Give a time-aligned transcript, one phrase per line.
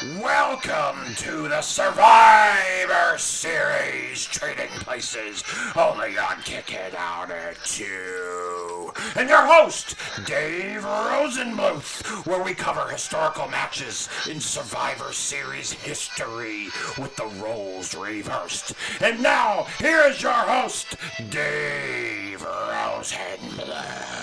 [0.00, 5.42] Welcome to the Survivor Series Trading Places,
[5.74, 8.92] only on Kick It Out at 2.
[9.16, 17.16] And your host, Dave Rosenbluth, where we cover historical matches in Survivor Series history with
[17.16, 18.74] the roles reversed.
[19.00, 20.94] And now, here is your host,
[21.28, 24.18] Dave Rosenbluth.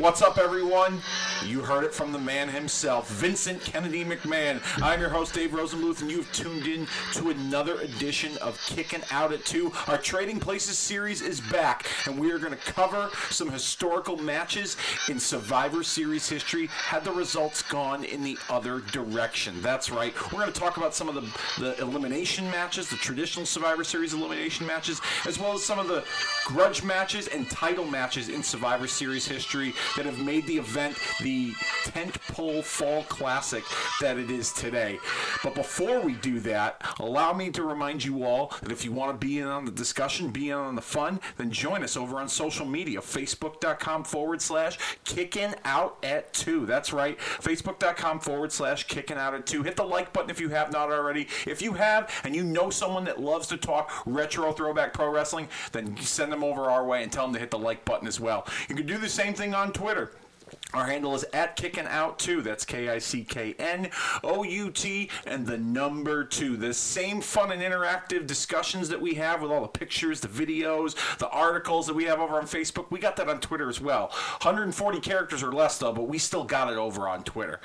[0.00, 1.02] What's up, everyone?
[1.44, 4.60] You heard it from the man himself, Vincent Kennedy McMahon.
[4.82, 9.32] I'm your host, Dave Rosenbluth, and you've tuned in to another edition of Kicking Out
[9.32, 9.72] at 2.
[9.86, 14.76] Our Trading Places series is back, and we are going to cover some historical matches
[15.08, 19.62] in Survivor Series history had the results gone in the other direction.
[19.62, 20.14] That's right.
[20.32, 24.12] We're going to talk about some of the, the elimination matches, the traditional Survivor Series
[24.12, 26.04] elimination matches, as well as some of the
[26.44, 31.27] grudge matches and title matches in Survivor Series history that have made the event the
[31.84, 33.64] tent pole fall classic
[34.00, 34.98] that it is today.
[35.42, 39.18] But before we do that, allow me to remind you all that if you want
[39.18, 42.18] to be in on the discussion, be in on the fun, then join us over
[42.18, 46.66] on social media, facebook.com forward slash kicking out at two.
[46.66, 49.62] That's right, facebook.com forward slash kicking out at two.
[49.62, 51.28] Hit the like button if you have not already.
[51.46, 55.48] If you have and you know someone that loves to talk retro throwback pro wrestling,
[55.72, 58.20] then send them over our way and tell them to hit the like button as
[58.20, 58.46] well.
[58.68, 60.12] You can do the same thing on Twitter.
[60.74, 62.42] Our handle is at kicking out two.
[62.42, 63.88] That's K I C K N
[64.22, 66.58] O U T and the number two.
[66.58, 70.94] The same fun and interactive discussions that we have with all the pictures, the videos,
[71.16, 72.90] the articles that we have over on Facebook.
[72.90, 74.08] We got that on Twitter as well.
[74.42, 77.60] 140 characters or less though, but we still got it over on Twitter.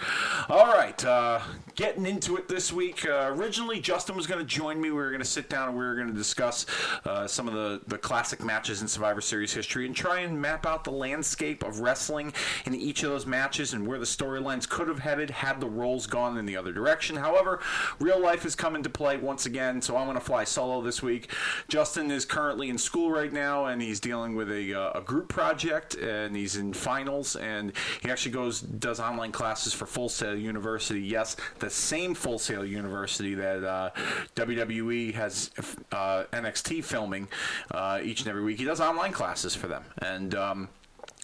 [0.48, 1.42] All right, uh,
[1.76, 3.06] getting into it this week.
[3.06, 4.92] Uh, originally, Justin was going to join me.
[4.92, 6.66] We were going to sit down and we were going to discuss
[7.04, 10.66] uh, some of the the classic matches in Survivor Series history and try and map
[10.66, 12.32] out the landscape of wrestling
[12.66, 16.06] in each of those matches and where the storylines could have headed had the roles
[16.06, 17.16] gone in the other direction.
[17.16, 17.60] However,
[18.00, 21.02] real life has come into play once again, so I'm going to fly solo this
[21.02, 21.32] week.
[21.68, 25.28] Justin is currently in school right now, and he's dealing with a, uh, a group
[25.28, 27.74] project, and he's in finals, and
[28.04, 31.02] he actually goes does online classes for Full Sail University.
[31.02, 33.90] Yes, the same Full Sail University that uh,
[34.36, 35.50] WWE has
[35.92, 37.28] uh, NXT filming
[37.72, 38.60] uh, each and every week.
[38.60, 40.36] He does online classes for them, and.
[40.36, 40.70] Um,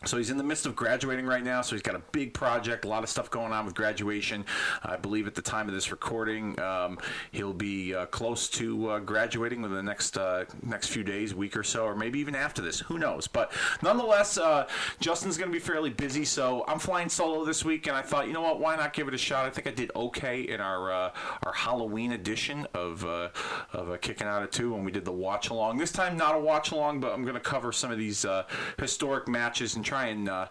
[0.05, 1.61] so he's in the midst of graduating right now.
[1.61, 4.45] So he's got a big project, a lot of stuff going on with graduation.
[4.81, 6.99] I believe at the time of this recording, um,
[7.33, 11.57] he'll be uh, close to uh, graduating within the next uh, next few days, week
[11.57, 12.79] or so, or maybe even after this.
[12.79, 13.27] Who knows?
[13.27, 13.51] But
[13.83, 14.69] nonetheless, uh,
[15.01, 16.23] Justin's going to be fairly busy.
[16.23, 18.61] So I'm flying solo this week, and I thought, you know what?
[18.61, 19.47] Why not give it a shot?
[19.47, 21.11] I think I did okay in our uh,
[21.43, 23.29] our Halloween edition of uh,
[23.73, 25.77] of Kicking Out of Two when we did the watch along.
[25.77, 28.25] This time, not a watch along, but I'm going to cover some of these
[28.77, 30.47] historic matches and try and uh,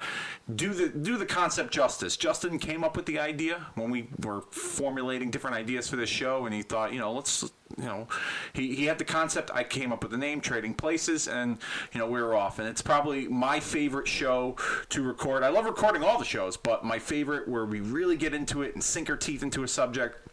[0.54, 2.16] do the do the concept justice.
[2.16, 6.46] Justin came up with the idea when we were formulating different ideas for this show,
[6.46, 7.44] and he thought, you know, let's
[7.76, 8.08] you know,
[8.54, 9.50] he, he had the concept.
[9.54, 11.58] I came up with the name, Trading Places, and
[11.92, 12.58] you know we were off.
[12.58, 14.56] And it's probably my favorite show
[14.88, 15.44] to record.
[15.44, 18.74] I love recording all the shows, but my favorite where we really get into it
[18.74, 20.28] and sink our teeth into a subject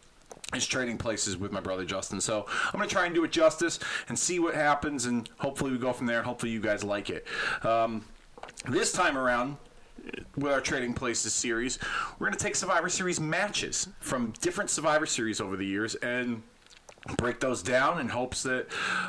[0.54, 2.20] is trading places with my brother Justin.
[2.20, 3.78] So I'm going to try and do it justice
[4.08, 6.18] and see what happens, and hopefully we go from there.
[6.18, 7.26] And hopefully you guys like it.
[7.62, 8.04] Um,
[8.64, 9.56] this time around,
[10.36, 11.78] with our Trading Places series,
[12.18, 16.42] we're going to take Survivor Series matches from different Survivor Series over the years and
[17.16, 18.66] break those down in hopes that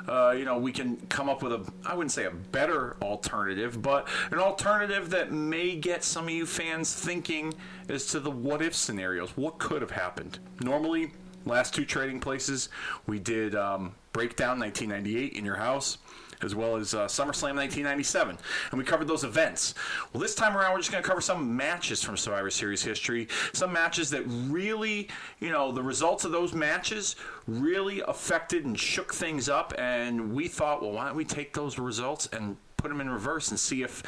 [0.08, 3.82] uh, you know we can come up with a I wouldn't say a better alternative,
[3.82, 7.54] but an alternative that may get some of you fans thinking
[7.90, 9.32] as to the what if scenarios.
[9.36, 10.40] What could have happened?
[10.62, 11.12] Normally,
[11.46, 12.70] last two Trading Places,
[13.08, 15.98] we did um, Breakdown 1998 in your house
[16.44, 18.38] as well as uh, SummerSlam 1997.
[18.72, 19.74] And we covered those events.
[20.14, 23.28] Well, this time around, we're just going to cover some matches from Survivor Series history.
[23.54, 25.10] Some matches that really,
[25.40, 27.16] you know, the results of those matches
[27.48, 29.74] really affected and shook things up.
[29.78, 33.50] And we thought, well, why don't we take those results and put them in reverse
[33.50, 34.04] and see if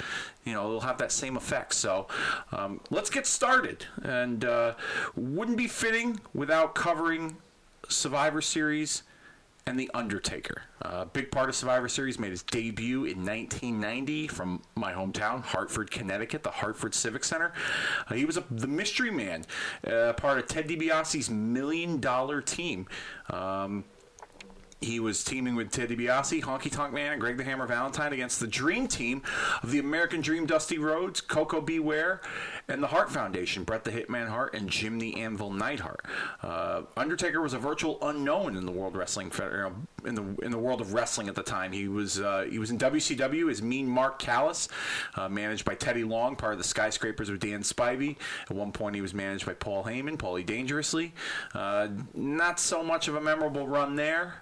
[0.45, 1.73] you know they'll have that same effect.
[1.73, 2.07] So
[2.51, 3.85] um, let's get started.
[4.03, 4.75] And uh,
[5.15, 7.37] wouldn't be fitting without covering
[7.87, 9.03] Survivor Series
[9.69, 10.63] and The Undertaker.
[10.81, 15.43] A uh, big part of Survivor Series made his debut in 1990 from my hometown,
[15.43, 17.53] Hartford, Connecticut, the Hartford Civic Center.
[18.09, 19.45] Uh, he was a, the mystery man,
[19.85, 22.87] uh, part of Ted DiBiase's Million Dollar Team.
[23.29, 23.83] Um,
[24.81, 28.39] he was teaming with Ted DiBiase, Honky Tonk Man, and Greg the Hammer Valentine against
[28.39, 29.21] the Dream Team
[29.61, 31.79] of the American Dream, Dusty Rhodes, Koko B.
[31.79, 32.21] Ware,
[32.67, 36.05] and the Hart Foundation, Bret the Hitman Hart, and Jim the Anvil Neidhart.
[36.41, 39.31] Uh, Undertaker was a virtual unknown in the World Wrestling
[40.05, 41.71] in the in the world of wrestling at the time.
[41.71, 44.69] He was uh, he was in WCW as Mean Mark Callous,
[45.15, 48.17] uh, managed by Teddy Long, part of the Skyscrapers with Dan Spivey.
[48.49, 51.13] At one point, he was managed by Paul Heyman, Paulie Dangerously.
[51.53, 54.35] Uh, not so much of a memorable run there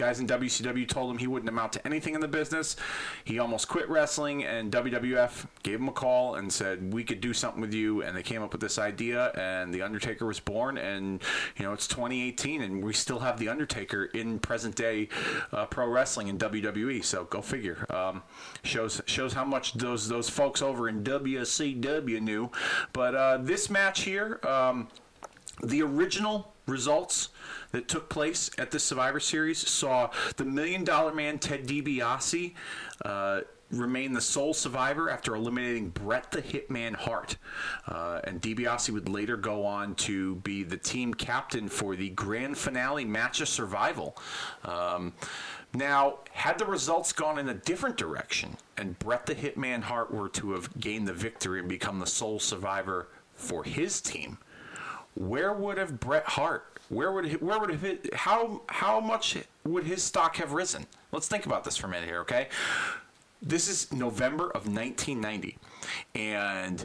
[0.00, 2.74] guys in WCW told him he wouldn't amount to anything in the business.
[3.22, 7.34] He almost quit wrestling, and WWF gave him a call and said we could do
[7.34, 8.02] something with you.
[8.02, 10.78] And they came up with this idea, and the Undertaker was born.
[10.78, 11.22] And
[11.58, 15.10] you know it's 2018, and we still have the Undertaker in present day
[15.52, 17.04] uh, pro wrestling in WWE.
[17.04, 17.84] So go figure.
[17.90, 18.22] Um,
[18.62, 22.50] shows shows how much those those folks over in WCW knew.
[22.94, 24.88] But uh, this match here, um,
[25.62, 27.28] the original results
[27.72, 32.54] that took place at the Survivor Series saw the Million Dollar Man Ted DiBiase
[33.04, 33.40] uh,
[33.70, 37.36] remain the sole survivor after eliminating Bret the Hitman Hart.
[37.86, 42.58] Uh, and DiBiase would later go on to be the team captain for the grand
[42.58, 44.16] finale match of survival.
[44.64, 45.12] Um,
[45.72, 50.28] now, had the results gone in a different direction and Bret the Hitman Hart were
[50.30, 54.38] to have gained the victory and become the sole survivor for his team,
[55.14, 59.84] where would have Bret Hart where would he, where would it how how much would
[59.84, 60.86] his stock have risen?
[61.12, 62.48] Let's think about this for a minute here, okay?
[63.40, 65.56] This is November of 1990,
[66.14, 66.84] and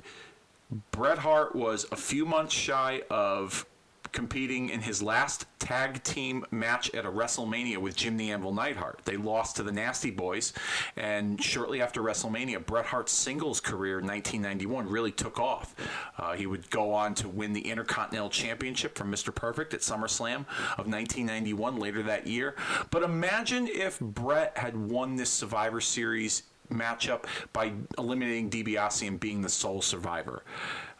[0.92, 3.66] Bret Hart was a few months shy of
[4.16, 9.02] competing in his last tag team match at a WrestleMania with Jim the Anvil Neidhart.
[9.04, 10.54] They lost to the Nasty Boys,
[10.96, 15.76] and shortly after WrestleMania, Bret Hart's singles career in 1991 really took off.
[16.18, 19.36] Uh, he would go on to win the Intercontinental Championship from Mr.
[19.36, 20.46] Perfect at SummerSlam
[20.78, 22.56] of 1991 later that year.
[22.92, 29.42] But imagine if Bret had won this Survivor Series matchup by eliminating DiBiase and being
[29.42, 30.44] the sole survivor.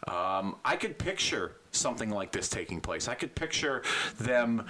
[0.06, 3.08] Um, I could picture something like this taking place.
[3.08, 3.82] I could picture
[4.18, 4.64] them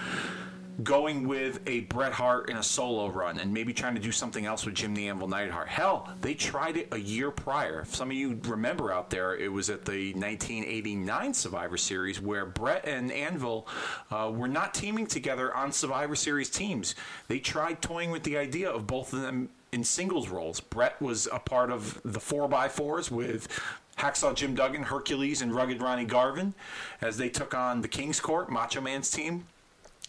[0.83, 4.45] going with a Bret Hart in a solo run and maybe trying to do something
[4.45, 5.69] else with Jim the Anvil Neidhart.
[5.69, 7.81] Hell, they tried it a year prior.
[7.81, 12.45] If some of you remember out there, it was at the 1989 Survivor Series where
[12.45, 13.67] Bret and Anvil
[14.11, 16.95] uh, were not teaming together on Survivor Series teams.
[17.29, 20.61] They tried toying with the idea of both of them in singles roles.
[20.61, 23.49] Bret was a part of the 4x4s with
[23.99, 26.55] Hacksaw Jim Duggan, Hercules, and Rugged Ronnie Garvin
[27.01, 29.45] as they took on the King's Court, Macho Man's team.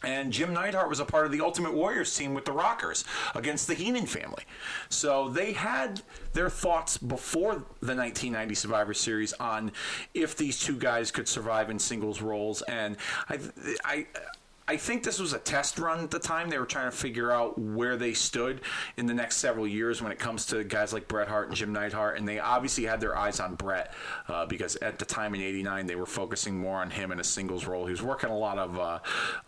[0.04, 3.04] And Jim Neidhart was a part of the Ultimate Warriors team with the Rockers
[3.34, 4.44] against the Heenan family.
[4.90, 6.04] So they had
[6.34, 9.72] their thoughts before the 1990 Survivor Series on
[10.14, 12.62] if these two guys could survive in singles roles.
[12.64, 12.96] And
[13.28, 13.40] I,
[13.84, 14.06] I,
[14.70, 16.50] I think this was a test run at the time.
[16.50, 18.60] They were trying to figure out where they stood
[18.98, 21.72] in the next several years when it comes to guys like Bret Hart and Jim
[21.72, 22.18] Neidhart.
[22.18, 23.94] And they obviously had their eyes on Bret
[24.28, 27.24] uh, because at the time in '89 they were focusing more on him in a
[27.24, 27.86] singles role.
[27.86, 29.00] He was working a lot of uh,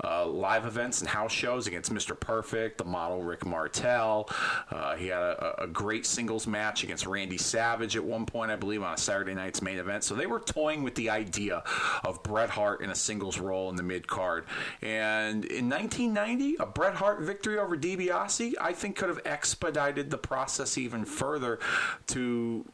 [0.06, 2.18] uh, live events and house shows against Mr.
[2.18, 4.30] Perfect, the model Rick Martel.
[4.72, 8.56] Uh, he had a, a, great singles match against Randy Savage at one point, I
[8.56, 10.06] believe, on a Saturday night's main event.
[10.06, 11.64] So they were toying with the idea
[12.06, 14.46] of Bret Hart in a singles role in the mid card.
[14.82, 20.10] And and in 1990, a Bret Hart victory over DiBiase, I think, could have expedited
[20.10, 21.60] the process even further
[22.08, 22.66] to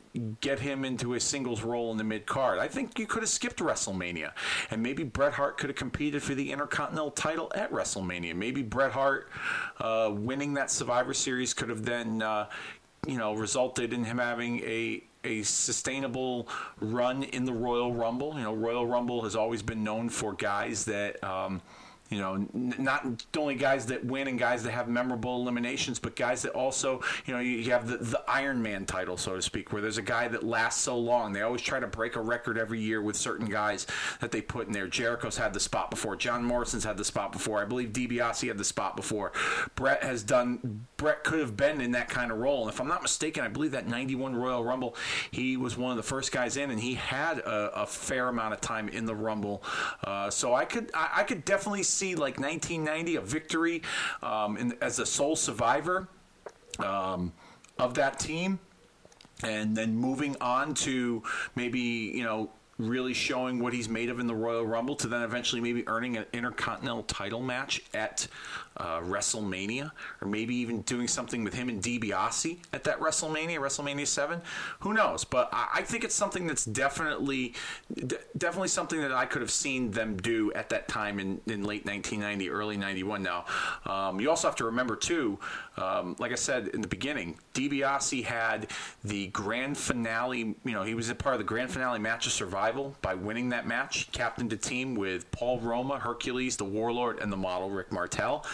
[0.42, 2.60] get him into a singles role in the mid card.
[2.60, 4.32] I think you could have skipped WrestleMania,
[4.70, 8.36] and maybe Bret Hart could have competed for the Intercontinental title at WrestleMania.
[8.36, 9.30] Maybe Bret Hart
[9.80, 12.48] uh, winning that Survivor Series could have then, uh,
[13.08, 16.48] you know, resulted in him having a a sustainable
[16.80, 18.36] run in the Royal Rumble.
[18.36, 21.24] You know, Royal Rumble has always been known for guys that.
[21.24, 21.62] Um,
[22.10, 26.44] you know, not only guys that win and guys that have memorable eliminations, but guys
[26.44, 29.74] that also, you know, you, you have the, the Iron Man title, so to speak,
[29.74, 31.34] where there's a guy that lasts so long.
[31.34, 33.88] They always try to break a record every year with certain guys
[34.20, 34.88] that they put in there.
[34.88, 36.16] Jericho's had the spot before.
[36.16, 37.60] John Morrison's had the spot before.
[37.60, 39.32] I believe DiBiase had the spot before.
[39.74, 40.86] Bret has done.
[40.98, 42.62] Bret could have been in that kind of role.
[42.62, 44.96] And if I'm not mistaken, I believe that 91 Royal Rumble,
[45.32, 48.54] he was one of the first guys in, and he had a, a fair amount
[48.54, 49.64] of time in the Rumble.
[50.04, 53.82] Uh, so I could, I, I could definitely see like 1990 a victory
[54.22, 56.08] um, in, as a sole survivor
[56.80, 57.32] um,
[57.78, 58.60] of that team,
[59.44, 61.24] and then moving on to
[61.56, 65.22] maybe you know really showing what he's made of in the Royal Rumble to then
[65.22, 68.28] eventually maybe earning an Intercontinental title match at
[68.78, 69.92] uh, WrestleMania,
[70.22, 74.42] or maybe even doing something with him and DiBiase at that WrestleMania, WrestleMania Seven.
[74.80, 75.24] Who knows?
[75.24, 77.54] But I, I think it's something that's definitely,
[78.38, 81.86] definitely something that I could have seen them do at that time in, in late
[81.86, 83.24] 1990, early 91.
[83.24, 83.46] Now,
[83.86, 85.40] um, you also have to remember too,
[85.78, 88.72] um, like I said in the beginning, DiBiase had
[89.04, 90.56] the grand finale.
[90.64, 93.50] You know, he was a part of the grand finale match of Survival by winning
[93.50, 94.06] that match.
[94.06, 98.46] He captained a team with Paul Roma, Hercules, the Warlord, and the model Rick Martel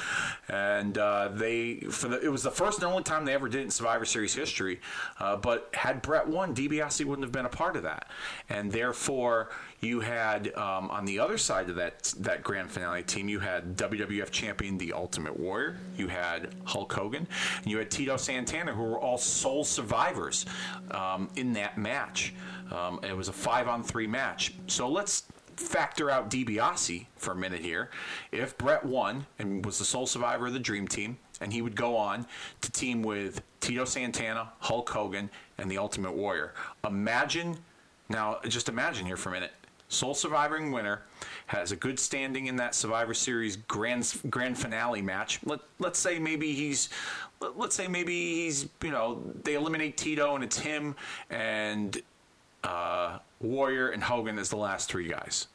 [0.50, 3.62] and uh, they for the, it was the first and only time they ever did
[3.62, 4.80] it in Survivor Series history.
[5.20, 8.08] Uh, but had Bret won, DiBiase wouldn't have been a part of that,
[8.50, 9.50] and therefore
[9.80, 13.75] you had um, on the other side of that that grand finale team, you had
[13.77, 17.27] WWF champion The Ultimate Warrior, you had Hulk Hogan,
[17.58, 20.46] and you had Tito Santana, who were all sole survivors
[20.91, 22.34] um, in that match.
[22.72, 24.53] Um, it was a five on three match.
[24.68, 25.24] So let's
[25.62, 27.89] factor out DiBiase for a minute here.
[28.32, 31.75] If Bret won and was the sole survivor of the Dream Team, and he would
[31.75, 32.25] go on
[32.62, 36.53] to team with Tito Santana, Hulk Hogan, and the Ultimate Warrior.
[36.86, 37.58] Imagine,
[38.10, 39.51] now just imagine here for a minute.
[39.89, 41.01] Sole surviving winner
[41.48, 45.39] has a good standing in that Survivor Series grand grand finale match.
[45.44, 46.88] Let let's say maybe he's
[47.56, 50.96] let's say maybe he's you know they eliminate Tito and it's him
[51.30, 52.01] and
[52.63, 55.48] uh, Warrior and Hogan as the last three guys.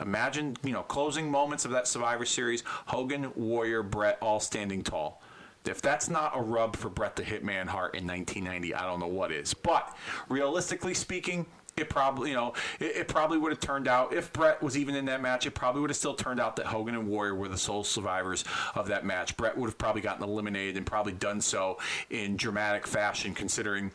[0.00, 5.22] Imagine, you know, closing moments of that Survivor Series, Hogan, Warrior, Bret all standing tall.
[5.64, 9.06] If that's not a rub for Bret the Hitman Hart in 1990, I don't know
[9.06, 9.52] what is.
[9.52, 9.94] But
[10.28, 14.62] realistically speaking, it probably, you know, it, it probably would have turned out if Bret
[14.62, 15.46] was even in that match.
[15.46, 18.44] It probably would have still turned out that Hogan and Warrior were the sole survivors
[18.74, 19.36] of that match.
[19.36, 21.78] Bret would have probably gotten eliminated and probably done so
[22.10, 23.90] in dramatic fashion, considering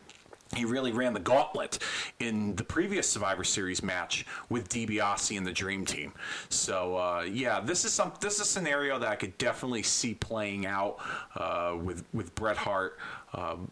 [0.56, 1.78] he really ran the gauntlet
[2.20, 6.12] in the previous Survivor Series match with DiBiase and the Dream Team.
[6.48, 10.14] So uh, yeah, this is some this is a scenario that I could definitely see
[10.14, 10.98] playing out
[11.34, 12.98] uh, with with Bret Hart.
[13.32, 13.70] Um,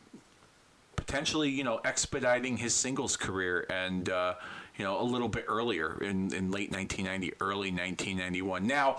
[0.97, 4.35] potentially, you know, expediting his singles career and uh,
[4.83, 8.67] you know, a little bit earlier in, in late 1990, early 1991.
[8.67, 8.97] Now,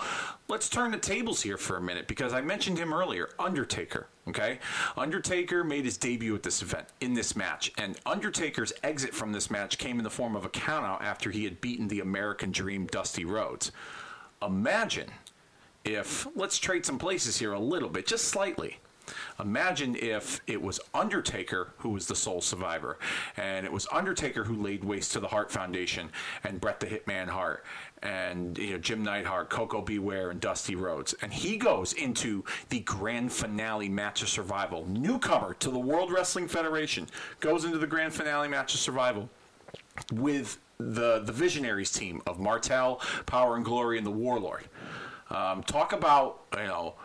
[0.47, 4.07] let's turn the tables here for a minute because I mentioned him earlier, Undertaker.
[4.29, 4.59] Okay,
[4.95, 9.51] Undertaker made his debut at this event in this match, and Undertaker's exit from this
[9.51, 12.87] match came in the form of a countout after he had beaten the American Dream,
[12.87, 13.73] Dusty Rhodes.
[14.41, 15.09] Imagine
[15.83, 18.79] if let's trade some places here a little bit, just slightly.
[19.39, 22.97] Imagine if it was Undertaker who was the sole survivor,
[23.37, 26.09] and it was Undertaker who laid waste to the Hart Foundation
[26.43, 27.63] and Bret the Hitman Hart
[28.03, 29.97] and you know Jim Neidhart, Koko B.
[29.97, 34.85] Ware, and Dusty Rhodes, and he goes into the grand finale match of survival.
[34.87, 37.07] Newcomer to the World Wrestling Federation
[37.39, 39.29] goes into the grand finale match of survival
[40.11, 44.65] with the the Visionaries team of Martel, Power and Glory, and the Warlord.
[45.29, 46.95] Um, talk about you know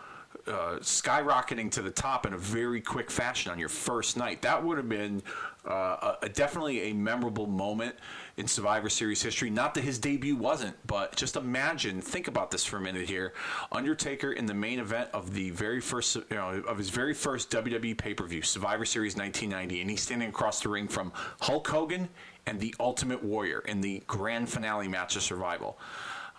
[0.49, 4.41] uh, skyrocketing to the top in a very quick fashion on your first night.
[4.41, 5.21] That would have been
[5.67, 7.95] uh, a, a definitely a memorable moment
[8.37, 9.49] in Survivor Series history.
[9.49, 13.33] Not that his debut wasn't, but just imagine, think about this for a minute here.
[13.71, 17.51] Undertaker in the main event of the very first, you know, of his very first
[17.51, 21.67] WWE pay per view, Survivor Series 1990, and he's standing across the ring from Hulk
[21.67, 22.09] Hogan
[22.45, 25.77] and the Ultimate Warrior in the grand finale match of Survival.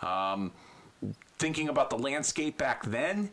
[0.02, 0.52] Um,
[1.38, 3.30] thinking about the landscape back then,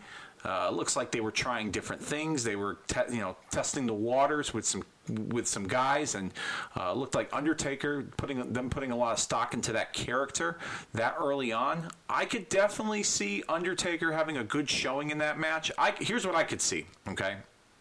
[0.47, 2.43] uh, looks like they were trying different things.
[2.43, 4.83] They were, te- you know, testing the waters with some
[5.29, 6.33] with some guys, and
[6.75, 10.57] uh, looked like Undertaker putting them putting a lot of stock into that character
[10.93, 11.89] that early on.
[12.09, 15.71] I could definitely see Undertaker having a good showing in that match.
[15.77, 16.85] I here's what I could see.
[17.07, 17.37] Okay.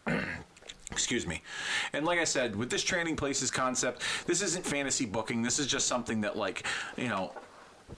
[0.93, 1.43] Excuse me.
[1.93, 5.43] And like I said, with this trading places concept, this isn't fantasy booking.
[5.43, 6.65] This is just something that, like,
[6.97, 7.33] you know,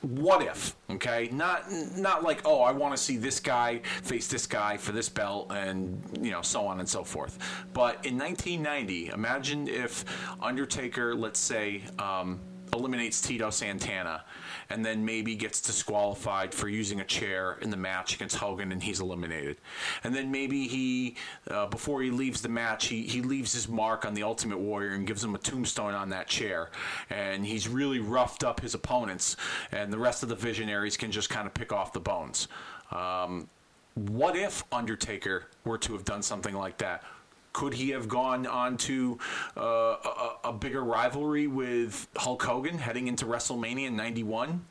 [0.03, 1.29] what if okay?
[1.33, 1.65] Not
[1.97, 5.51] not like oh i want to see this guy face this guy for this belt
[5.51, 7.39] and you know so on and so forth.
[7.73, 10.05] But in 1990 imagine if
[10.41, 12.41] undertaker let's say um,
[12.73, 14.25] eliminates tito santana
[14.71, 18.83] and then maybe gets disqualified for using a chair in the match against Hogan and
[18.83, 19.57] he's eliminated.
[20.05, 21.17] And then maybe he,
[21.51, 24.91] uh, before he leaves the match, he, he leaves his mark on the Ultimate Warrior
[24.91, 26.71] and gives him a tombstone on that chair.
[27.09, 29.37] And he's really roughed up his opponents,
[29.73, 32.49] and the rest of the Visionaries can just kind of pick off the bones.
[32.93, 33.49] Um,
[33.95, 37.03] what if Undertaker were to have done something like that?
[37.53, 39.19] Could he have gone on to
[39.57, 44.65] uh, a, a, bigger rivalry with Hulk Hogan heading into WrestleMania in 91?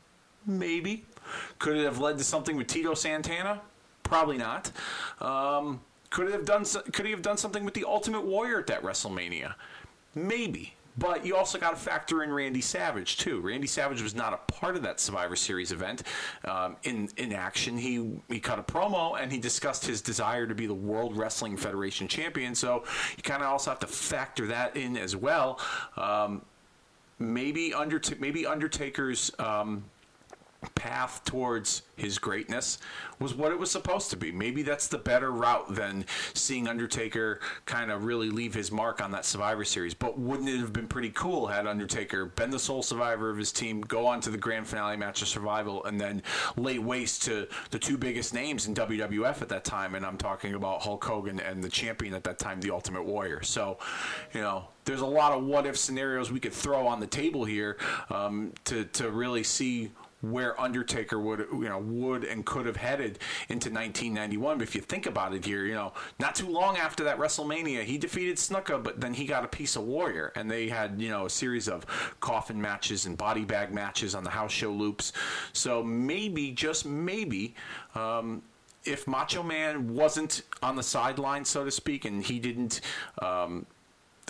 [0.46, 1.04] Maybe.
[1.58, 3.60] Could it have led to something with Tito Santana?
[4.02, 4.72] Probably not.
[5.20, 5.80] Um,
[6.10, 6.64] could it have done?
[6.64, 9.54] Could he have done something with the Ultimate Warrior at that WrestleMania?
[10.14, 10.74] Maybe.
[10.98, 13.40] But you also got to factor in Randy Savage too.
[13.40, 16.02] Randy Savage was not a part of that Survivor Series event.
[16.44, 20.54] Um, in in action, he he cut a promo and he discussed his desire to
[20.54, 22.54] be the World Wrestling Federation champion.
[22.54, 22.84] So
[23.16, 25.60] you kind of also have to factor that in as well.
[25.96, 26.42] Um,
[27.18, 29.30] maybe under maybe Undertaker's.
[29.38, 29.84] Um,
[30.74, 32.78] path towards his greatness
[33.20, 34.32] was what it was supposed to be.
[34.32, 39.10] Maybe that's the better route than seeing Undertaker kind of really leave his mark on
[39.12, 39.94] that Survivor Series.
[39.94, 43.52] But wouldn't it have been pretty cool had Undertaker been the sole survivor of his
[43.52, 46.22] team, go on to the grand finale match of Survival, and then
[46.56, 49.94] lay waste to the two biggest names in WWF at that time?
[49.94, 53.42] And I'm talking about Hulk Hogan and the champion at that time, the Ultimate Warrior.
[53.42, 53.78] So,
[54.32, 57.44] you know, there's a lot of what if scenarios we could throw on the table
[57.44, 57.76] here
[58.10, 63.18] um, to, to really see where Undertaker would you know would and could have headed
[63.48, 64.58] into 1991.
[64.58, 67.84] But if you think about it here, you know, not too long after that WrestleMania,
[67.84, 71.08] he defeated Snuka, but then he got a piece of Warrior, and they had you
[71.08, 71.86] know a series of
[72.20, 75.12] coffin matches and body bag matches on the house show loops.
[75.52, 77.54] So maybe, just maybe.
[77.94, 78.42] Um,
[78.84, 82.80] if Macho Man wasn't on the sideline, so to speak, and he didn't
[83.20, 83.66] um,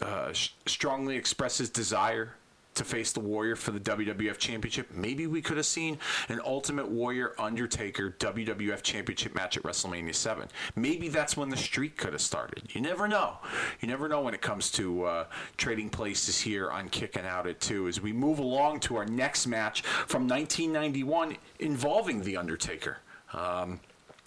[0.02, 2.34] uh, sh- strongly express his desire
[2.74, 4.90] to face the Warrior for the WWF Championship.
[4.92, 5.98] Maybe we could have seen
[6.28, 10.48] an Ultimate Warrior Undertaker WWF Championship match at WrestleMania 7.
[10.76, 12.62] Maybe that's when the streak could have started.
[12.74, 13.38] You never know.
[13.80, 15.24] You never know when it comes to uh,
[15.56, 19.46] trading places here on Kicking Out at 2 as we move along to our next
[19.46, 22.98] match from 1991 involving The Undertaker.
[23.32, 23.80] Um,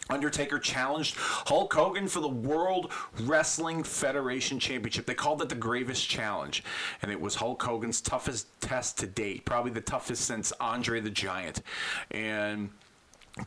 [0.10, 2.92] Undertaker challenged Hulk Hogan for the World
[3.22, 5.06] Wrestling Federation Championship.
[5.06, 6.64] They called it the Gravest Challenge,
[7.02, 11.10] and it was Hulk Hogan's toughest test to date, probably the toughest since Andre the
[11.10, 11.62] Giant.
[12.12, 12.70] And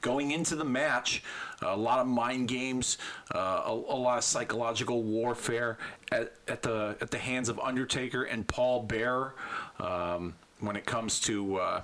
[0.00, 1.22] going into the match,
[1.60, 2.98] a lot of mind games,
[3.34, 5.78] uh, a, a, lot of psychological warfare
[6.12, 9.34] at, at, the at the hands of Undertaker and Paul Bearer
[9.78, 11.56] um, when it comes to.
[11.56, 11.80] Uh,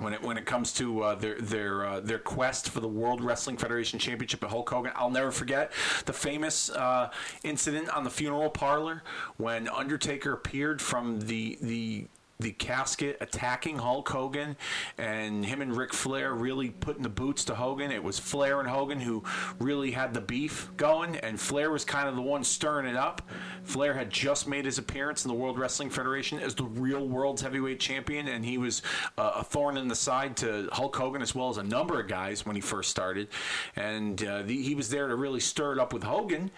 [0.00, 3.20] when it when it comes to uh, their their uh, their quest for the World
[3.22, 4.92] Wrestling Federation Championship at Hulk Hogan.
[4.96, 5.72] I'll never forget
[6.04, 7.10] the famous uh,
[7.42, 9.02] incident on the funeral parlor
[9.36, 12.06] when Undertaker appeared from the the
[12.40, 14.56] the casket attacking Hulk Hogan
[14.98, 17.90] and him and Ric Flair really putting the boots to Hogan.
[17.90, 19.22] It was Flair and Hogan who
[19.60, 23.22] really had the beef going, and Flair was kind of the one stirring it up.
[23.62, 27.40] Flair had just made his appearance in the World Wrestling Federation as the real world's
[27.40, 28.82] heavyweight champion, and he was
[29.16, 32.08] uh, a thorn in the side to Hulk Hogan as well as a number of
[32.08, 33.28] guys when he first started.
[33.76, 36.50] And uh, the, he was there to really stir it up with Hogan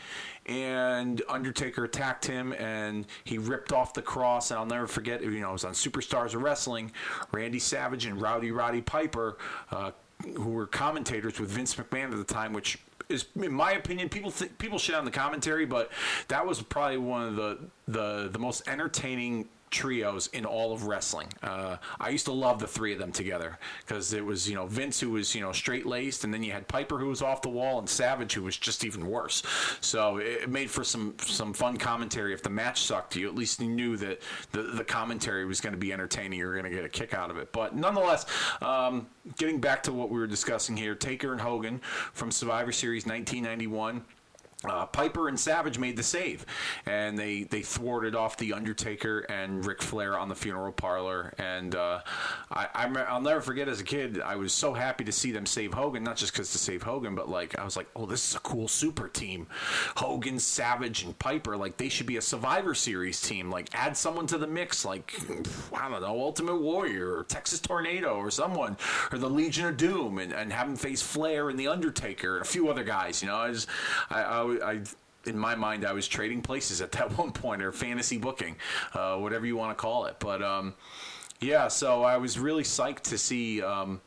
[0.47, 4.51] and Undertaker attacked him and he ripped off the cross.
[4.51, 6.93] And I'll never forget, you know, it was on Superstars of Wrestling.
[7.33, 9.39] Randy Savage and Rowdy Roddy Piper,
[9.71, 9.91] uh,
[10.23, 12.79] who were commentators with Vince McMahon at the time, which
[13.09, 15.91] is, in my opinion, people think people shit on the commentary, but
[16.29, 21.29] that was probably one of the the the most entertaining trios in all of wrestling.
[21.43, 24.67] Uh, I used to love the three of them together because it was you know
[24.67, 27.43] Vince who was you know straight laced, and then you had Piper who was off
[27.43, 29.43] the wall, and Savage who was just even worse.
[29.81, 32.33] So it made for some some fun commentary.
[32.33, 35.79] If the match sucked, you at least knew that the the commentary was going to
[35.79, 36.39] be entertaining.
[36.39, 37.53] You were going to get a kick out of it.
[37.53, 38.27] But nonetheless,
[38.63, 41.81] um, getting back to what we were discussing here, Taker and Hogan
[42.13, 44.05] from Survivor Series 1991
[44.69, 46.47] uh, Piper and Savage made the save,
[46.87, 51.33] and they they thwarted off the Undertaker and Ric Flair on the funeral parlor.
[51.39, 52.01] And uh,
[52.51, 55.47] I, I will never forget as a kid, I was so happy to see them
[55.47, 58.31] save Hogan, not just because to save Hogan, but like I was like, oh, this
[58.31, 59.47] is a cool super team.
[59.97, 63.51] Hogan, Savage, and Piper, like they should be a Survivor Series team.
[63.51, 65.15] Like add someone to the mix, like
[65.75, 68.77] I don't know, Ultimate Warrior or Texas Tornado or someone,
[69.13, 72.45] or the Legion of Doom, and, and have them face Flair and the Undertaker and
[72.45, 73.23] a few other guys.
[73.23, 73.55] You know, I
[74.11, 74.81] I, I I,
[75.27, 78.57] in my mind, I was trading places at that one point, or fantasy booking,
[78.95, 80.17] uh, whatever you want to call it.
[80.19, 80.75] But um,
[81.41, 84.01] yeah, so I was really psyched to see, um,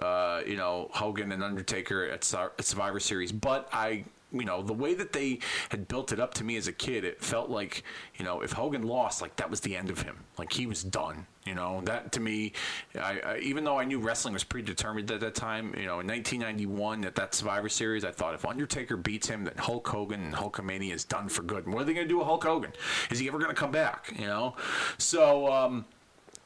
[0.00, 3.32] uh, you know, Hogan and Undertaker at Survivor Series.
[3.32, 4.04] But I
[4.40, 5.38] you know the way that they
[5.70, 7.82] had built it up to me as a kid it felt like
[8.16, 10.16] you know if hogan lost like that was the end of him.
[10.38, 11.80] Like he was done you know?
[11.84, 12.52] That to me
[12.96, 16.06] I, I, even though i knew wrestling was predetermined at that time you know in
[16.06, 20.34] 1991 at that survivor series i thought if undertaker beats him then hulk hogan and
[20.34, 21.64] hulkamania is done for good.
[21.66, 22.72] And what are they going to do with hulk hogan?
[23.10, 24.56] Is he ever going to come back you know?
[24.98, 25.84] So um,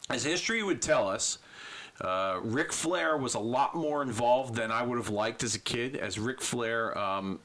[0.09, 1.39] as history would tell us
[2.01, 5.59] uh, Ric Flair was a lot more involved than I would have liked as a
[5.59, 7.41] kid, as Ric Flair um,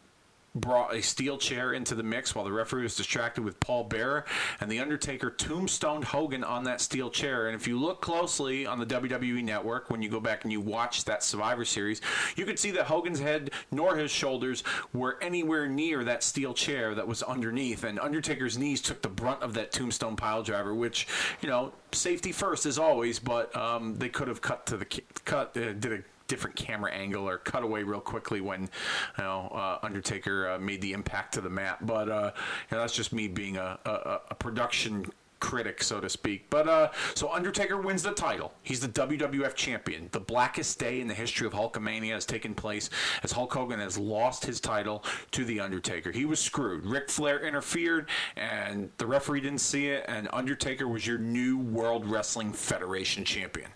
[0.56, 4.26] brought a steel chair into the mix while the referee was distracted with Paul Bearer,
[4.60, 7.48] and The Undertaker tombstoned Hogan on that steel chair.
[7.48, 10.62] And if you look closely on the WWE network, when you go back and you
[10.62, 12.02] watch that Survivor Series,
[12.36, 14.63] you could see that Hogan's head nor his shoulders
[14.94, 19.41] were anywhere near that steel chair that was underneath, and Undertaker's knees took the brunt
[19.41, 21.08] of that tombstone pile driver, which,
[21.41, 24.86] you know, safety first as always, but um, they could have cut to the
[25.26, 29.50] cut, uh, did a different camera angle or cut away real quickly when you know
[29.54, 31.86] uh, Undertaker uh, made the impact to the mat.
[31.86, 32.32] But uh,
[32.70, 35.06] you know, that's just me being a, a, a production
[35.40, 36.50] critic, so to speak.
[36.50, 38.54] But uh, so Undertaker wins the title.
[38.64, 40.10] He's the WWF champion.
[40.12, 42.90] The blackest day in the history of Hulkamania has taken place
[43.22, 46.12] as Hulk Hogan has lost his title to the Undertaker.
[46.12, 46.86] He was screwed.
[46.86, 50.06] Ric Flair interfered, and the referee didn't see it.
[50.08, 53.70] And Undertaker was your new World Wrestling Federation champion.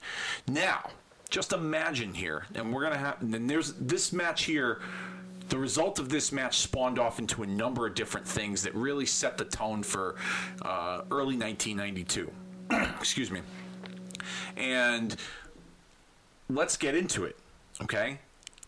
[0.48, 0.90] Now
[1.30, 4.82] just imagine here, and we're gonna have, and there's this match here.
[5.50, 9.08] The result of this match spawned off into a number of different things that really
[9.08, 10.15] set the tone for
[10.62, 12.32] uh, early 1992.
[13.00, 13.42] Excuse me.
[14.58, 15.15] And
[16.50, 17.36] let's get into it,
[17.82, 18.20] okay?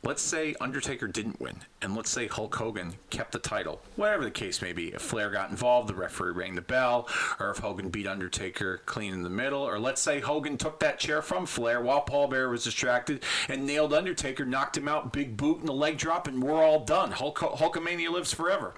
[0.04, 4.32] Let's say Undertaker didn't win, and let's say Hulk Hogan kept the title, whatever the
[4.32, 4.90] case may be.
[4.90, 7.08] If Flair got involved, the referee rang the bell,
[7.40, 11.00] or if Hogan beat Undertaker clean in the middle, or let's say Hogan took that
[11.00, 15.38] chair from Flair while Paul Bear was distracted and nailed Undertaker, knocked him out, big
[15.38, 17.12] boot and a leg drop, and we're all done.
[17.12, 18.74] Hulk- Hulkamania lives forever.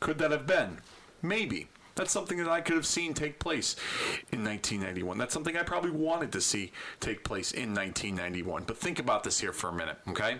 [0.00, 0.78] Could that have been?
[1.22, 1.68] Maybe.
[1.94, 3.76] That's something that I could have seen take place
[4.32, 5.18] in 1991.
[5.18, 8.64] That's something I probably wanted to see take place in 1991.
[8.66, 10.38] But think about this here for a minute, okay?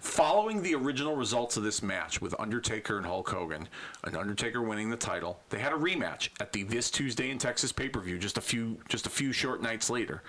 [0.00, 3.68] Following the original results of this match with Undertaker and Hulk Hogan,
[4.04, 7.72] and Undertaker winning the title, they had a rematch at the This Tuesday in Texas
[7.72, 10.22] pay-per-view just a few just a few short nights later.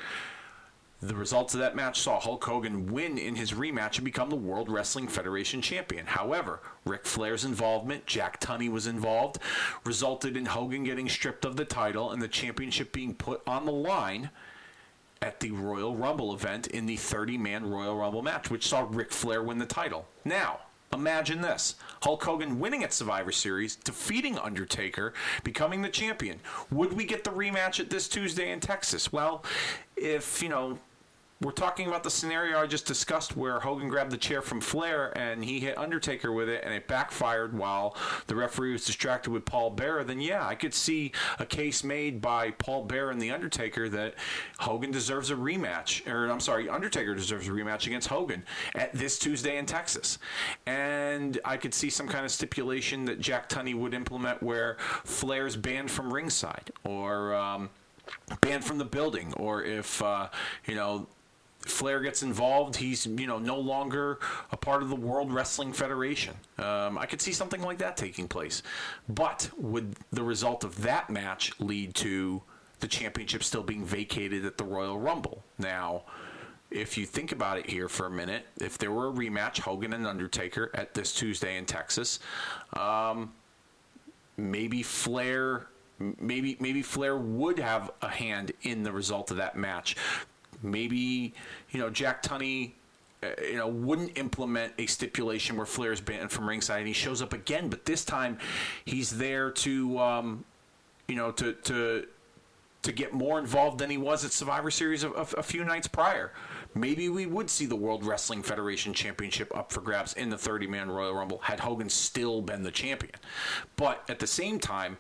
[1.08, 4.38] The results of that match saw Hulk Hogan win in his rematch and become the
[4.38, 6.06] World Wrestling Federation champion.
[6.06, 9.38] However, Ric Flair's involvement, Jack Tunney was involved,
[9.84, 13.72] resulted in Hogan getting stripped of the title and the championship being put on the
[13.74, 14.30] line
[15.22, 19.12] at the Royal Rumble event in the 30 man Royal Rumble match, which saw Ric
[19.12, 20.08] Flair win the title.
[20.24, 20.60] Now,
[20.94, 25.14] Imagine this Hulk Hogan winning at Survivor Series, defeating Undertaker,
[25.44, 26.40] becoming the champion.
[26.70, 29.12] Would we get the rematch at this Tuesday in Texas?
[29.12, 29.44] Well,
[29.96, 30.78] if, you know,
[31.44, 35.16] we're talking about the scenario I just discussed where Hogan grabbed the chair from Flair
[35.18, 39.44] and he hit Undertaker with it and it backfired while the referee was distracted with
[39.44, 43.32] Paul Bearer, then yeah, I could see a case made by Paul Bearer and The
[43.32, 44.16] Undertaker that
[44.60, 49.20] Hogan deserves a rematch, or I'm sorry, Undertaker deserves a rematch against Hogan at this
[49.20, 50.20] Tuesday in Texas.
[50.66, 55.56] And I could see some kind of stipulation that Jack Tunney would implement where Flair's
[55.56, 57.34] banned from ringside or.
[57.34, 57.70] Um,
[58.42, 60.28] banned from the building, or if uh,
[60.66, 61.08] you know
[61.66, 64.20] Flair gets involved, he's you know no longer
[64.52, 66.36] a part of the World Wrestling Federation.
[66.58, 68.64] Um, I could see something like that taking place,
[69.08, 72.42] but would the result of that match lead to
[72.80, 75.44] the championship still being vacated at the Royal Rumble?
[75.58, 76.04] Now,
[76.70, 79.94] if you think about it here for a minute, if there were a rematch, Hogan
[79.94, 82.20] and Undertaker at this Tuesday in Texas,
[82.74, 83.32] um,
[84.38, 85.68] maybe Flair
[86.20, 89.96] maybe maybe Flair would have a hand in the result of that match
[90.64, 91.34] maybe
[91.72, 92.72] you know Jack Tunney
[93.24, 97.22] uh, you know, wouldn't implement a stipulation where Flair's banned from ringside, and he shows
[97.22, 97.70] up again.
[97.70, 98.38] But this time,
[98.86, 100.46] he's there to, um,
[101.08, 102.08] you know, to to
[102.82, 106.34] to get more involved than he was at Survivor Series a, a, few nights prior.
[106.76, 110.92] Maybe we would see the World Wrestling Federation Championship up for grabs in the 30-man
[110.92, 113.16] Royal Rumble had Hogan still been the champion.
[113.78, 114.98] But at the same time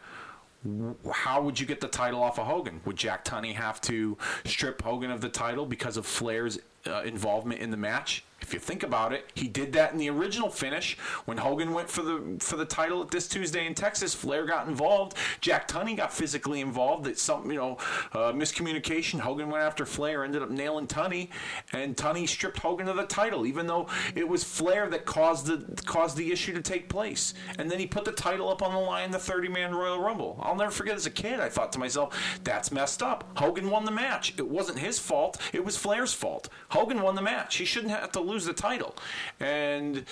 [1.12, 2.82] how would you get the title off of Hogan?
[2.86, 7.60] Would Jack Tunney have to strip Hogan of the title because of Flair's uh, involvement
[7.62, 8.23] in the match?
[8.43, 11.89] If you think about it, he did that in the original finish when Hogan went
[11.89, 14.13] for the for the title at this Tuesday in Texas.
[14.13, 15.15] Flair got involved.
[15.39, 17.08] Jack Tunney got physically involved.
[17.08, 17.77] It's some you know
[18.12, 19.21] uh, miscommunication.
[19.21, 21.29] Hogan went after Flair, ended up nailing Tunney,
[21.71, 25.82] and Tunney stripped Hogan of the title, even though it was Flair that caused the
[25.84, 27.34] caused the issue to take place.
[27.58, 30.38] And then he put the title up on the line, the 30 man Royal Rumble.
[30.41, 33.23] I'll never forget as a kid, I thought to myself, that's messed up.
[33.38, 34.34] Hogan won the match.
[34.38, 35.39] It wasn't his fault.
[35.53, 36.49] It was Flair's fault.
[36.69, 37.56] Hogan won the match.
[37.56, 38.96] He shouldn't have to lose lose the title.
[39.39, 40.06] And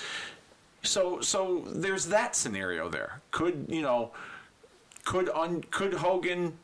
[0.84, 3.22] so so there's that scenario there.
[3.32, 4.12] Could you know?
[5.04, 6.58] Could un, could Hogan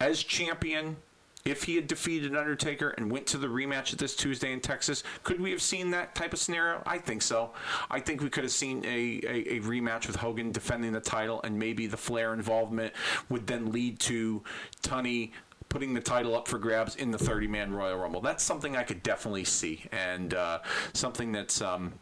[0.00, 0.96] as champion?
[1.44, 5.04] If he had defeated Undertaker and went to the rematch at this Tuesday in Texas,
[5.22, 6.82] could we have seen that type of scenario?
[6.84, 7.52] I think so.
[7.88, 11.40] I think we could have seen a, a, a rematch with Hogan defending the title,
[11.44, 12.92] and maybe the Flair involvement
[13.28, 14.42] would then lead to
[14.82, 15.30] Tunney
[15.76, 18.22] putting the title up for grabs in the 30 man Royal Rumble.
[18.22, 20.60] That's something I could definitely see, and uh,
[20.94, 21.92] something that's um,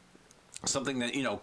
[0.65, 1.41] something that you know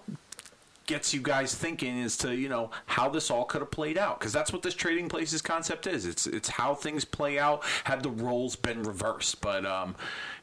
[0.86, 4.18] gets you guys thinking as to you know how this all could have played out
[4.18, 6.06] because that's what this trading places concept is.
[6.06, 9.42] It's it's how things play out had the roles been reversed.
[9.42, 9.98] But um,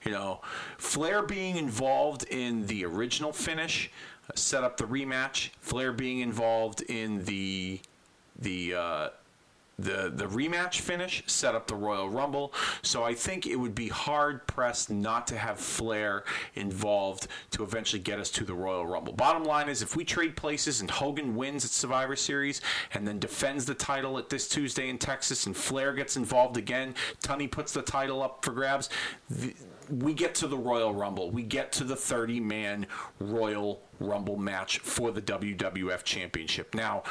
[0.04, 0.42] you know,
[0.76, 3.90] Flair being involved in the original finish
[4.34, 5.52] set up the rematch.
[5.60, 7.80] Flair being involved in the
[8.38, 9.08] the uh,
[9.78, 12.52] the the rematch finish set up the Royal Rumble.
[12.82, 18.02] So I think it would be hard pressed not to have Flair involved to eventually
[18.02, 19.12] get us to the Royal Rumble.
[19.12, 22.60] Bottom line is if we trade places and Hogan wins at Survivor Series
[22.92, 26.94] and then defends the title at this Tuesday in Texas and Flair gets involved again,
[27.22, 28.90] Tunney puts the title up for grabs.
[29.30, 29.54] The,
[29.90, 31.30] we get to the Royal Rumble.
[31.30, 32.86] We get to the 30 man
[33.20, 36.74] Royal Rumble match for the WWF Championship.
[36.74, 37.04] Now,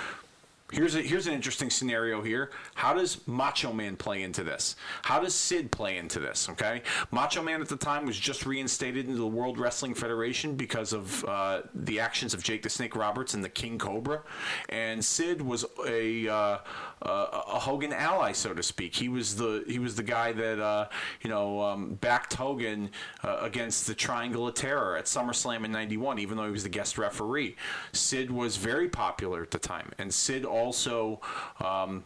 [0.73, 2.51] Here's a, here's an interesting scenario here.
[2.75, 4.75] How does Macho Man play into this?
[5.03, 6.49] How does Sid play into this?
[6.49, 10.91] Okay, Macho Man at the time was just reinstated into the World Wrestling Federation because
[10.91, 14.21] of uh, the actions of Jake the Snake Roberts and the King Cobra,
[14.67, 16.57] and Sid was a uh,
[17.01, 18.95] a Hogan ally, so to speak.
[18.95, 20.87] He was the he was the guy that uh,
[21.21, 22.89] you know um, backed Hogan
[23.23, 26.69] uh, against the Triangle of Terror at SummerSlam in '91, even though he was the
[26.69, 27.55] guest referee.
[27.93, 31.21] Sid was very popular at the time, and Sid also
[31.59, 32.03] um,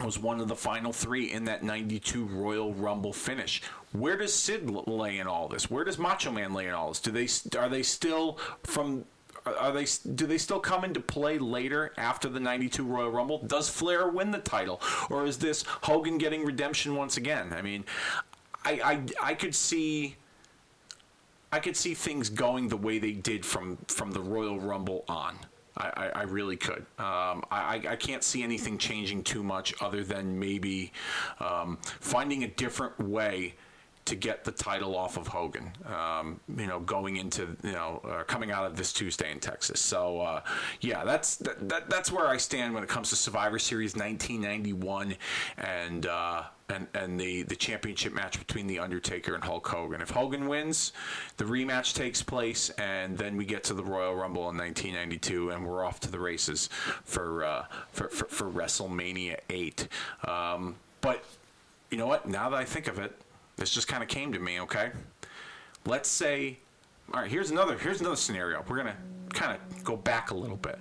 [0.00, 3.62] was one of the final three in that 92 Royal Rumble finish.
[3.92, 5.70] Where does Sid lay in all this?
[5.70, 7.00] Where does Macho Man lay in all this?
[7.00, 9.04] Do they are they still from
[9.46, 13.38] are they do they still come into play later after the 92 Royal Rumble?
[13.38, 17.52] Does Flair win the title or is this Hogan getting redemption once again?
[17.52, 17.84] I mean,
[18.64, 18.72] I
[19.20, 20.16] I, I could see
[21.52, 25.38] I could see things going the way they did from from the Royal Rumble on.
[25.74, 26.84] I, I, really could.
[26.98, 30.92] Um, I, I can't see anything changing too much other than maybe
[31.40, 33.54] um, finding a different way
[34.04, 35.72] to get the title off of Hogan.
[35.86, 39.80] Um, you know, going into you know uh, coming out of this Tuesday in Texas.
[39.80, 40.40] So uh,
[40.80, 45.16] yeah, that's that, that, that's where I stand when it comes to Survivor Series 1991
[45.58, 46.06] and.
[46.06, 50.00] Uh, and, and the, the championship match between The Undertaker and Hulk Hogan.
[50.00, 50.92] If Hogan wins,
[51.36, 55.66] the rematch takes place, and then we get to the Royal Rumble in 1992, and
[55.66, 56.70] we're off to the races
[57.04, 59.88] for, uh, for, for, for, WrestleMania 8.
[60.26, 61.22] Um, but
[61.90, 62.26] you know what?
[62.26, 63.14] Now that I think of it,
[63.56, 64.90] this just kind of came to me, okay?
[65.86, 66.58] Let's say,
[67.12, 68.64] all right, here's another here's another scenario.
[68.68, 68.96] We're gonna
[69.32, 70.78] kind of go back a little bit.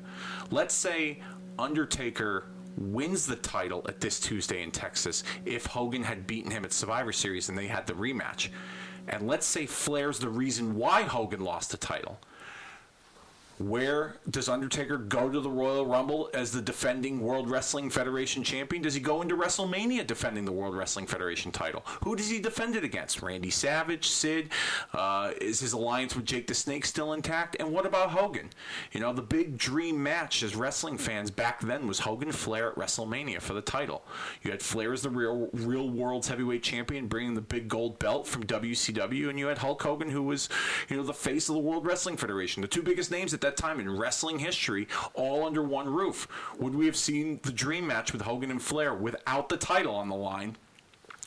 [0.49, 1.21] Let's say
[1.57, 2.45] Undertaker
[2.77, 7.11] wins the title at this Tuesday in Texas if Hogan had beaten him at Survivor
[7.11, 8.49] Series and they had the rematch.
[9.07, 12.19] And let's say Flair's the reason why Hogan lost the title.
[13.61, 18.81] Where does Undertaker go to the Royal Rumble as the defending World Wrestling Federation champion?
[18.81, 21.83] Does he go into WrestleMania defending the World Wrestling Federation title?
[22.03, 23.21] Who does he defend it against?
[23.21, 24.49] Randy Savage, Sid?
[24.93, 27.55] Uh, is his alliance with Jake the Snake still intact?
[27.59, 28.49] And what about Hogan?
[28.93, 32.77] You know, the big dream match as wrestling fans back then was Hogan Flair at
[32.77, 34.03] WrestleMania for the title.
[34.41, 38.25] You had Flair as the real, real world's heavyweight champion, bringing the big gold belt
[38.25, 40.49] from WCW, and you had Hulk Hogan, who was,
[40.89, 42.61] you know, the face of the World Wrestling Federation.
[42.61, 46.27] The two biggest names at that that time in wrestling history, all under one roof.
[46.59, 50.07] Would we have seen the dream match with Hogan and Flair without the title on
[50.07, 50.55] the line?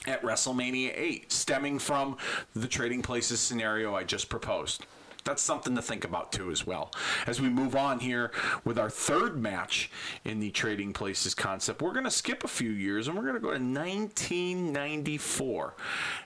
[0.07, 2.19] At WrestleMania 8, stemming from
[2.55, 4.85] the trading places scenario I just proposed
[5.25, 6.93] that's something to think about too as well.
[7.27, 8.31] As we move on here
[8.65, 9.91] with our third match
[10.25, 13.35] in the Trading Places concept, we're going to skip a few years and we're going
[13.35, 15.75] to go to 1994.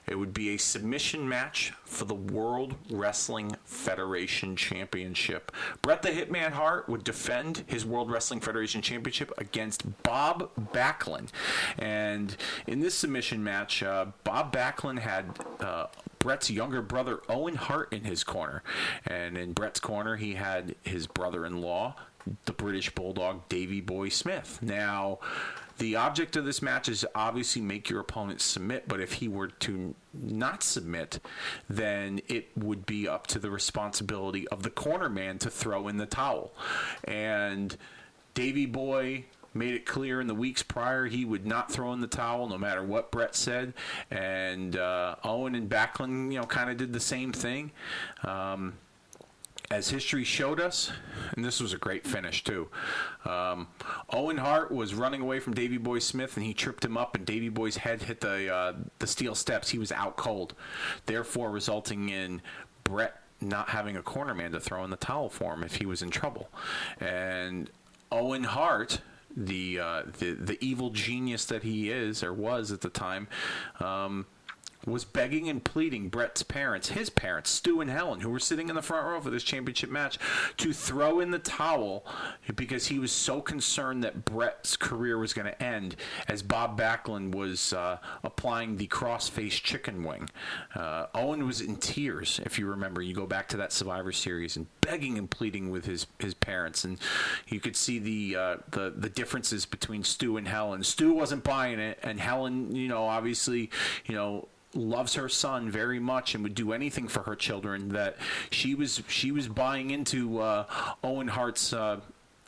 [0.07, 5.51] It would be a submission match for the World Wrestling Federation Championship.
[5.81, 11.29] Bret the Hitman Hart would defend his World Wrestling Federation Championship against Bob Backlund.
[11.77, 12.35] And
[12.67, 15.25] in this submission match, uh, Bob Backlund had
[15.61, 15.87] uh,
[16.19, 18.61] Bret's younger brother Owen Hart in his corner,
[19.05, 21.95] and in Bret's corner he had his brother-in-law,
[22.45, 24.59] the British Bulldog Davy Boy Smith.
[24.61, 25.19] Now,
[25.77, 29.47] the object of this match is obviously make your opponent submit, but if he were
[29.47, 31.19] to not submit,
[31.69, 35.95] then it would be up to the responsibility of the corner man to throw in
[35.95, 36.51] the towel.
[37.05, 37.77] And
[38.33, 39.25] Davy Boy
[39.59, 42.57] made it clear in the weeks prior he would not throw in the towel no
[42.57, 43.73] matter what Bret said.
[44.09, 47.71] And uh, Owen and Backlund, you know, kind of did the same thing.
[48.23, 48.73] Um,
[49.71, 50.91] as history showed us,
[51.35, 52.69] and this was a great finish too.
[53.23, 53.67] Um,
[54.09, 57.23] Owen Hart was running away from Davy Boy Smith, and he tripped him up, and
[57.23, 59.69] Davy Boy's head hit the uh, the steel steps.
[59.69, 60.55] He was out cold,
[61.05, 62.41] therefore resulting in
[62.83, 65.85] Bret not having a corner man to throw in the towel for him if he
[65.85, 66.49] was in trouble.
[66.99, 67.69] And
[68.11, 69.01] Owen Hart
[69.35, 73.27] the uh, the the evil genius that he is or was at the time.
[73.79, 74.25] Um,
[74.85, 78.75] was begging and pleading Bret's parents, his parents, Stu and Helen, who were sitting in
[78.75, 80.17] the front row for this championship match,
[80.57, 82.05] to throw in the towel
[82.55, 85.95] because he was so concerned that Bret's career was going to end
[86.27, 90.29] as Bob Backlund was uh, applying the crossface chicken wing.
[90.75, 93.01] Uh, Owen was in tears, if you remember.
[93.01, 96.83] You go back to that Survivor Series and begging and pleading with his, his parents,
[96.83, 96.97] and
[97.47, 100.83] you could see the uh, the the differences between Stu and Helen.
[100.83, 103.69] Stu wasn't buying it, and Helen, you know, obviously,
[104.05, 108.17] you know loves her son very much and would do anything for her children that
[108.51, 110.65] she was she was buying into uh,
[111.03, 111.99] Owen Hart's uh,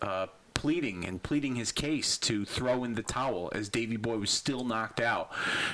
[0.01, 4.29] uh, pleading and pleading his case to throw in the towel as Davy Boy was
[4.29, 5.31] still knocked out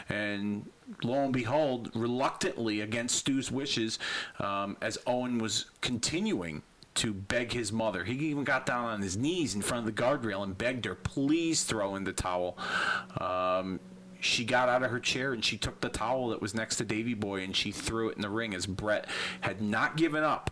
[0.08, 0.70] and
[1.04, 4.00] lo and behold reluctantly against Stu's wishes
[4.40, 6.62] um, as Owen was continuing
[6.96, 8.04] to beg his mother.
[8.04, 10.96] He even got down on his knees in front of the guardrail and begged her,
[10.96, 12.58] please throw in the towel.
[13.20, 13.80] Um,
[14.20, 16.86] she got out of her chair and she took the towel that was next to
[16.86, 19.08] Davy Boy and she threw it in the ring as Bret
[19.42, 20.52] had not given up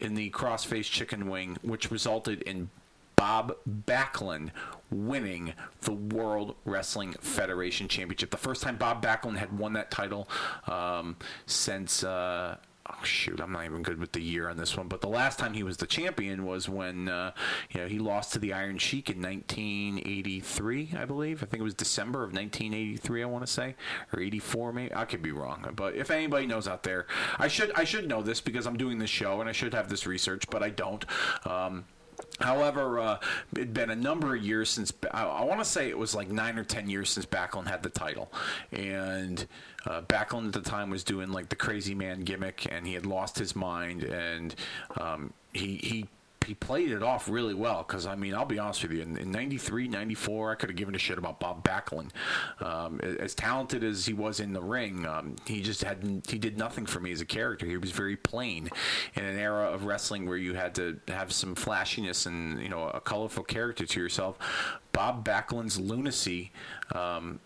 [0.00, 2.70] in the crossface chicken wing, which resulted in
[3.16, 4.50] Bob Backlund
[4.90, 8.30] winning the World Wrestling Federation Championship.
[8.30, 10.28] The first time Bob Backlund had won that title
[10.66, 12.02] um, since.
[12.02, 12.56] Uh,
[12.92, 14.88] oh shoot, I'm not even good with the year on this one.
[14.88, 17.32] But the last time he was the champion was when uh,
[17.70, 21.42] you know he lost to the Iron Sheik in 1983, I believe.
[21.42, 23.22] I think it was December of 1983.
[23.22, 23.74] I want to say
[24.12, 24.94] or 84, maybe.
[24.94, 25.72] I could be wrong.
[25.74, 27.06] But if anybody knows out there,
[27.38, 29.88] I should I should know this because I'm doing this show and I should have
[29.88, 31.04] this research, but I don't.
[31.44, 31.84] Um,
[32.40, 33.18] However, uh,
[33.52, 36.30] it'd been a number of years since I, I want to say it was like
[36.30, 38.32] nine or ten years since Backlund had the title,
[38.72, 39.46] and
[39.86, 43.06] uh, Backlund at the time was doing like the crazy man gimmick, and he had
[43.06, 44.54] lost his mind, and
[44.98, 46.06] um, he he
[46.50, 49.16] he played it off really well because I mean I'll be honest with you in,
[49.16, 52.10] in 93 94 I could have given a shit about Bob Backlund.
[52.58, 56.58] Um, as talented as he was in the ring um, he just had he did
[56.58, 57.66] nothing for me as a character.
[57.66, 58.68] He was very plain
[59.14, 62.88] in an era of wrestling where you had to have some flashiness and you know
[62.88, 64.36] a colorful character to yourself.
[64.90, 66.50] Bob Backlund's lunacy
[66.92, 67.38] um,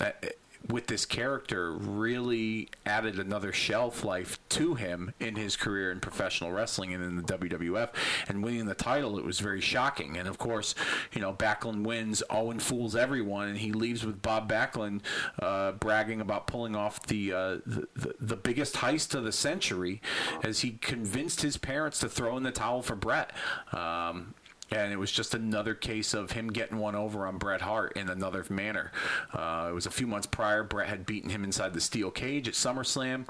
[0.69, 6.53] with this character really added another shelf life to him in his career in professional
[6.53, 7.91] wrestling and in the WWF.
[8.29, 10.17] And winning the title, it was very shocking.
[10.17, 10.75] And of course,
[11.13, 15.03] you know, Backlund wins, Owen fools everyone, and he leaves with Bob Backlund
[15.41, 20.03] uh, bragging about pulling off the, uh, the, the, biggest heist of the century
[20.43, 23.33] as he convinced his parents to throw in the towel for Bret.
[23.73, 24.35] Um,
[24.75, 28.09] and it was just another case of him getting one over on Bret Hart in
[28.09, 28.91] another manner.
[29.33, 30.65] Uh, it was a few months prior.
[30.65, 33.27] Bret had beaten him inside the steel cage at SummerSlam.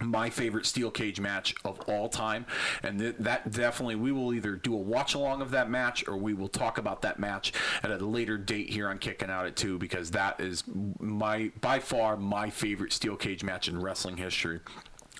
[0.00, 2.46] My favorite steel cage match of all time,
[2.84, 6.16] and th- that definitely we will either do a watch along of that match or
[6.16, 7.52] we will talk about that match
[7.82, 10.62] at a later date here on Kicking Out at Two because that is
[11.00, 14.60] my by far my favorite steel cage match in wrestling history.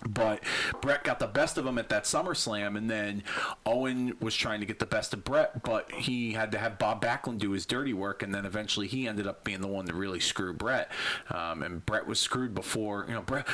[0.06, 0.40] But
[0.80, 3.22] Bret got the best of him at that SummerSlam, and then
[3.64, 7.02] Owen was trying to get the best of Bret, but he had to have Bob
[7.02, 9.94] Backlund do his dirty work, and then eventually he ended up being the one to
[9.94, 10.90] really screw Bret.
[11.30, 13.46] Um, and Bret was screwed before, you know, Bret.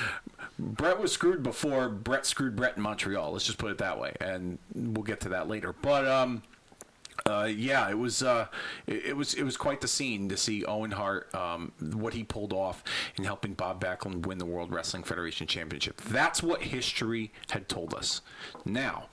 [0.59, 3.33] Bret was screwed before Bret screwed Bret in Montreal.
[3.33, 5.73] Let's just put it that way, and we'll get to that later.
[5.73, 6.43] But um,
[7.29, 8.47] uh, yeah, it was uh,
[8.87, 12.25] it, it, was it was quite the scene to see Owen Hart um, what he
[12.25, 12.83] pulled off
[13.17, 16.01] in helping Bob Backlund win the World Wrestling Federation Championship.
[16.01, 18.23] That's what history had told us.
[18.65, 19.09] Now,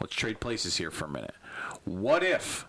[0.00, 1.34] let's trade places here for a minute.
[1.84, 2.66] What if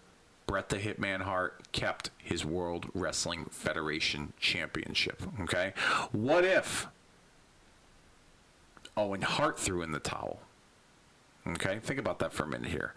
[0.47, 5.21] Bret the Hitman Hart kept his World Wrestling Federation Championship?
[5.41, 5.73] Okay,
[6.11, 6.87] what if
[8.97, 10.39] Owen Hart threw in the towel?
[11.47, 12.93] Okay, think about that for a minute here.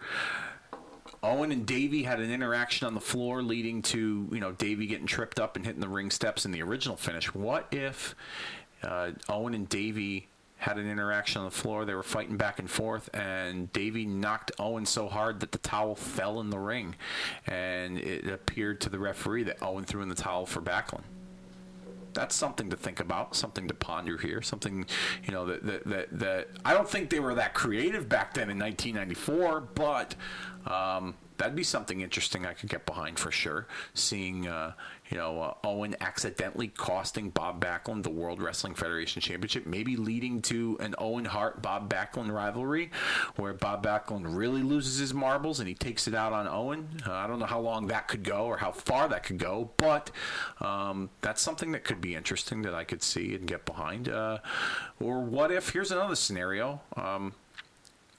[1.23, 5.07] Owen and Davey had an interaction on the floor leading to, you know, Davey getting
[5.07, 7.33] tripped up and hitting the ring steps in the original finish.
[7.33, 8.13] What if
[8.83, 10.27] uh, Owen and Davey
[10.63, 11.83] had an interaction on the floor.
[11.83, 15.93] They were fighting back and forth, and Davey knocked Owen so hard that the towel
[15.93, 16.95] fell in the ring,
[17.45, 21.03] and it appeared to the referee that Owen threw in the towel for Backlund.
[22.13, 24.85] That's something to think about, something to ponder here, something
[25.25, 28.49] you know that that that, that I don't think they were that creative back then
[28.49, 30.15] in 1994, but
[30.65, 33.67] um, that'd be something interesting I could get behind for sure.
[33.93, 34.73] Seeing, uh,
[35.09, 40.41] you know, uh, Owen accidentally costing Bob Backlund the World Wrestling Federation Championship, maybe leading
[40.43, 42.91] to an Owen Hart Bob Backlund rivalry
[43.35, 46.87] where Bob Backlund really loses his marbles and he takes it out on Owen.
[47.05, 49.71] Uh, I don't know how long that could go or how far that could go,
[49.77, 50.11] but
[50.61, 54.09] um, that's something that could be interesting that I could see and get behind.
[54.09, 54.39] Uh,
[54.99, 56.81] or what if, here's another scenario.
[56.95, 57.33] Um,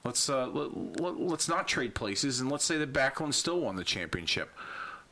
[0.05, 3.83] Let's uh, let, let's not trade places, and let's say that Backlund still won the
[3.83, 4.55] championship.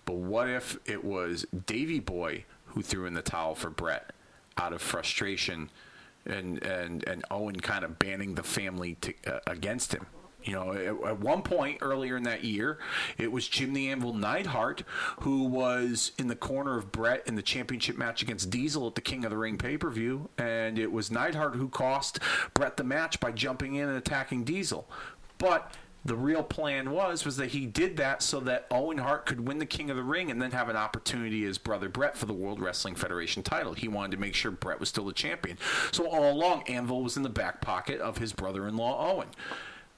[0.05, 4.11] But what if it was Davy Boy who threw in the towel for Bret
[4.57, 5.69] out of frustration
[6.25, 10.05] and and and Owen kind of banning the family to, uh, against him.
[10.43, 12.79] You know, at, at, one point earlier in that year,
[13.17, 14.83] it was Jim the Anvil Neidhart
[15.21, 19.01] who was in the corner of Bret in the championship match against Diesel at the
[19.01, 22.19] King of the Ring pay per view, and it was Neidhart who cost
[22.53, 24.87] Bret the match by jumping in and attacking Diesel.
[25.37, 25.73] But
[26.05, 29.59] the real plan was was that he did that so that Owen Hart could win
[29.59, 32.33] the King of the Ring and then have an opportunity as brother Bret for the
[32.33, 33.73] World Wrestling Federation title.
[33.73, 35.57] He wanted to make sure Bret was still the champion.
[35.91, 39.29] So all along, Anvil was in the back pocket of his brother-in-law Owen.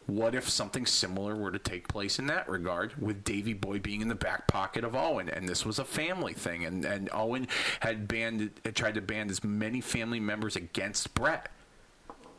[0.07, 4.01] What if something similar were to take place in that regard, with Davy Boy being
[4.01, 7.47] in the back pocket of Owen, and this was a family thing, and, and Owen
[7.79, 11.49] had banned, had tried to ban as many family members against Bret.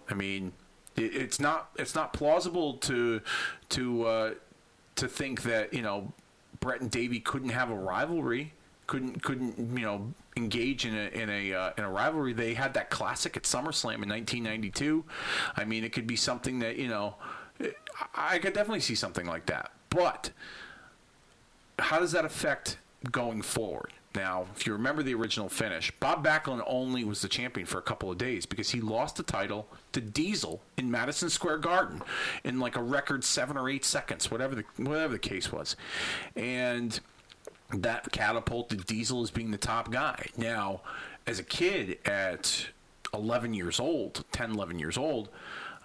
[0.08, 0.52] I mean,
[0.96, 3.20] it's not it's not plausible to
[3.70, 4.34] to uh,
[4.96, 6.12] to think that you know
[6.60, 8.52] Bret and Davey couldn't have a rivalry,
[8.86, 12.32] couldn't couldn't you know engage in a in a uh, in a rivalry.
[12.32, 15.04] They had that classic at SummerSlam in 1992.
[15.56, 17.16] I mean, it could be something that you know
[18.14, 19.72] I could definitely see something like that.
[19.90, 20.30] But
[21.78, 22.78] how does that affect
[23.11, 23.92] going forward?
[24.14, 27.82] Now, if you remember the original finish, Bob Backlund only was the champion for a
[27.82, 32.03] couple of days because he lost the title to Diesel in Madison Square Garden
[32.42, 35.76] in like a record seven or eight seconds, whatever the whatever the case was,
[36.34, 36.99] and
[37.74, 40.26] that catapulted Diesel as being the top guy.
[40.38, 40.80] Now,
[41.26, 42.68] as a kid at
[43.12, 45.28] 11 years old, 10, 11 years old,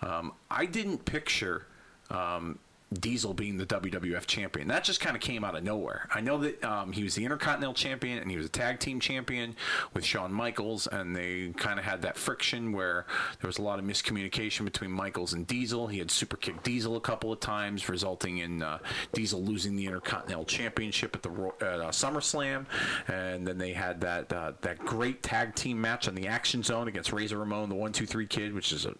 [0.01, 1.65] um, I didn't picture
[2.11, 2.59] um,
[2.99, 4.67] Diesel being the WWF champion.
[4.67, 6.09] That just kind of came out of nowhere.
[6.13, 8.99] I know that um, he was the Intercontinental champion and he was a tag team
[8.99, 9.55] champion
[9.93, 13.05] with Shawn Michaels, and they kind of had that friction where
[13.39, 15.87] there was a lot of miscommunication between Michaels and Diesel.
[15.87, 18.79] He had super kicked Diesel a couple of times, resulting in uh,
[19.13, 22.65] Diesel losing the Intercontinental championship at the uh, SummerSlam,
[23.07, 26.89] and then they had that uh, that great tag team match on the Action Zone
[26.89, 28.99] against Razor Ramon, the One Two Three Kid, which is an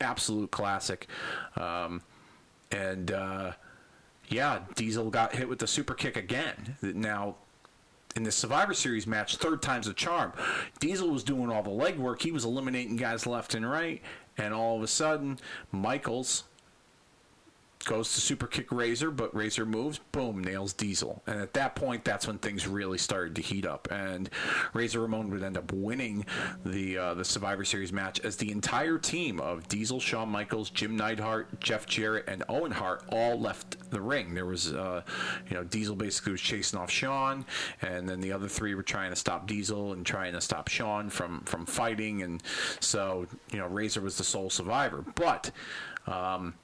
[0.00, 1.08] absolute classic.
[1.56, 2.00] Um,
[2.70, 3.52] and uh,
[4.28, 6.76] yeah, Diesel got hit with the super kick again.
[6.82, 7.36] Now,
[8.16, 10.32] in the Survivor Series match, third time's a charm.
[10.80, 12.22] Diesel was doing all the legwork.
[12.22, 14.02] He was eliminating guys left and right.
[14.36, 15.38] And all of a sudden,
[15.72, 16.44] Michaels
[17.84, 21.22] goes to super kick Razor, but Razor moves, boom, nails Diesel.
[21.26, 23.88] And at that point, that's when things really started to heat up.
[23.90, 24.28] And
[24.72, 26.26] Razor Ramon would end up winning
[26.64, 30.96] the uh, the Survivor Series match as the entire team of Diesel, Shawn Michaels, Jim
[30.96, 34.34] Neidhart, Jeff Jarrett, and Owen Hart all left the ring.
[34.34, 35.02] There was, uh,
[35.48, 37.44] you know, Diesel basically was chasing off Shawn,
[37.82, 41.10] and then the other three were trying to stop Diesel and trying to stop Shawn
[41.10, 42.22] from from fighting.
[42.22, 42.42] And
[42.80, 45.04] so, you know, Razor was the sole survivor.
[45.14, 45.50] But
[46.06, 46.54] um,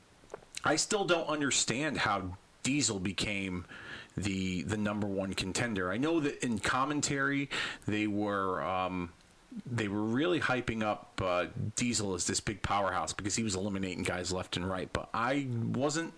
[0.65, 3.67] I still don't understand how Diesel became
[4.17, 5.91] the the number one contender.
[5.91, 7.51] I know that in commentary
[7.87, 8.63] they were.
[8.63, 9.11] Um,
[9.71, 11.47] they were really hyping up uh,
[11.77, 14.93] Diesel as this big powerhouse because he was eliminating guys left and right.
[14.93, 16.13] But I wasn't,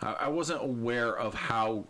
[0.00, 1.84] I wasn't aware of how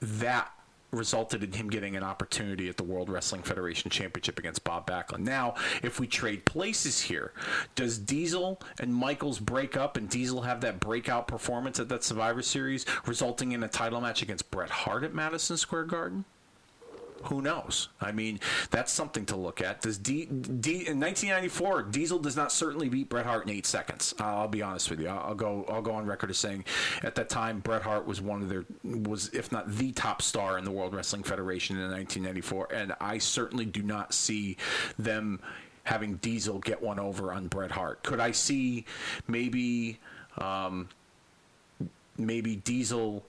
[0.00, 0.52] that
[0.90, 5.20] resulted in him getting an opportunity at the World Wrestling Federation Championship against Bob Backlund.
[5.20, 7.32] Now, if we trade places here,
[7.74, 12.42] does Diesel and Michaels break up and Diesel have that breakout performance at that Survivor
[12.42, 16.24] Series, resulting in a title match against Bret Hart at Madison Square Garden?
[17.26, 17.88] Who knows?
[18.00, 19.82] I mean, that's something to look at.
[19.82, 24.14] Does D, D in 1994 Diesel does not certainly beat Bret Hart in eight seconds.
[24.18, 25.08] I'll be honest with you.
[25.08, 25.64] I'll, I'll go.
[25.68, 26.64] I'll go on record as saying,
[27.02, 30.58] at that time, Bret Hart was one of their was if not the top star
[30.58, 34.56] in the World Wrestling Federation in 1994, and I certainly do not see
[34.98, 35.40] them
[35.84, 38.02] having Diesel get one over on Bret Hart.
[38.02, 38.84] Could I see
[39.28, 39.98] maybe
[40.38, 40.88] um,
[42.18, 43.24] maybe Diesel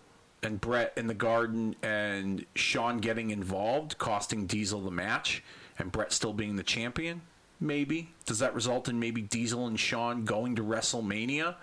[0.47, 5.43] and Bret in the garden and Shawn getting involved, costing Diesel the match,
[5.77, 7.21] and Bret still being the champion?
[7.59, 8.09] Maybe.
[8.25, 11.55] Does that result in maybe Diesel and Shawn going to WrestleMania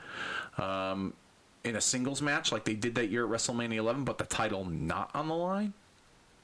[0.58, 1.14] um,
[1.64, 4.64] in a singles match like they did that year at WrestleMania 11, but the title
[4.66, 5.72] not on the line?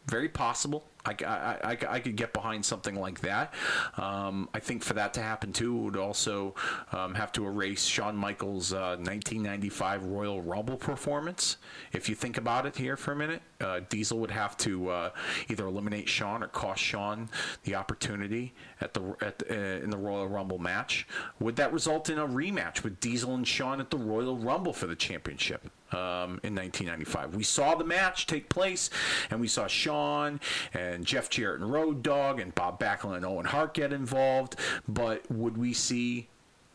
[0.06, 0.84] Very possible.
[1.04, 3.54] I, I, I, I, could get behind something like that.
[3.96, 6.54] Um, I think for that to happen too, would also
[6.92, 11.56] um, have to erase Shawn Michaels' uh, 1995 Royal Rumble performance.
[11.92, 15.10] If you think about it here for a minute, uh, Diesel would have to uh,
[15.48, 17.28] either eliminate Shawn or cost Shawn
[17.64, 21.06] the opportunity at the, at the uh, in the Royal Rumble match.
[21.38, 24.86] Would that result in a rematch with Diesel and Shawn at the Royal Rumble for
[24.86, 25.70] the championship?
[25.92, 27.34] Um, in 1995.
[27.34, 28.90] We saw the match take place,
[29.28, 30.38] and we saw Shawn
[30.72, 34.54] and Jeff Jarrett and Road Dog and Bob Backlund and Owen Hart get involved.
[34.86, 36.28] But would we see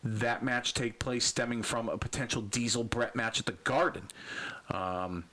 [0.04, 4.10] that match take place stemming from a potential Diesel Bret match at the Garden?
[4.70, 5.24] Um,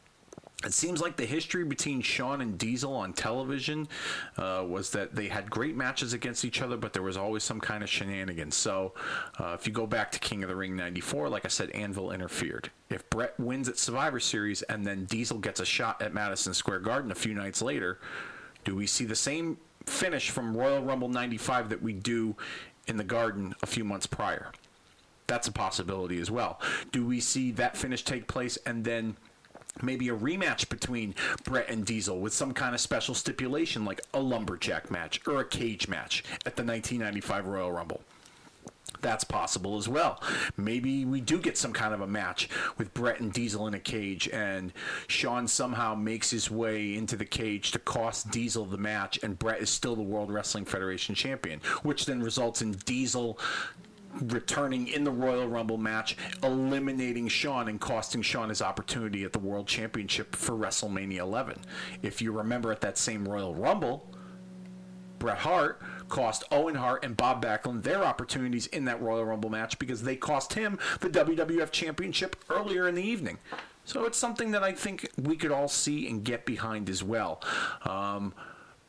[0.65, 3.89] it seems like the history between Shawn and Diesel on television
[4.37, 7.61] uh, was that they had great matches against each other, but there was always some
[7.61, 8.55] kind of shenanigans.
[8.55, 8.93] So,
[9.41, 12.13] uh, if you go back to King of the Ring '94, like I said, Anvil
[12.13, 12.71] interfered.
[12.91, 16.81] If Bret wins at Survivor Series and then Diesel gets a shot at Madison Square
[16.81, 17.99] Garden a few nights later,
[18.65, 22.37] do we see the same finish from Royal Rumble '95 that we do
[22.87, 24.53] in the Garden a few months prior?
[25.27, 26.61] That's a possibility as well.
[26.91, 29.17] Do we see that finish take place and then
[29.83, 31.14] maybe a rematch between
[31.45, 35.45] Bret and Diesel with some kind of special stipulation like a lumberjack match or a
[35.45, 38.03] cage match at the 1995 Royal Rumble.
[39.01, 40.22] That's possible as well.
[40.57, 43.80] Maybe we do get some kind of a match with Bret and Diesel in a
[43.80, 44.72] cage, and
[45.09, 49.61] Shawn somehow makes his way into the cage to cost Diesel the match, and Bret
[49.61, 53.39] is still the World Wrestling Federation champion, which then results in Diesel
[54.21, 59.39] returning in the Royal Rumble match, eliminating Shawn and costing Shawn his opportunity at the
[59.39, 61.59] World Championship for WrestleMania 11.
[62.03, 64.09] If you remember at that same Royal Rumble,
[65.19, 69.79] Bret Hart cost Owen Hart and Bob Backlund their opportunities in that Royal Rumble match
[69.79, 73.39] because they cost him the WWF Championship earlier in the evening.
[73.85, 77.41] So it's something that I think we could all see and get behind as well.
[77.85, 78.35] Um,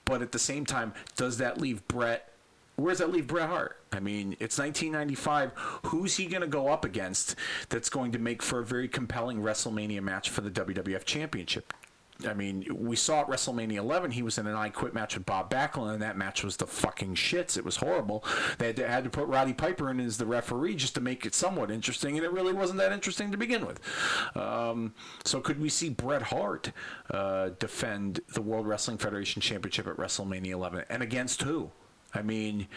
[0.05, 2.33] but at the same time, does that leave Bret
[2.75, 3.77] where does that leave Bret Hart?
[3.93, 5.51] I mean, it's 1995.
[5.85, 7.35] Who's he going to go up against
[7.69, 11.73] that's going to make for a very compelling WrestleMania match for the WWF Championship?
[12.27, 15.25] I mean, we saw at WrestleMania 11, he was in an I Quit match with
[15.25, 17.57] Bob Backlund, and that match was the fucking shits.
[17.57, 18.23] It was horrible.
[18.59, 21.25] They had to, had to put Roddy Piper in as the referee just to make
[21.25, 23.79] it somewhat interesting, and it really wasn't that interesting to begin with.
[24.37, 24.93] Um,
[25.25, 26.71] so, could we see Bret Hart
[27.09, 30.85] uh, defend the World Wrestling Federation Championship at WrestleMania 11?
[30.89, 31.71] And against who?
[32.13, 32.67] I mean,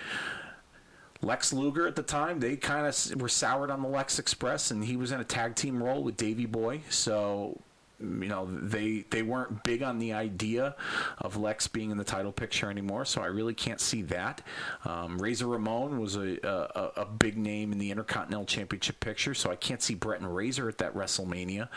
[1.22, 4.84] Lex Luger at the time, they kind of were soured on the Lex Express, and
[4.84, 6.80] he was in a tag team role with Davey Boy.
[6.90, 7.60] So,
[7.98, 10.76] you know, they they weren't big on the idea
[11.18, 13.06] of Lex being in the title picture anymore.
[13.06, 14.42] So I really can't see that.
[14.84, 19.50] Um, Razor Ramon was a, a, a big name in the Intercontinental Championship picture, so
[19.50, 21.68] I can't see Bret and Razor at that WrestleMania.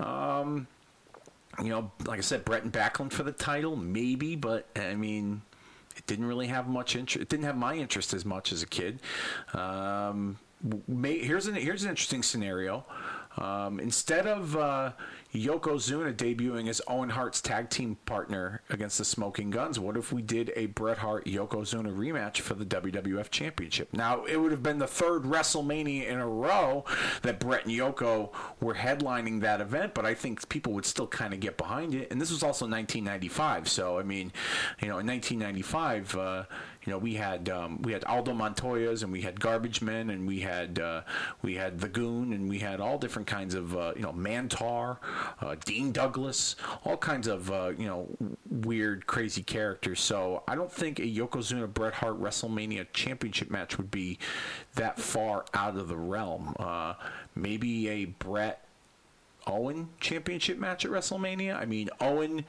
[0.00, 0.66] Um,
[1.62, 5.42] you know, like I said, Bret and Backlund for the title, maybe, but I mean,
[6.10, 7.22] didn't really have much interest.
[7.22, 9.00] It didn't have my interest as much as a kid.
[9.54, 10.38] Um,
[10.88, 12.84] may, here's an here's an interesting scenario.
[13.38, 14.90] Um, instead of uh,
[15.34, 20.22] Yokozuna debuting as Owen Hart's tag team partner against the Smoking Gunns, what if we
[20.22, 23.92] did a Bret Hart Yokozuna rematch for the WWF Championship?
[23.92, 26.84] Now, it would have been the third WrestleMania in a row
[27.22, 31.32] that Bret and Yoko were headlining that event, but I think people would still kind
[31.32, 32.10] of get behind it.
[32.10, 34.32] And this was also 1995, so I mean,
[34.82, 36.44] you know, in 1995, uh,
[36.84, 40.26] you know, we had um, we had Aldo Montoya's and we had Garbage Men and
[40.26, 41.02] we had uh,
[41.42, 44.96] we had the Goon and we had all different kinds of uh, you know Mantaur,
[45.40, 48.08] uh, Dean Douglas, all kinds of uh, you know
[48.48, 50.00] weird, crazy characters.
[50.00, 54.18] So I don't think a Yokozuna Bret Hart WrestleMania Championship match would be
[54.74, 56.54] that far out of the realm.
[56.58, 56.94] Uh,
[57.34, 58.64] maybe a Bret
[59.46, 61.56] Owen Championship match at WrestleMania.
[61.56, 62.46] I mean Owen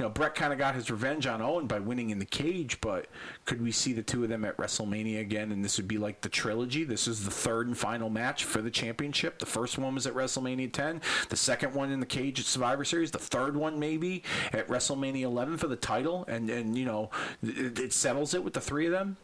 [0.00, 2.80] you know, Bret kind of got his revenge on Owen by winning in the cage,
[2.80, 3.06] but
[3.44, 5.52] could we see the two of them at WrestleMania again?
[5.52, 6.84] And this would be like the trilogy.
[6.84, 9.38] This is the third and final match for the championship.
[9.38, 12.82] The first one was at WrestleMania 10, the second one in the cage at Survivor
[12.82, 14.22] Series, the third one maybe
[14.54, 17.10] at WrestleMania 11 for the title, and and you know,
[17.42, 19.18] it, it settles it with the three of them.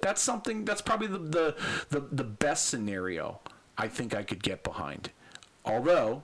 [0.00, 0.64] That's something.
[0.64, 1.56] That's probably the the
[1.90, 3.40] the, the best scenario
[3.76, 5.10] I think I could get behind.
[5.62, 6.22] Although,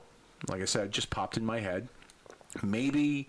[0.49, 1.89] like I said, just popped in my head.
[2.63, 3.29] Maybe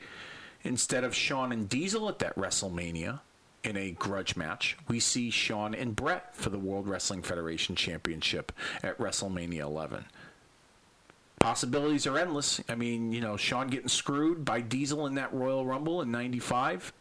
[0.63, 3.19] Instead of Shawn and Diesel at that WrestleMania
[3.63, 8.51] in a grudge match, we see Shawn and Bret for the World Wrestling Federation Championship
[8.81, 10.05] at WrestleMania 11.
[11.39, 12.61] Possibilities are endless.
[12.69, 16.93] I mean, you know, Shawn getting screwed by Diesel in that Royal Rumble in 95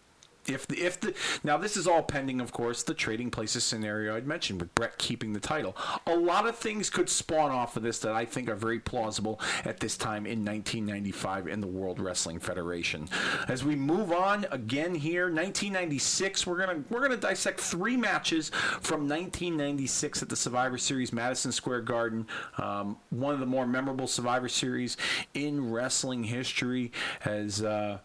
[0.46, 1.14] if the, if the
[1.44, 4.98] now this is all pending, of course, the trading places scenario I'd mentioned with Bret
[4.98, 5.76] keeping the title.
[6.06, 9.40] A lot of things could spawn off of this that I think are very plausible
[9.64, 13.08] at this time in 1995 in the World Wrestling Federation.
[13.48, 19.08] As we move on again here, 1996, we're gonna we're gonna dissect three matches from
[19.08, 22.26] 1996 at the Survivor Series, Madison Square Garden.
[22.58, 24.96] Um, one of the more memorable Survivor Series
[25.34, 26.92] in wrestling history,
[27.24, 27.62] as.
[27.62, 27.98] Uh,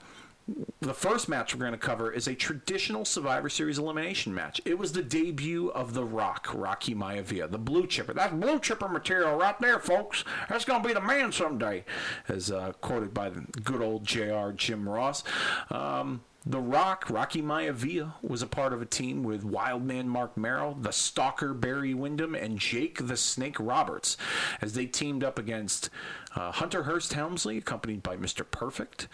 [0.79, 4.61] the first match we're going to cover is a traditional Survivor Series elimination match.
[4.63, 8.13] It was the debut of The Rock, Rocky Maivia, the blue chipper.
[8.13, 10.23] That's blue chipper material right there, folks.
[10.49, 11.83] That's going to be the man someday,
[12.29, 15.23] as uh, quoted by the good old JR Jim Ross.
[15.69, 20.77] Um, The Rock, Rocky Maivia, was a part of a team with Wildman Marc Mero,
[20.79, 24.15] the Stalker Barry Windham, and Jake the Snake Roberts
[24.61, 25.89] as they teamed up against
[26.37, 28.49] uh, Hunter Hearst Helmsley, accompanied by Mr.
[28.49, 29.09] Perfect.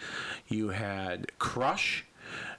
[0.46, 2.04] You had Crush.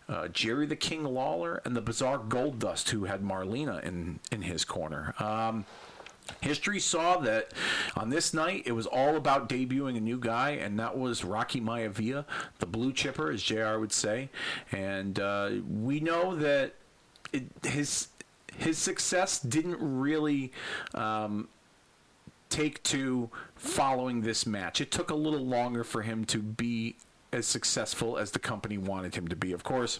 [0.09, 4.65] Uh, Jerry the King Lawler and the Bizarre Goldust, who had Marlena in in his
[4.65, 5.15] corner.
[5.19, 5.65] Um,
[6.41, 7.51] History saw that
[7.95, 11.61] on this night it was all about debuting a new guy, and that was Rocky
[11.61, 12.25] Maivia,
[12.59, 14.29] the blue chipper, as JR would say.
[14.71, 16.73] And uh, we know that
[17.31, 18.07] it, his
[18.57, 20.51] his success didn't really
[20.93, 21.49] um,
[22.49, 24.79] take to following this match.
[24.79, 26.95] It took a little longer for him to be
[27.33, 29.51] as successful as the company wanted him to be.
[29.51, 29.99] Of course,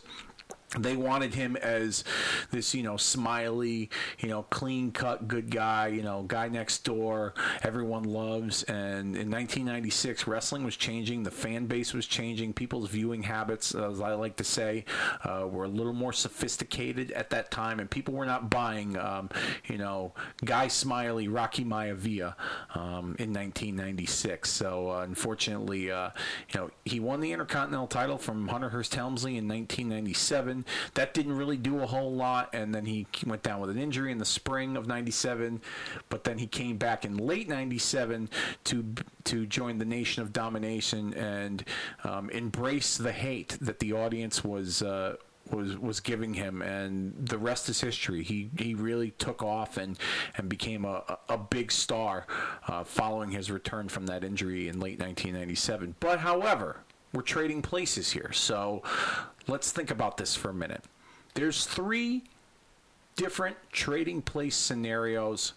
[0.80, 2.04] they wanted him as
[2.52, 7.34] this, you know, smiley, you know, clean cut good guy, you know, guy next door,
[7.64, 8.64] everyone loves.
[8.64, 14.02] And in 1996, wrestling was changing, the fan base was changing, people's viewing habits, as
[14.02, 14.86] I like to say,
[15.24, 19.30] uh, were a little more sophisticated at that time, and people were not buying, um,
[19.68, 20.14] you know,
[20.44, 22.36] guy smiley Rocky Maivia
[22.76, 24.50] um, in 1996.
[24.50, 26.10] So uh, unfortunately, uh,
[26.54, 30.65] you know, he won the Intercontinental title from Hunter Hearst Helmsley in 1997.
[30.94, 34.12] That didn't really do a whole lot, and then he went down with an injury
[34.12, 35.62] in the spring of '97.
[36.10, 38.30] But then he came back in late '97
[38.66, 38.86] to
[39.26, 41.64] to join the Nation of Domination and
[42.04, 44.82] um, embrace the hate that the audience was.
[44.82, 45.16] Uh,
[45.52, 48.24] was was giving him, and the rest is history.
[48.24, 49.98] He he really took off and
[50.38, 52.26] and became a a, big star
[52.68, 55.96] uh, following his return from that injury in late 1997.
[56.00, 56.82] But however,
[57.14, 58.82] we're trading places here, so
[59.48, 60.84] let's think about this for a minute.
[61.34, 62.24] There's three
[63.16, 65.54] different trading place scenarios,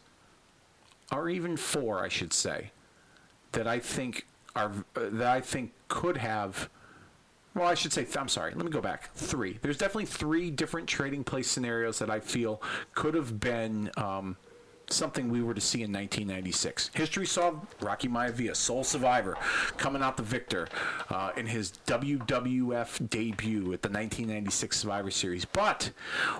[1.12, 2.70] or even four, I should say,
[3.53, 6.68] that I think are that I think could have.
[7.55, 8.53] Well, I should say, I'm sorry.
[8.55, 9.12] Let me go back.
[9.14, 9.59] Three.
[9.62, 12.62] There's definitely three different trading place scenarios that I feel
[12.95, 14.36] could have been um,
[14.91, 16.91] something we were to see in 1996.
[16.95, 19.36] History saw Rocky Maivia, sole survivor,
[19.76, 20.68] coming out the victor
[21.11, 25.45] uh, in his WWF debut at the 1996 Survivor Series.
[25.45, 25.91] But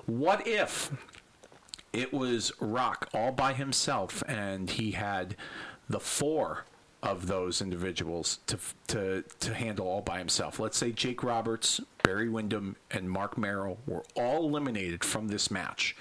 [0.07, 0.91] what if
[1.93, 5.37] it was Rock all by himself and he had
[5.89, 6.65] the four
[7.03, 10.59] of those individuals to to to handle all by himself.
[10.59, 15.97] Let's say Jake Roberts, Barry Windham, and Marc Mero were all eliminated from this match,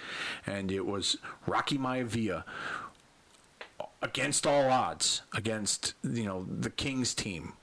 [0.45, 2.43] and it was Rocky Maivia
[4.01, 7.53] against all odds against you know the Kings team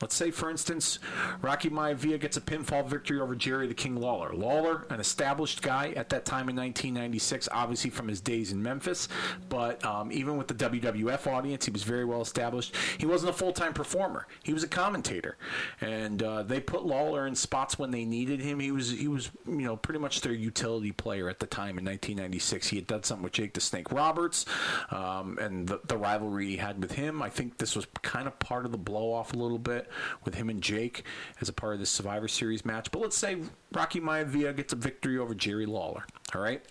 [0.00, 0.98] Let's say, for instance,
[1.42, 4.32] Rocky Maivia gets a pinfall victory over Jerry the King Lawler.
[4.34, 9.08] Lawler, an established guy at that time in 1996, obviously from his days in Memphis,
[9.50, 12.74] but um, even with the WWF audience, he was very well established.
[12.96, 15.36] He wasn't a full time performer; he was a commentator,
[15.82, 18.58] and uh, they put Lawler in spots when they needed him.
[18.58, 21.84] He was he was you know pretty much their utility player at the time in
[21.84, 22.68] 1996.
[22.68, 24.46] He had done something with Jake the Snake Roberts,
[24.90, 27.20] um, and the, the rivalry he had with him.
[27.20, 29.89] I think this was kind of part of the blow off a little bit
[30.24, 31.04] with him and Jake
[31.40, 32.90] as a part of this Survivor Series match.
[32.90, 33.38] But let's say
[33.72, 36.04] Rocky Maivia gets a victory over Jerry Lawler.
[36.34, 36.62] All right.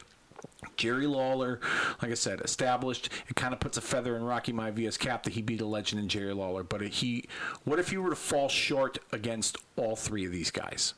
[0.78, 1.60] Jerry Lawler,
[2.02, 3.10] like I said, established.
[3.28, 6.02] It kind of puts a feather in Rocky Maivia's cap that he beat a legend
[6.02, 6.64] in Jerry Lawler.
[6.64, 7.26] But he,
[7.66, 10.94] what if he were to fall short against all three of these guys?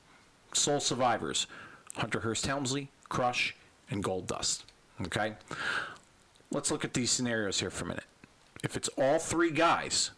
[0.53, 1.47] Sole survivors:
[1.95, 3.55] Hunter Hearst Helmsley, Crush,
[3.89, 4.63] and Goldust.
[5.01, 5.33] Okay,
[6.51, 8.03] let's look at these scenarios here for a minute.
[8.63, 10.11] If it's all three guys,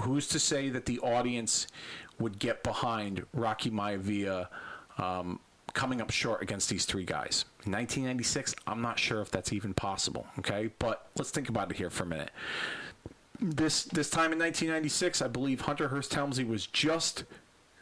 [0.00, 1.66] who's to say that the audience
[2.18, 4.48] would get behind Rocky Maivia
[4.98, 5.40] um,
[5.74, 7.44] coming up short against these three guys?
[7.64, 10.26] In 1996, I'm not sure if that's even possible.
[10.38, 12.30] Okay, but let's think about it here for a minute.
[13.38, 17.24] This this time in 1996, I believe Hunter Hearst Helmsley was just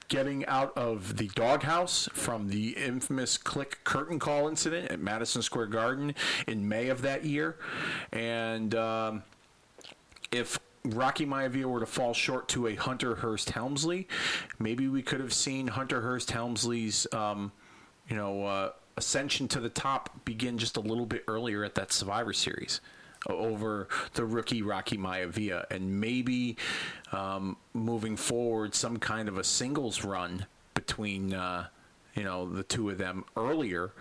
[0.09, 5.67] getting out of the doghouse from the infamous Kliq curtain call incident at Madison Square
[5.67, 6.15] Garden
[6.47, 7.57] in May of that year,
[8.13, 9.23] and um,
[10.31, 14.07] if Rocky Maivia were to fall short to a Hunter Hearst Helmsley,
[14.59, 17.53] maybe we could have seen Hunter Hearst Helmsley's, um,
[18.09, 21.91] you know, uh, ascension to the top begin just a little bit earlier at that
[21.93, 22.81] Survivor Series
[23.29, 26.57] over the rookie Rocky Maivia, and maybe
[27.13, 31.67] um, moving forward, some kind of a singles run between uh,
[32.15, 33.93] you know the two of them earlier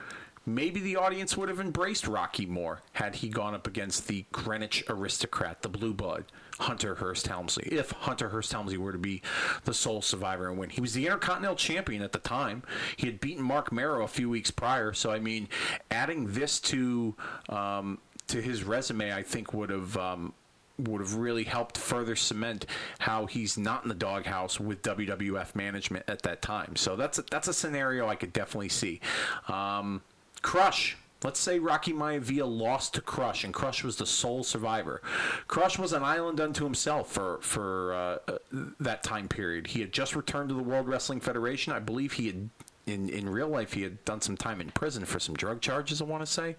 [0.45, 4.83] maybe the audience would have embraced Rocky more had he gone up against the Greenwich
[4.89, 6.25] aristocrat, the blue blood,
[6.59, 7.67] Hunter Hearst Helmsley.
[7.71, 9.21] If Hunter Hearst Helmsley were to be
[9.63, 12.63] the sole survivor and win, he was the Intercontinental Champion at the time.
[12.97, 14.93] He had beaten Marc Mero a few weeks prior.
[14.93, 15.47] So I mean,
[15.91, 17.15] adding this to
[17.49, 19.97] um, to his resume, I think would have.
[19.97, 20.33] Um,
[20.79, 22.65] would have really helped further cement
[22.97, 26.75] how he's not in the doghouse with WWF management at that time.
[26.75, 28.99] So that's a, that's a scenario I could definitely see.
[29.47, 30.01] Um,
[30.43, 30.97] Crush.
[31.23, 35.01] Let's say Rocky Maivia lost to Crush, and Crush was the sole survivor.
[35.47, 38.37] Crush was an island unto himself for for uh, uh,
[38.79, 39.67] that time period.
[39.67, 41.73] He had just returned to the World Wrestling Federation.
[41.73, 42.49] I believe he had
[42.85, 46.01] in, in real life, he had done some time in prison for some drug charges,
[46.01, 46.55] I want to say.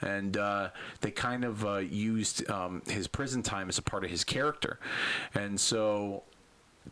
[0.00, 0.70] And uh,
[1.02, 4.78] they kind of uh, used um, his prison time as a part of his character.
[5.34, 6.22] And so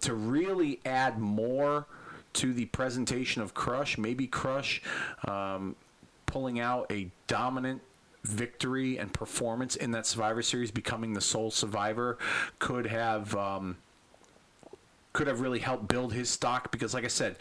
[0.00, 1.86] to really add more
[2.34, 4.82] to the presentation of Crush, maybe Crush
[5.26, 5.74] um,
[6.26, 7.82] pulling out a dominant
[8.22, 12.18] victory and performance in that Survivor Series, becoming the sole survivor,
[12.58, 13.34] could have.
[13.34, 13.78] Um,
[15.12, 17.36] could have really helped build his stock because, like I said,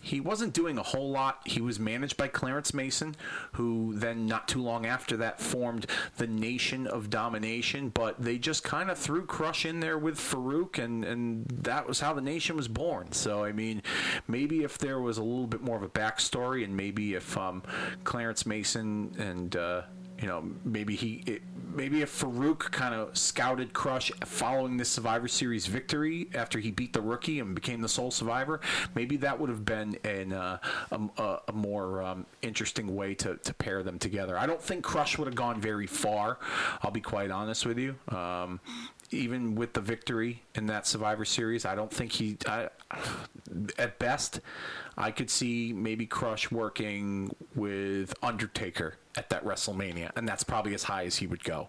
[0.00, 1.40] he wasn't doing a whole lot.
[1.44, 3.16] He was managed by Clarence Mason,
[3.52, 5.86] who then, not too long after that, formed
[6.16, 7.88] the Nation of Domination.
[7.90, 12.00] But they just kind of threw Crush in there with Farouk, and, and that was
[12.00, 13.12] how the Nation was born.
[13.12, 13.82] So, I mean,
[14.26, 17.62] maybe if there was a little bit more of a backstory, and maybe if um,
[18.04, 19.82] Clarence Mason and uh,
[20.20, 21.42] you know, maybe he, it,
[21.72, 26.92] maybe if Farouk kind of scouted Crush following this Survivor Series victory after he beat
[26.92, 28.60] the rookie and became the sole survivor,
[28.94, 30.58] maybe that would have been an, uh,
[30.90, 34.36] a, a, more um, interesting way to, to pair them together.
[34.36, 36.38] I don't think Crush would have gone very far.
[36.82, 37.94] I'll be quite honest with you.
[38.08, 38.60] Um,
[39.10, 42.36] even with the victory in that Survivor Series, I don't think he.
[42.46, 42.68] I,
[43.78, 44.40] at best,
[44.98, 50.84] I could see maybe Crush working with Undertaker at that WrestleMania, and that's probably as
[50.84, 51.66] high as he would go.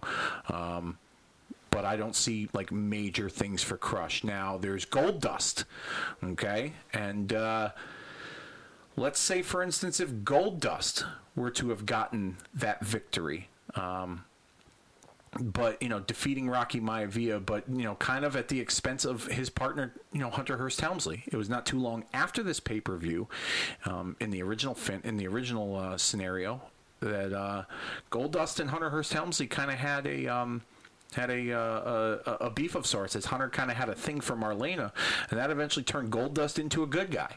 [0.49, 0.99] Um,
[1.71, 4.23] but I don't see like major things for Crush.
[4.23, 5.63] Now there's Goldust,
[6.23, 7.71] okay, and uh,
[8.95, 11.03] let's say for instance if Goldust
[11.35, 13.49] were to have gotten that victory.
[13.75, 14.25] Um,
[15.39, 19.25] but you know, defeating Rocky Maivia, but you know, kind of at the expense of
[19.25, 21.23] his partner, you know, Hunter Hearst Helmsley.
[21.27, 23.27] It was not too long after this pay per view,
[23.85, 26.61] um, in the original fin- in the original uh, scenario,
[26.99, 27.63] that uh,
[28.11, 30.27] Goldust and Hunter Hearst Helmsley kind of had a.
[30.27, 30.61] Um,
[31.13, 34.21] had a, uh, a, a beef of sorts as Hunter kind of had a thing
[34.21, 34.91] for Marlena,
[35.31, 37.35] and that eventually turned Goldust into a good guy.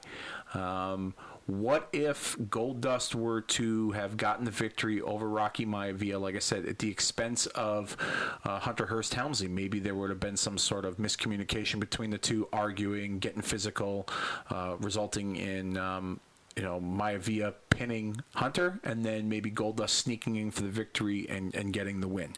[0.53, 1.15] Um,
[1.47, 6.67] what if Goldust were to have gotten the victory over Rocky Maivia, like I said,
[6.67, 7.97] at the expense of
[8.45, 9.49] uh, Hunter Hearst Helmsley?
[9.49, 14.09] Maybe there would have been some sort of miscommunication between the two, arguing, getting physical,
[14.51, 15.77] uh, resulting in.
[15.77, 16.21] Um,
[16.57, 21.55] you know, Maivia pinning Hunter, and then maybe Goldust sneaking in for the victory and,
[21.55, 22.35] and getting the win.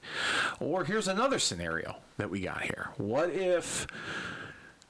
[0.61, 2.91] Or here's another scenario that we got here.
[2.97, 3.87] What if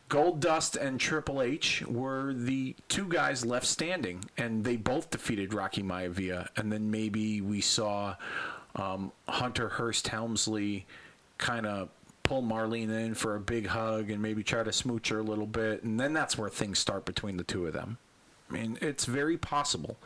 [0.08, 5.82] Goldust and Triple H were the two guys left standing, and they both defeated Rocky
[5.82, 6.48] Maivia.
[6.56, 8.16] And then maybe we saw
[8.76, 10.86] um, Hunter Hearst Helmsley
[11.38, 11.88] kind of
[12.22, 15.46] pull Marlene in for a big hug and maybe try to smooch her a little
[15.46, 17.98] bit, and then that's where things start between the two of them.
[18.54, 19.96] Mean, it's very possible,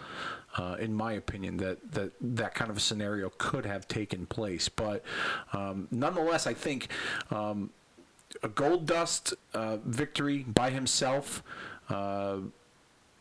[0.57, 4.71] uh, in my opinion, that, that that kind of a scenario could have taken place.
[4.71, 5.05] But
[5.53, 6.89] um, nonetheless, I think
[7.31, 7.69] um,
[8.43, 11.43] a Goldust uh, victory by himself.
[11.91, 12.39] Uh,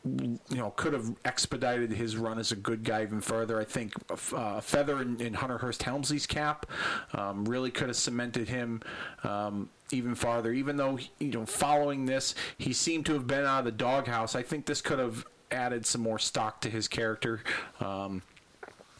[0.06, 3.60] you know, could have expedited his run as a good guy even further.
[3.60, 6.66] I think uh, a feather in, in, Hunter Hearst Helmsley's cap
[7.12, 8.82] um, really could have cemented him
[9.26, 10.52] um, even farther.
[10.52, 14.36] Even though you know, following this, he seemed to have been out of the doghouse.
[14.36, 17.42] I think this could have added some more stock to his character.
[17.80, 18.22] Um,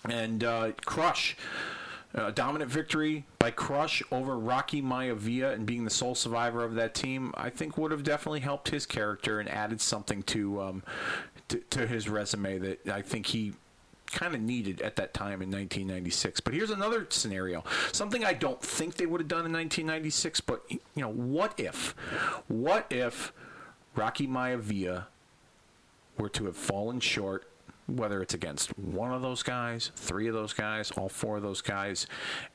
[0.06, 1.36] and uh, Crush
[2.14, 6.94] a dominant victory by Crush over Rocky Maivia and being the sole survivor of that
[6.94, 10.84] team, I think would have definitely helped his character and added something to um,
[11.50, 13.54] to, to his resume that I think he
[14.12, 16.40] kind of needed at that time in 1996.
[16.40, 20.42] But here's another scenario, something I don't think they would have done in 1996.
[20.42, 21.96] But you know, what if,
[22.48, 23.34] what if
[23.96, 25.06] Rocky Maivia
[26.18, 27.48] were to have fallen short
[27.88, 31.62] whether it's against one of those guys, three of those guys, all four of those
[31.62, 32.06] guys,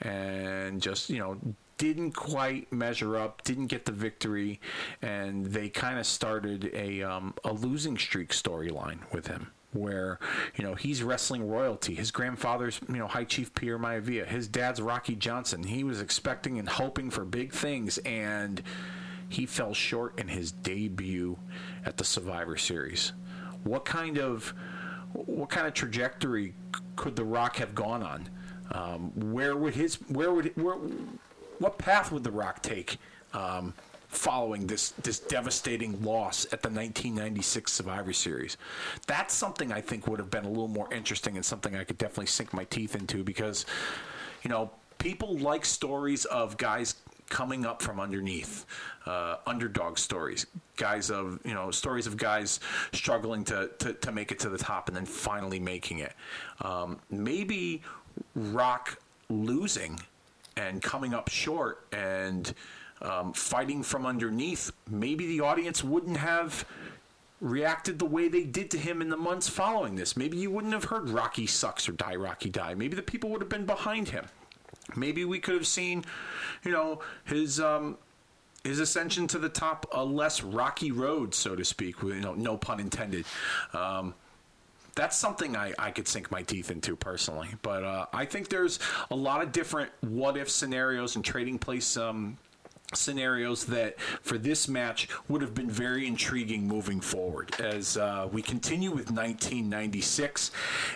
[0.03, 1.39] and just, you know,
[1.79, 4.61] didn't quite measure up, didn't get the victory,
[5.01, 10.19] and they kind of started a, um, a losing streak storyline with him where
[10.57, 11.95] you know he's wrestling royalty.
[11.95, 14.27] His grandfather's you know High Chief Pierre Maivia.
[14.27, 15.63] His dad's Rocky Johnson.
[15.65, 18.63] He was expecting and hoping for big things, and
[19.29, 21.39] he fell short in his debut
[21.85, 23.13] at the Survivor Series.
[23.65, 24.55] What kind of
[25.13, 26.55] what kind of trajectory
[26.97, 28.29] could The Rock have gone on?
[28.71, 30.77] Um, where would his where would where,
[31.59, 32.99] what path would The Rock take
[33.33, 33.75] um,
[34.13, 38.57] following this this devastating loss at the 1996 Survivor Series?
[39.07, 41.99] That's something I think would have been a little more interesting and something I could
[41.99, 43.67] definitely sink my teeth into because
[44.43, 46.95] you know people like stories of guys
[47.33, 48.67] coming up from underneath,
[49.07, 50.47] uh, underdog stories,
[50.77, 52.61] guys of you know stories of guys
[52.93, 56.13] struggling to, to to make it to the top and then finally making it.
[56.61, 57.83] Um, maybe
[58.35, 58.99] Rock
[59.31, 59.99] losing
[60.57, 62.55] and coming up short and
[63.03, 66.65] um, fighting from underneath, maybe the audience wouldn't have
[67.41, 70.17] reacted the way they did to him in the months following this.
[70.17, 72.75] Maybe you wouldn't have heard Rocky sucks or die Rocky die.
[72.75, 74.27] Maybe the people would have been behind him.
[74.97, 76.05] Maybe we could have seen,
[76.65, 77.99] you know, his um,
[78.65, 82.01] his ascension to the top a less rocky road, so to speak.
[82.03, 83.25] You know, no pun intended.
[83.73, 84.15] Um,
[84.95, 87.49] that's something I, I could sink my teeth into personally.
[87.63, 88.79] But uh, I think there's
[89.11, 92.37] a lot of different what if scenarios and trading place um,
[92.95, 98.43] scenarios that for this match would have been very intriguing moving forward as uh, we
[98.43, 100.51] continue with 1996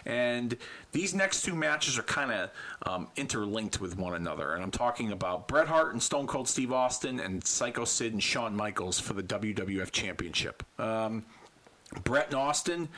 [0.05, 0.57] and
[0.93, 2.51] these next two matches are kind of
[2.87, 4.55] um, interlinked with one another.
[4.55, 8.23] And i'm talking about bret hart and stone cold steve austin and psycho sid and
[8.23, 10.63] shawn michaels for the wwf championship.
[10.79, 11.25] Um,
[12.05, 12.89] bret and austin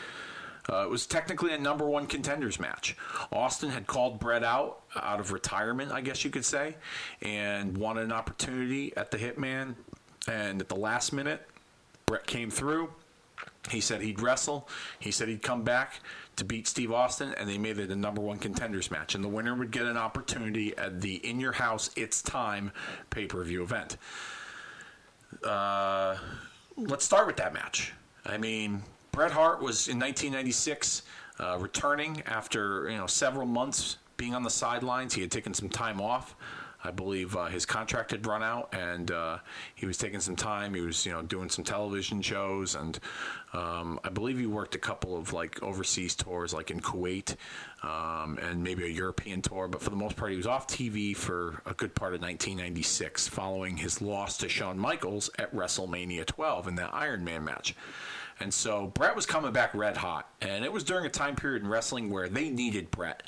[0.70, 2.96] uh, it was technically a number one contenders match.
[3.32, 6.76] Austin had called Bret out out of retirement, I guess you could say,
[7.22, 9.74] and wanted an opportunity at the Hitman.
[10.26, 11.46] And at the last minute,
[12.06, 12.90] Bret came through.
[13.70, 14.68] He said he'd wrestle.
[14.98, 16.00] He said he'd come back
[16.36, 19.14] to beat Steve Austin, and they made it a number one contenders match.
[19.14, 22.72] And the winner would get an opportunity at the In Your House It's Time
[23.10, 23.96] pay per view event.
[25.44, 26.16] Uh,
[26.76, 27.92] let's start with that match.
[28.24, 31.02] I mean, Bret Hart was in 1996
[31.40, 35.14] uh, returning after you know several months being on the sidelines.
[35.14, 36.34] He had taken some time off.
[36.84, 39.38] I believe uh, his contract had run out, and uh,
[39.74, 40.74] he was taking some time.
[40.74, 42.98] He was, you know, doing some television shows, and
[43.52, 47.34] um, I believe he worked a couple of like overseas tours, like in Kuwait,
[47.82, 49.66] um, and maybe a European tour.
[49.66, 53.26] But for the most part, he was off TV for a good part of 1996,
[53.26, 57.74] following his loss to Shawn Michaels at WrestleMania 12 in that Iron Man match.
[58.40, 60.30] And so Bret was coming back red hot.
[60.40, 63.24] And it was during a time period in wrestling where they needed Bret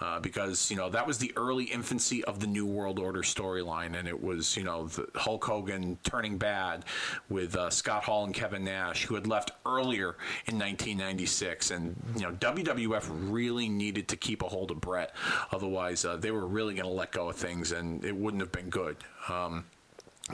[0.00, 3.98] uh, because, you know, that was the early infancy of the New World Order storyline.
[3.98, 6.84] And it was, you know, Hulk Hogan turning bad
[7.28, 11.70] with uh, Scott Hall and Kevin Nash, who had left earlier in 1996.
[11.72, 15.14] And, you know, WWF really needed to keep a hold of Bret.
[15.50, 18.52] Otherwise, uh, they were really going to let go of things and it wouldn't have
[18.52, 18.96] been good.
[19.28, 19.64] Um,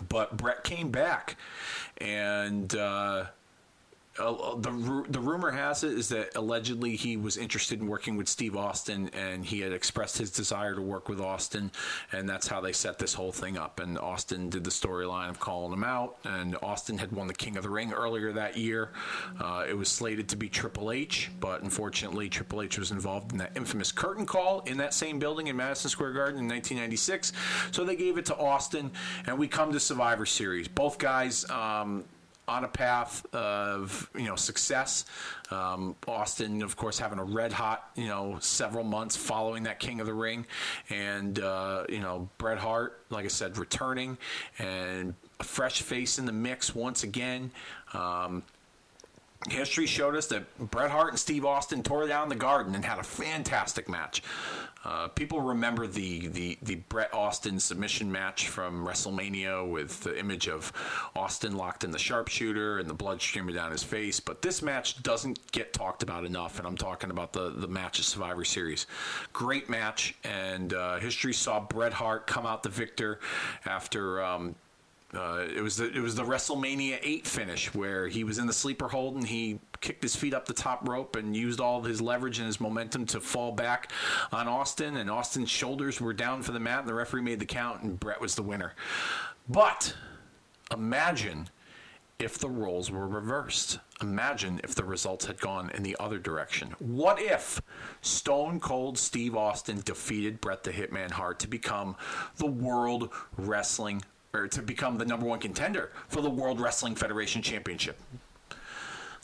[0.08, 1.36] but Bret came back
[1.98, 3.26] and uh,
[4.18, 8.28] uh, the the rumor has it is that allegedly he was interested in working with
[8.28, 11.70] Steve Austin, and he had expressed his desire to work with Austin,
[12.12, 13.80] and that's how they set this whole thing up.
[13.80, 17.56] And Austin did the storyline of calling him out, and Austin had won the King
[17.56, 18.90] of the Ring earlier that year.
[19.40, 23.38] Uh, it was slated to be Triple H, but unfortunately Triple H was involved in
[23.38, 27.32] that infamous curtain call in that same building in Madison Square Garden in 1996,
[27.70, 28.90] so they gave it to Austin,
[29.26, 30.68] and we come to Survivor Series.
[30.68, 31.48] Both guys.
[31.50, 32.04] Um,
[32.48, 35.04] on a path of you know success.
[35.50, 40.00] Um, Austin, of course, having a red hot you know several months following that King
[40.00, 40.46] of the Ring,
[40.90, 44.18] and uh, you know Bret Hart, like I said, returning
[44.58, 47.50] and a fresh face in the mix once again.
[47.92, 48.42] Um,
[49.48, 52.98] history showed us that Bret Hart and Steve Austin tore down the garden and had
[52.98, 54.22] a fantastic match.
[54.88, 60.48] Uh, people remember the, the, the Bret Austin submission match from WrestleMania with the image
[60.48, 60.72] of
[61.14, 64.18] Austin locked in the sharpshooter and the blood streaming down his face.
[64.18, 67.98] But this match doesn't get talked about enough, and I'm talking about the, the match
[67.98, 68.86] of Survivor Series.
[69.34, 73.20] Great match, and uh, history saw Bret Hart come out the victor
[73.66, 74.24] after.
[74.24, 74.54] Um,
[75.14, 78.52] uh, it was the it was the WrestleMania eight finish where he was in the
[78.52, 81.84] sleeper hold and he kicked his feet up the top rope and used all of
[81.84, 83.90] his leverage and his momentum to fall back
[84.32, 87.46] on Austin and Austin's shoulders were down for the mat and the referee made the
[87.46, 88.74] count and Bret was the winner.
[89.48, 89.94] But
[90.70, 91.48] imagine
[92.18, 93.78] if the roles were reversed.
[94.02, 96.74] Imagine if the results had gone in the other direction.
[96.80, 97.62] What if
[98.02, 101.96] Stone Cold Steve Austin defeated Bret the Hitman Hart to become
[102.36, 104.02] the World Wrestling
[104.34, 108.00] or to become the number one contender for the World Wrestling Federation Championship.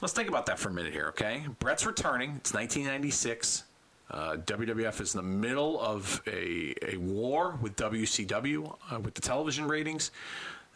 [0.00, 1.44] Let's think about that for a minute here, okay?
[1.60, 2.30] Bret's returning.
[2.36, 3.64] It's 1996.
[4.10, 9.20] Uh, WWF is in the middle of a, a war with WCW uh, with the
[9.20, 10.10] television ratings.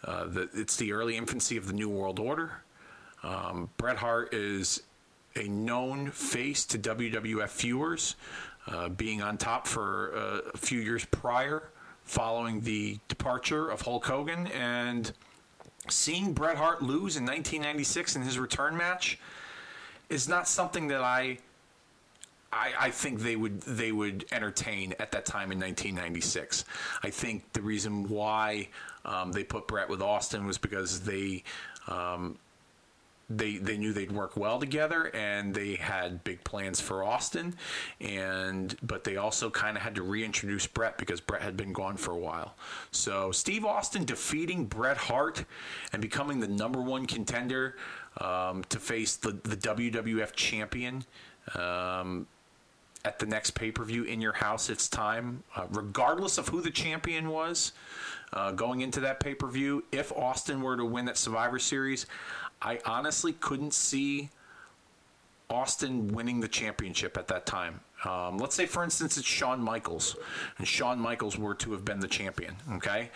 [0.05, 2.53] Uh, the, it's the early infancy of the New World Order.
[3.22, 4.83] Um, Bret Hart is
[5.37, 8.16] a known face to WWF viewers,
[8.66, 11.70] uh, being on top for uh, a few years prior
[12.09, 15.13] following the departure of Hulk Hogan and
[15.89, 19.19] seeing Bret Hart lose in 1996 in his return match
[20.09, 21.39] is not something that I
[22.51, 26.65] I, I think they would they would entertain at that time in 1996.
[27.03, 28.69] I think the reason why
[29.05, 31.45] um, they put Bret with Austin was because they
[31.89, 32.39] um,
[33.31, 37.55] they they knew they'd work well together and they had big plans for Austin
[38.01, 41.97] and but they also kind of had to reintroduce Bret because Bret had been gone
[41.97, 42.55] for a while.
[42.91, 45.45] So Steve Austin defeating Bret Hart
[45.93, 47.76] and becoming the number one contender
[48.18, 51.05] um, to face the the WWF champion.
[51.55, 52.26] Um,
[53.05, 56.61] at the next pay per view in your house, it's time, uh, regardless of who
[56.61, 57.72] the champion was
[58.33, 59.85] uh, going into that pay per view.
[59.93, 62.07] If Austin were to win that Survivor Series,
[62.61, 64.31] I honestly couldn't see
[65.51, 67.81] Austin winning the championship at that time.
[68.05, 70.17] Um, let's say, for instance, it's Shawn Michaels,
[70.59, 72.55] and Shawn Michaels were to have been the champion.
[72.75, 73.11] Okay,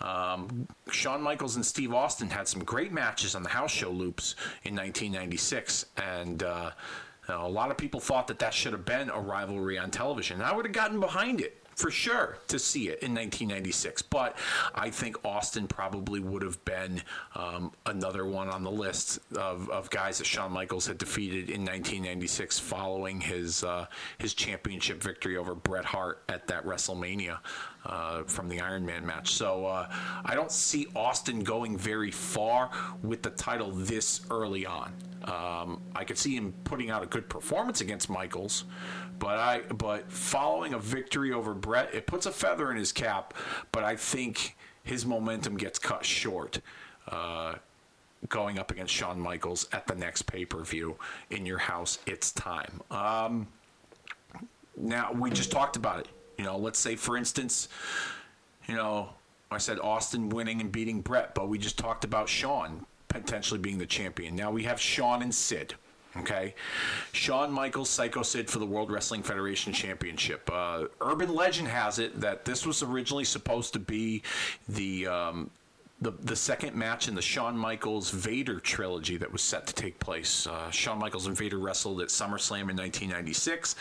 [0.00, 4.34] um, Shawn Michaels and Steve Austin had some great matches on the house show loops
[4.64, 6.42] in 1996, and.
[6.42, 6.70] Uh,
[7.30, 10.40] a lot of people thought that that should have been a rivalry on television.
[10.40, 14.02] I would have gotten behind it for sure to see it in 1996.
[14.02, 14.36] But
[14.74, 17.00] I think Austin probably would have been
[17.36, 21.60] um, another one on the list of, of guys that Shawn Michaels had defeated in
[21.60, 23.86] 1996 following his uh,
[24.18, 27.38] his championship victory over Bret Hart at that WrestleMania
[27.86, 29.34] uh, from the Iron Man match.
[29.34, 29.88] So uh,
[30.24, 32.70] I don't see Austin going very far
[33.04, 34.92] with the title this early on.
[35.24, 38.64] Um, I could see him putting out a good performance against Michaels,
[39.18, 43.34] but I but following a victory over Bret, it puts a feather in his cap.
[43.72, 46.60] But I think his momentum gets cut short.
[47.06, 47.54] Uh,
[48.28, 50.96] going up against Shawn Michaels at the next pay per view
[51.30, 52.80] in your house, it's time.
[52.90, 53.46] Um,
[54.76, 56.08] now we just talked about it.
[56.36, 57.68] You know, let's say for instance,
[58.66, 59.10] you know,
[59.50, 63.78] I said Austin winning and beating Bret, but we just talked about Shawn potentially being
[63.78, 64.36] the champion.
[64.36, 65.74] Now we have Shawn and Sid.
[66.20, 66.54] Okay,
[67.12, 70.48] Shawn Michaels, Psycho Sid for the World Wrestling Federation Championship.
[70.52, 74.22] Uh, urban legend has it that this was originally supposed to be
[74.68, 75.50] the um,
[76.00, 79.98] the the second match in the Shawn Michaels Vader trilogy that was set to take
[79.98, 80.46] place.
[80.46, 83.74] Uh, Shawn Michaels and Vader wrestled at SummerSlam in 1996,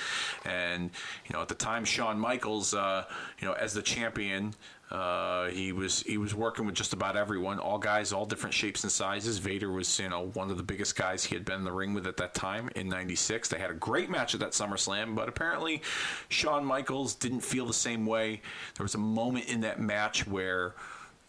[0.45, 0.89] and
[1.25, 3.05] you know at the time Shawn Michaels, uh,
[3.39, 4.53] you know as the champion.
[4.89, 8.83] Uh, he was he was working with just about everyone, all guys, all different shapes
[8.83, 9.37] and sizes.
[9.37, 11.93] Vader was you know one of the biggest guys he had been in the ring
[11.93, 13.49] with at that time in '96.
[13.49, 15.81] They had a great match at that SummerSlam, but apparently
[16.29, 18.41] Shawn Michaels didn't feel the same way.
[18.77, 20.75] There was a moment in that match where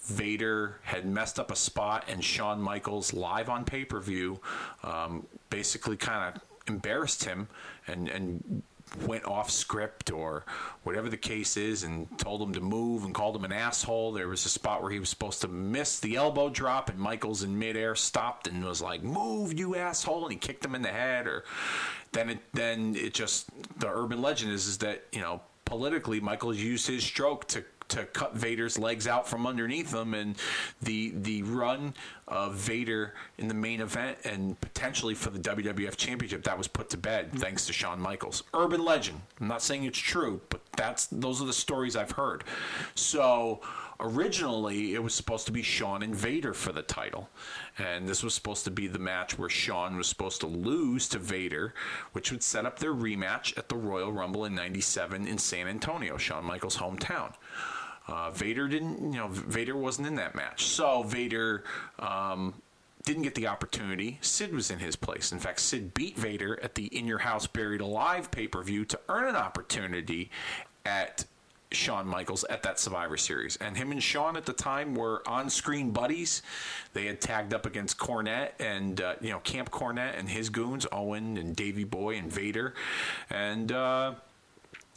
[0.02, 4.40] Vader had messed up a spot, and Shawn Michaels live on pay per view
[4.84, 7.48] um, basically kind of embarrassed him
[7.88, 8.62] and and
[9.06, 10.44] went off script or
[10.82, 14.12] whatever the case is and told him to move and called him an asshole.
[14.12, 17.42] There was a spot where he was supposed to miss the elbow drop and Michaels
[17.42, 20.88] in midair stopped and was like, "Move, you asshole!" and he kicked him in the
[20.88, 21.26] head.
[21.26, 21.44] Or
[22.12, 26.56] then it then it just the urban legend is is that you know politically Michaels
[26.56, 30.36] used his stroke to to cut Vader's legs out from underneath him, and
[30.82, 31.94] the the run
[32.26, 36.90] of Vader in the main event and potentially for the WWF Championship that was put
[36.90, 38.42] to bed thanks to Shawn Michaels.
[38.52, 39.20] Urban legend.
[39.40, 42.44] I'm not saying it's true, but that's those are the stories I've heard.
[42.94, 43.60] So
[44.00, 47.28] originally it was supposed to be Shawn and Vader for the title.
[47.78, 51.18] And this was supposed to be the match where Shawn was supposed to lose to
[51.18, 51.74] Vader,
[52.12, 56.16] which would set up their rematch at the Royal Rumble in 97 in San Antonio,
[56.16, 57.32] Shawn Michaels' hometown.
[58.08, 60.64] Uh, Vader didn't, you know, Vader wasn't in that match.
[60.64, 61.62] So Vader
[61.98, 62.54] um,
[63.04, 64.18] didn't get the opportunity.
[64.22, 65.30] Sid was in his place.
[65.30, 68.84] In fact, Sid beat Vader at the In Your House Buried Alive pay per view
[68.86, 70.30] to earn an opportunity
[70.86, 71.26] at
[71.70, 73.56] Shawn Michaels at that Survivor Series.
[73.56, 76.42] And him and Shawn at the time were on screen buddies.
[76.94, 80.86] They had tagged up against Cornette and, uh, you know, Camp Cornette and his goons,
[80.90, 82.74] Owen and Davey Boy and Vader.
[83.28, 84.14] And, uh,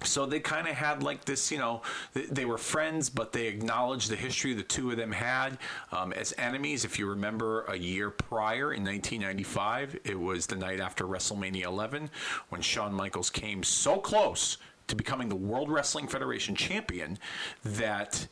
[0.03, 1.81] so they kind of had like this, you know,
[2.13, 5.57] they were friends, but they acknowledged the history the two of them had
[5.91, 6.85] um, as enemies.
[6.85, 12.09] If you remember a year prior in 1995, it was the night after WrestleMania 11
[12.49, 17.17] when Shawn Michaels came so close to becoming the World Wrestling Federation champion
[17.63, 18.27] that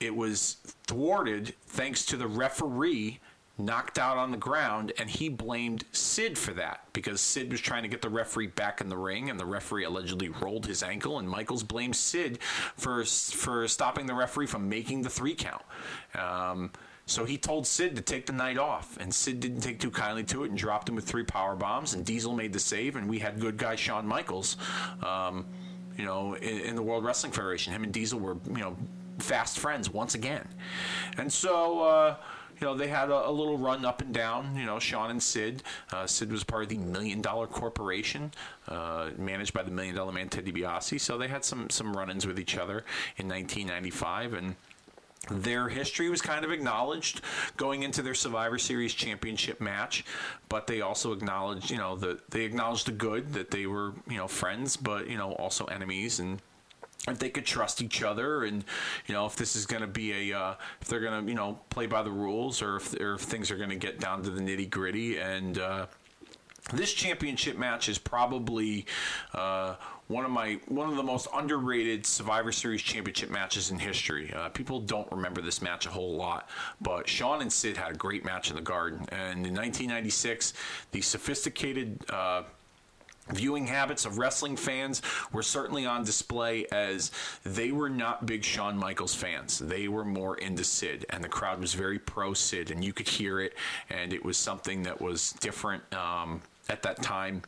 [0.00, 3.18] it was thwarted thanks to the referee
[3.58, 7.82] knocked out on the ground, and he blamed Sid for that because Sid was trying
[7.82, 11.18] to get the referee back in the ring, and the referee allegedly rolled his ankle,
[11.18, 12.38] and Michaels blamed Sid
[12.76, 15.62] for for stopping the referee from making the three count.
[16.14, 16.70] Um,
[17.06, 20.24] so he told Sid to take the night off, and Sid didn't take too kindly
[20.24, 21.94] to it and dropped him with three power bombs.
[21.94, 24.56] And Diesel made the save, and we had good guy Shawn Michaels,
[25.02, 25.46] um,
[25.96, 27.72] you know, in, in the World Wrestling Federation.
[27.72, 28.76] Him and Diesel were, you know,
[29.18, 30.46] fast friends once again,
[31.16, 31.82] and so.
[31.82, 32.16] Uh,
[32.60, 34.56] you know, they had a, a, little run up and down.
[34.56, 35.62] You know, Shawn and Sid.
[35.92, 38.32] Uh, Sid was part of the Million Dollar Corporation,
[38.68, 41.00] uh, managed by the Million Dollar Man Ted DiBiase.
[41.00, 42.84] So they had some some run-ins with each other
[43.16, 44.56] in 1995, and
[45.30, 47.20] their history was kind of acknowledged
[47.56, 50.04] going into their Survivor Series championship match,
[50.48, 54.16] but they also acknowledged, you know, the they acknowledged the good that they were, you
[54.16, 56.40] know, friends, but you know, also enemies, and
[57.06, 58.64] if they could trust each other, and
[59.06, 61.36] you know, if this is going to be a, uh, if they're going to, you
[61.36, 64.22] know, play by the rules, or if, or if things are going to get down
[64.22, 65.86] to the nitty gritty, and uh,
[66.72, 68.86] this championship match is probably.
[69.32, 69.74] Uh,
[70.08, 74.32] one of my one of the most underrated Survivor Series championship matches in history.
[74.34, 76.48] Uh, people don't remember this match a whole lot,
[76.80, 80.54] but Shawn and Sid had a great match in the Garden, and in 1996,
[80.92, 82.04] the sophisticated.
[82.10, 82.42] Uh,
[83.30, 85.02] Viewing habits of wrestling fans
[85.32, 87.10] were certainly on display as
[87.44, 89.58] they were not big Shawn Michaels fans.
[89.58, 93.08] They were more into Sid, and the crowd was very pro Sid, and you could
[93.08, 93.54] hear it,
[93.90, 97.42] and it was something that was different um, at that time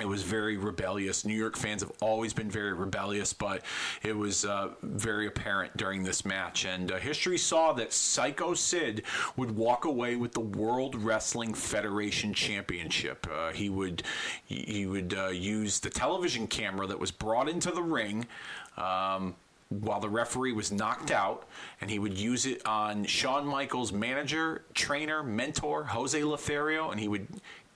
[0.00, 1.24] it was very rebellious.
[1.24, 3.62] New York fans have always been very rebellious, but
[4.02, 6.64] it was uh, very apparent during this match.
[6.64, 9.02] And uh, history saw that Psycho Sid
[9.36, 13.26] would walk away with the World Wrestling Federation Championship.
[13.30, 14.02] Uh, he would
[14.46, 18.26] he would uh, use the television camera that was brought into the ring.
[18.76, 19.34] Um,
[19.70, 21.46] while the referee was knocked out,
[21.80, 27.06] and he would use it on Shawn Michaels' manager, trainer, mentor, Jose Lothario, and he
[27.06, 27.28] would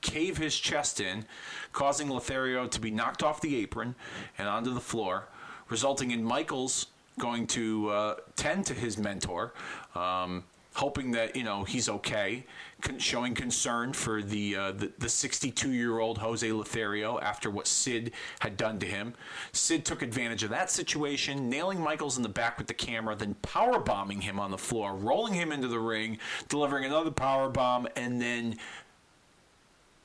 [0.04, 1.24] cave his chest in,
[1.72, 3.96] causing Lothario to be knocked off the apron
[4.38, 5.26] and onto the floor,
[5.68, 6.86] resulting in Michaels
[7.18, 9.54] going to uh, tend to his mentor,
[9.94, 10.44] um,
[10.74, 12.44] hoping that you know he's okay,
[12.80, 18.12] con- showing concern for the uh, the 62 year old Jose Lothario after what Sid
[18.40, 19.14] had done to him.
[19.52, 23.34] Sid took advantage of that situation, nailing Michaels in the back with the camera, then
[23.42, 27.88] power bombing him on the floor, rolling him into the ring, delivering another power bomb,
[27.96, 28.56] and then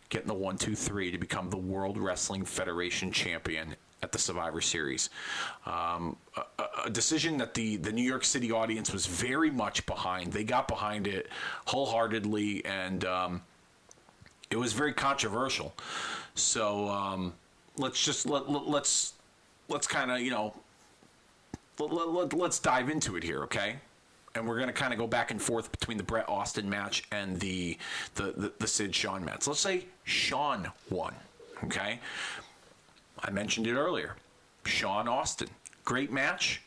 [0.09, 4.61] getting the one, two, three to become the World Wrestling Federation champion at the Survivor
[4.61, 5.09] Series.
[5.65, 10.31] Um, a, a, decision that the, the New York City audience was very much behind.
[10.31, 11.27] They got behind it
[11.65, 13.41] wholeheartedly, and um,
[14.49, 15.73] it was very controversial.
[16.35, 17.33] So um,
[17.77, 19.13] let's just let, let, let's
[19.67, 20.53] let's kind of you know
[21.79, 23.77] let, let, let's dive into it here, okay?
[24.39, 27.03] And we're going to kind of go back and forth between the Bret Austin match
[27.11, 27.77] and the
[28.15, 29.45] the the, the Sid Shawn match.
[29.45, 31.13] Let's say Shawn won.
[31.65, 31.99] Okay,
[33.19, 34.15] I mentioned it earlier.
[34.65, 35.49] Shawn Austin,
[35.83, 36.61] great match,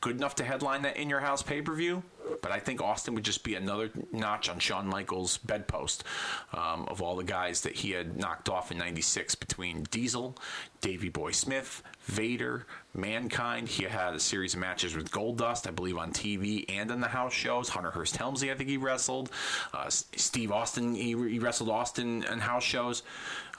[0.00, 2.02] good enough to headline that in your house pay per view.
[2.42, 6.04] But I think Austin would just be another notch on Shawn Michaels' bedpost
[6.52, 10.36] um, of all the guys that he had knocked off in '96 between Diesel,
[10.80, 13.68] Davey Boy Smith, Vader, Mankind.
[13.68, 17.08] He had a series of matches with Goldust, I believe, on TV and in the
[17.08, 17.68] house shows.
[17.68, 19.30] Hunter Hearst Helmsley, I think he wrestled.
[19.72, 23.02] Uh, Steve Austin, he, he, wrestled Austin in house shows.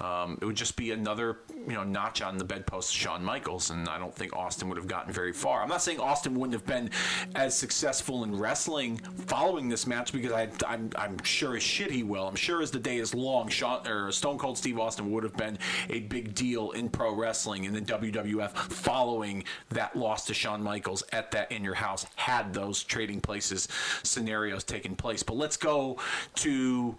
[0.01, 3.70] Um, it would just be another, you know, notch on the bedpost of Shawn Michaels,
[3.70, 5.61] and I don't think Austin would have gotten very far.
[5.61, 6.89] I'm not saying Austin wouldn't have been
[7.36, 8.97] as successful in wrestling
[9.28, 12.28] following this match because I, I'm, I'm sure as shit he will.
[12.28, 15.36] I'm sure as the day is long, Shawn, or Stone Cold Steve Austin would have
[15.36, 15.57] been
[15.89, 21.03] a big deal in pro wrestling and the WWF following that loss to Shawn Michaels
[21.12, 23.68] at that in your house had those trading places
[24.03, 25.24] scenarios taken place.
[25.24, 25.97] But let's go
[26.36, 26.97] to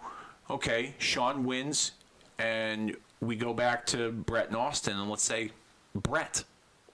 [0.49, 1.91] okay, Shawn wins
[2.39, 5.51] and we go back to Bret and Austin and let's say
[5.95, 6.43] Bret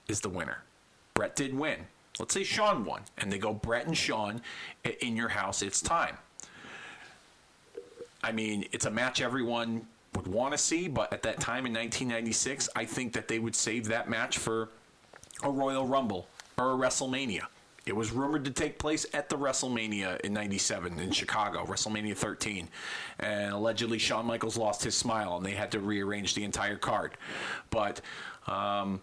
[0.08, 0.62] is the winner.
[1.14, 1.80] Bret did win.
[2.18, 4.42] Let's say Shawn won and they go Bret and Shawn
[5.00, 6.16] in your house it's time.
[8.22, 11.72] I mean, it's a match everyone would want to see, but at that time in
[11.72, 14.70] 1996, I think that they would save that match for
[15.42, 17.46] a Royal Rumble or a WrestleMania.
[17.86, 22.68] It was rumored to take place at the WrestleMania in 97 in Chicago, WrestleMania 13.
[23.18, 27.16] And allegedly, Shawn Michaels lost his smile and they had to rearrange the entire card.
[27.70, 28.02] But
[28.46, 29.00] um,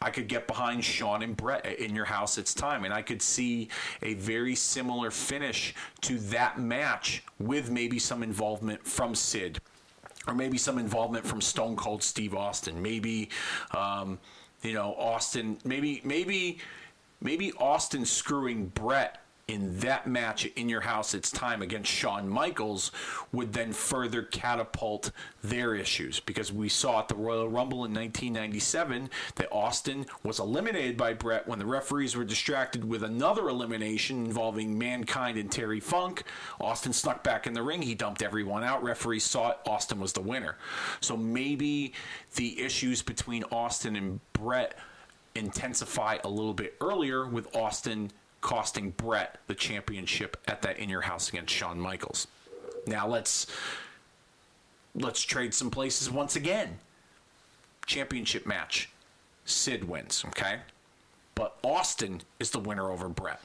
[0.00, 2.38] I could get behind Shawn and Bret in your house.
[2.38, 3.68] It's time, and I could see
[4.02, 9.60] a very similar finish to that match with maybe some involvement from Sid,
[10.26, 12.80] or maybe some involvement from Stone Cold Steve Austin.
[12.82, 13.30] Maybe
[13.72, 14.18] um,
[14.62, 16.58] you know, Austin, maybe, maybe,
[17.20, 19.18] maybe Austin screwing Bret
[19.48, 22.90] in that match in your house it's time against Shawn Michaels
[23.30, 25.12] would then further catapult
[25.44, 30.96] their issues because we saw at the Royal Rumble in 1997 that Austin was eliminated
[30.96, 36.24] by Bret when the referees were distracted with another elimination involving Mankind and Terry Funk.
[36.60, 38.82] Austin snuck back in the ring, he dumped everyone out.
[38.82, 40.56] Referees saw it, Austin was the winner.
[41.00, 41.92] So maybe
[42.34, 44.76] the issues between Austin and Bret
[45.36, 48.10] intensify a little bit earlier with Austin
[48.46, 52.28] costing Bret the championship at that in your house against Shawn Michaels.
[52.86, 53.48] Now let's
[54.94, 56.78] let's trade some places once again.
[57.86, 58.88] Championship match.
[59.46, 60.60] Sid wins, okay?
[61.34, 63.40] But Austin is the winner over Bret.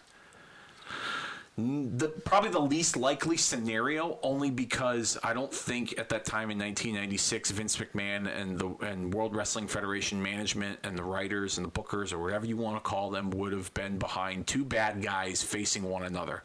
[1.58, 6.58] The, probably the least likely scenario, only because I don't think at that time in
[6.58, 11.72] 1996, Vince McMahon and the and World Wrestling Federation management and the writers and the
[11.72, 15.44] bookers or whatever you want to call them would have been behind two bad guys
[15.44, 16.42] facing one another.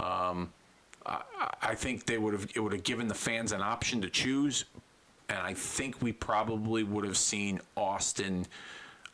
[0.00, 0.52] Um,
[1.06, 1.22] I,
[1.62, 4.64] I think they would have it would have given the fans an option to choose,
[5.28, 8.44] and I think we probably would have seen Austin.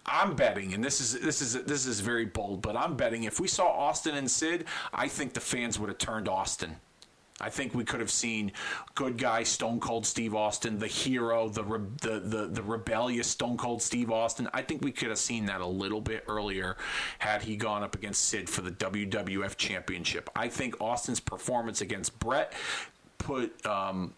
[0.07, 3.41] I'm betting, and this is this is this is very bold, but I'm betting if
[3.41, 6.77] we saw Austin and Sid, I think the fans would have turned Austin.
[7.41, 8.53] I think we could have seen
[8.95, 13.57] good guy Stone Cold Steve Austin, the hero, the re- the, the the rebellious Stone
[13.57, 14.49] Cold Steve Austin.
[14.55, 16.77] I think we could have seen that a little bit earlier
[17.19, 20.31] had he gone up against Sid for the WWF Championship.
[20.37, 22.53] I think Austin's performance against Bret
[23.19, 24.15] put um,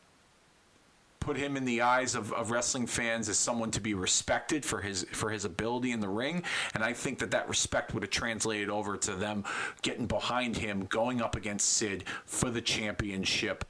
[1.27, 4.81] put him in the eyes of, of wrestling fans as someone to be respected for
[4.81, 8.11] his for his ability in the ring, and I think that that respect would have
[8.11, 9.43] translated over to them
[9.82, 13.65] getting behind him, going up against Sid for the championship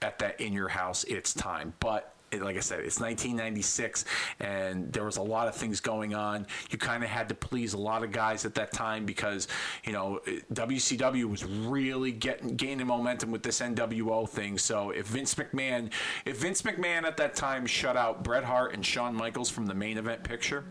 [0.00, 1.02] at that in your house.
[1.04, 4.04] It's time, but like I said, it's 1996,
[4.38, 6.46] and there was a lot of things going on.
[6.70, 9.48] You kind of had to please a lot of guys at that time because
[9.84, 10.20] you know
[10.52, 14.58] WCW was really getting gaining momentum with this NWO thing.
[14.58, 15.90] So if Vince McMahon,
[16.24, 19.74] if Vince McMahon at that time shut out Bret Hart and Shawn Michaels from the
[19.74, 20.64] main event picture,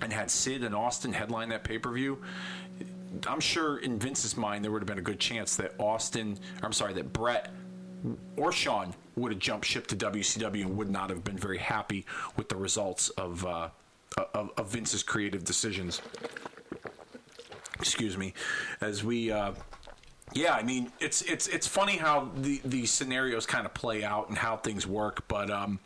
[0.00, 2.18] and had Sid and Austin headline that pay per view.
[3.26, 6.72] I'm sure in Vince's mind there would have been a good chance that Austin, I'm
[6.72, 7.50] sorry, that Bret
[8.36, 12.04] or Shawn would have jumped ship to WCW and would not have been very happy
[12.36, 13.68] with the results of uh,
[14.34, 16.00] of, of, Vince's creative decisions.
[17.78, 18.34] Excuse me,
[18.80, 19.30] as we.
[19.30, 19.52] Uh,
[20.32, 24.28] yeah, I mean it's it's it's funny how the the scenarios kind of play out
[24.28, 25.78] and how things work, but um,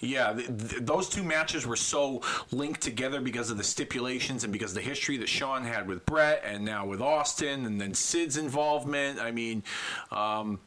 [0.00, 4.52] yeah, th- th- those two matches were so linked together because of the stipulations and
[4.52, 7.94] because of the history that Shawn had with Bret and now with Austin and then
[7.94, 9.20] Sid's involvement.
[9.20, 9.62] I mean,
[10.10, 10.58] um,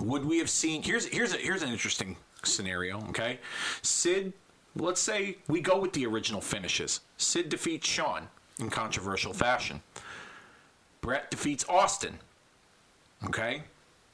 [0.00, 0.82] would we have seen?
[0.82, 3.00] Here's here's a, here's an interesting scenario.
[3.08, 3.38] Okay,
[3.82, 4.32] Sid.
[4.76, 7.00] Let's say we go with the original finishes.
[7.16, 8.28] Sid defeats Shawn
[8.60, 9.82] in controversial fashion.
[11.00, 12.18] Bret defeats Austin.
[13.26, 13.64] Okay,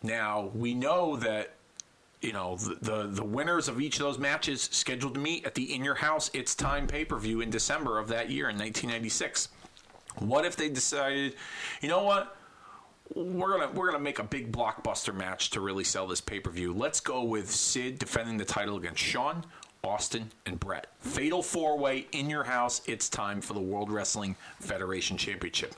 [0.02, 1.54] now we know that
[2.22, 5.54] you know the, the, the winners of each of those matches scheduled to meet at
[5.54, 8.56] the In Your House It's Time pay per view in December of that year in
[8.56, 9.48] 1996.
[10.18, 11.34] What if they decided,
[11.82, 12.36] you know what?
[13.14, 16.50] We're gonna we're gonna make a big blockbuster match to really sell this pay per
[16.50, 16.72] view.
[16.72, 19.44] Let's go with Sid defending the title against Shawn,
[19.84, 20.88] Austin, and Bret.
[21.00, 22.82] Fatal four way in your house.
[22.86, 25.74] It's time for the World Wrestling Federation Championship.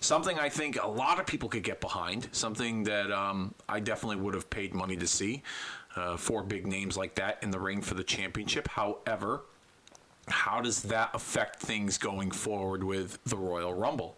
[0.00, 2.28] Something I think a lot of people could get behind.
[2.32, 5.42] Something that um, I definitely would have paid money to see.
[5.94, 8.66] Uh, four big names like that in the ring for the championship.
[8.66, 9.42] However,
[10.28, 14.16] how does that affect things going forward with the Royal Rumble?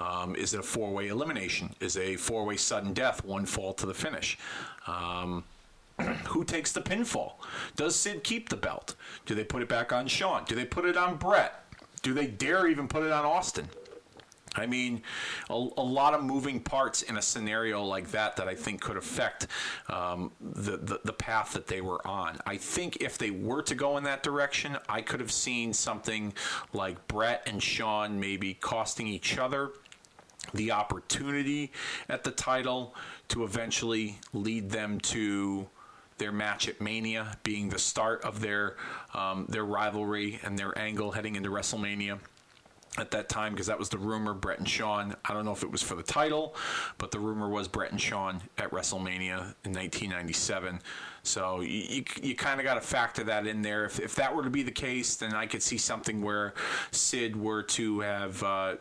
[0.00, 1.74] Um, is it a four way elimination?
[1.80, 4.38] Is a four way sudden death, one fall to the finish?
[4.86, 5.44] Um,
[6.26, 7.34] who takes the pinfall?
[7.76, 8.94] Does Sid keep the belt?
[9.26, 10.44] Do they put it back on Shawn?
[10.46, 11.64] Do they put it on Bret?
[12.02, 13.68] Do they dare even put it on Austin?
[14.54, 15.02] I mean,
[15.50, 18.96] a, a, lot of moving parts in a scenario like that that I think could
[18.96, 19.46] affect
[19.88, 22.38] um, the, the, the path that they were on.
[22.46, 26.32] I think if they were to go in that direction, I could have seen something
[26.72, 29.72] like Bret and Shawn maybe costing each other
[30.54, 31.72] the opportunity
[32.08, 32.94] at the title
[33.28, 35.68] to eventually lead them to
[36.18, 38.76] their match at Mania being the start of their
[39.14, 42.18] um, their rivalry and their angle heading into WrestleMania
[42.98, 45.14] at that time because that was the rumor Bret and Shawn.
[45.24, 46.56] I don't know if it was for the title,
[46.98, 50.80] but the rumor was Bret and Shawn at WrestleMania in 1997.
[51.22, 53.84] So you, you, you kind of got to factor that in there.
[53.84, 56.54] If, if that were to be the case, then I could see something where
[56.90, 58.76] Sid were to have uh,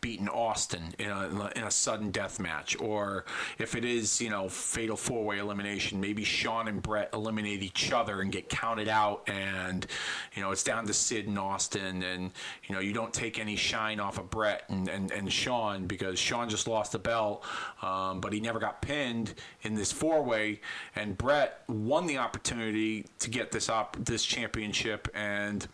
[0.00, 2.78] beaten Austin in a, in a sudden death match.
[2.80, 3.24] Or
[3.58, 7.92] if it is, you know, fatal four way elimination, maybe Shawn and Bret eliminate each
[7.92, 9.28] other and get counted out.
[9.28, 9.86] And,
[10.34, 12.02] you know, it's down to Sid and Austin.
[12.02, 12.30] And,
[12.66, 16.18] you know, you don't take any shine off of Bret and, and, and Shawn because
[16.18, 17.44] Shawn just lost the belt,
[17.82, 20.60] um, but he never got pinned in this four way.
[20.94, 25.66] And Bret won the opportunity to get this op- this championship and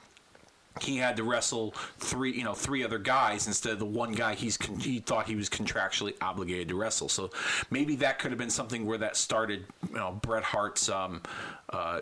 [0.80, 4.34] he had to wrestle three, you know, three other guys instead of the one guy
[4.34, 7.08] he's con- he thought he was contractually obligated to wrestle.
[7.08, 7.30] So
[7.70, 11.22] maybe that could have been something where that started, you know, Bret Hart's um,
[11.70, 12.00] uh,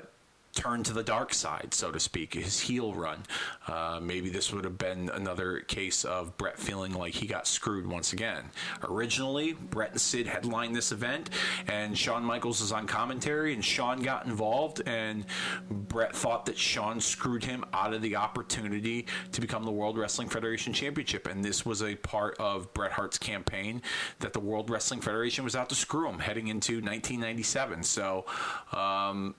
[0.59, 3.23] turn to the dark side, so to speak, his heel run.
[3.69, 7.87] Uh, maybe this would have been another case of Bret feeling like he got screwed
[7.87, 8.51] once again.
[8.83, 11.31] Originally, Bret and Sid headlined this event,
[11.69, 15.27] and Shawn Michaels was on commentary, and Shawn got involved, and
[15.71, 20.29] Bret thought that Shawn screwed him out of the opportunity to become the World Wrestling
[20.29, 23.81] Federation Championship, and this was a part of Bret Hart's campaign
[24.19, 27.85] that the World Wrestling Federation was out to screw him heading into 1997.
[27.85, 28.27] So.
[28.73, 29.37] Um,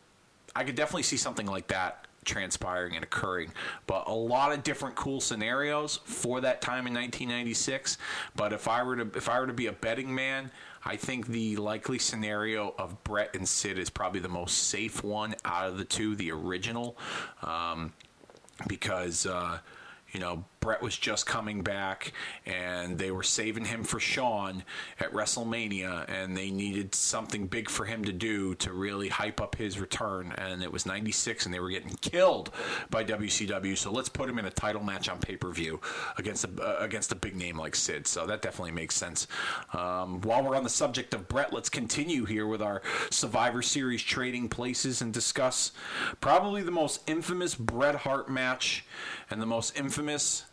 [0.60, 3.54] I could definitely see something like that transpiring and occurring.
[3.88, 7.98] But a lot of different cool scenarios for that time in 1996.
[8.36, 10.52] But if I were to if I were to be a betting man,
[10.84, 15.34] I think the likely scenario of Bret and Sid is probably the most safe one
[15.46, 16.98] out of the two, the original,
[17.42, 17.94] um,
[18.68, 19.26] because.
[19.26, 19.60] Uh,
[20.12, 22.12] you know, Bret was just coming back
[22.46, 24.64] and they were saving him for Shawn
[25.00, 29.56] at WrestleMania and they needed something big for him to do to really hype up
[29.56, 30.34] his return.
[30.38, 32.52] And it was 96 and they were getting killed
[32.90, 33.78] by WCW.
[33.78, 35.80] So let's put him in a title match on pay per view
[36.18, 38.06] against a, uh, against a big name like Sid.
[38.06, 39.28] So that definitely makes sense.
[39.74, 44.04] Um, while we're on the subject of Bret, let's continue here with our Survivor Series
[44.04, 45.72] trading places and discuss
[46.20, 48.86] probably the most infamous Bret Hart match
[49.30, 50.46] and the most infamous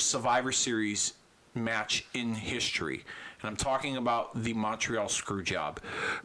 [0.00, 1.14] Survivor Series
[1.54, 3.04] match in history.
[3.40, 5.78] And I'm talking about the Montreal Screwjob.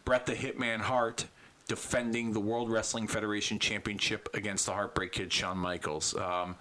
[0.05, 1.25] Bret the Hitman Hart
[1.67, 6.15] defending the World Wrestling Federation Championship against the Heartbreak Kid Shawn Michaels.
[6.15, 6.55] Um,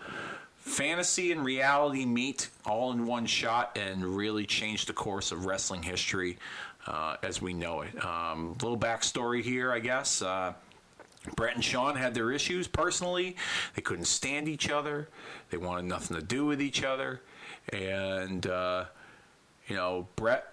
[0.56, 5.82] fantasy and reality meet all in one shot and really change the course of wrestling
[5.82, 6.38] history
[6.86, 8.04] uh, as we know it.
[8.04, 10.22] Um, little backstory here, I guess.
[10.22, 10.52] Uh,
[11.36, 13.36] Bret and Shawn had their issues personally.
[13.74, 15.08] They couldn't stand each other.
[15.50, 17.20] They wanted nothing to do with each other.
[17.72, 18.86] And, uh,
[19.68, 20.52] you know, Brett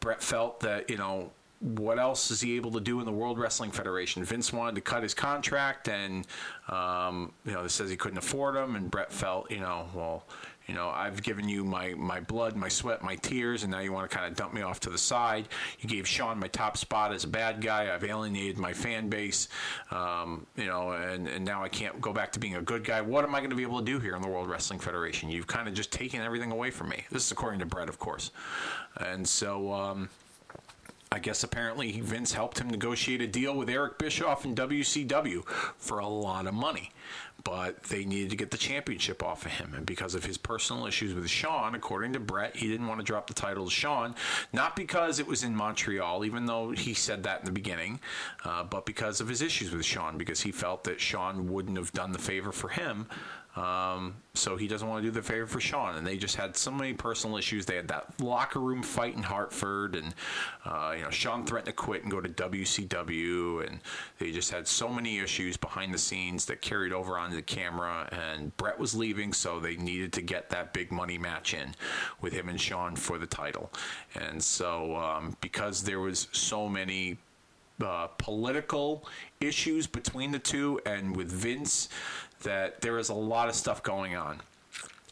[0.00, 1.30] Bret felt that, you know,
[1.60, 4.22] what else is he able to do in the World Wrestling Federation?
[4.24, 6.26] Vince wanted to cut his contract, and
[6.68, 8.76] um, you know, it says he couldn't afford him.
[8.76, 10.24] And Bret felt, you know, well,
[10.66, 13.92] you know, I've given you my, my blood, my sweat, my tears, and now you
[13.92, 15.48] want to kind of dump me off to the side.
[15.80, 17.94] You gave Shawn my top spot as a bad guy.
[17.94, 19.48] I've alienated my fan base,
[19.92, 23.00] um, you know, and, and now I can't go back to being a good guy.
[23.00, 25.30] What am I going to be able to do here in the World Wrestling Federation?
[25.30, 27.04] You've kind of just taken everything away from me.
[27.12, 28.32] This is according to Bret, of course.
[28.98, 30.08] And so, um,
[31.12, 35.46] I guess apparently Vince helped him negotiate a deal with Eric Bischoff and WCW
[35.78, 36.90] for a lot of money
[37.46, 39.72] but they needed to get the championship off of him.
[39.72, 43.06] And because of his personal issues with Shawn, according to Bret, he didn't want to
[43.06, 44.16] drop the title to Shawn,
[44.52, 48.00] not because it was in Montreal, even though he said that in the beginning,
[48.44, 51.92] uh, but because of his issues with Shawn, because he felt that Shawn wouldn't have
[51.92, 53.06] done the favor for him
[53.56, 56.56] um, so he doesn't want to do the favor for Shawn, and they just had
[56.56, 57.64] so many personal issues.
[57.64, 60.14] They had that locker room fight in Hartford, and
[60.66, 63.80] uh, you know Shawn threatened to quit and go to WCW, and
[64.18, 68.08] they just had so many issues behind the scenes that carried over onto the camera.
[68.12, 71.74] And Bret was leaving, so they needed to get that big money match in
[72.20, 73.70] with him and Shawn for the title.
[74.14, 77.16] And so um, because there was so many
[77.82, 79.04] uh, political
[79.40, 81.88] issues between the two, and with Vince
[82.42, 84.40] that there is a lot of stuff going on.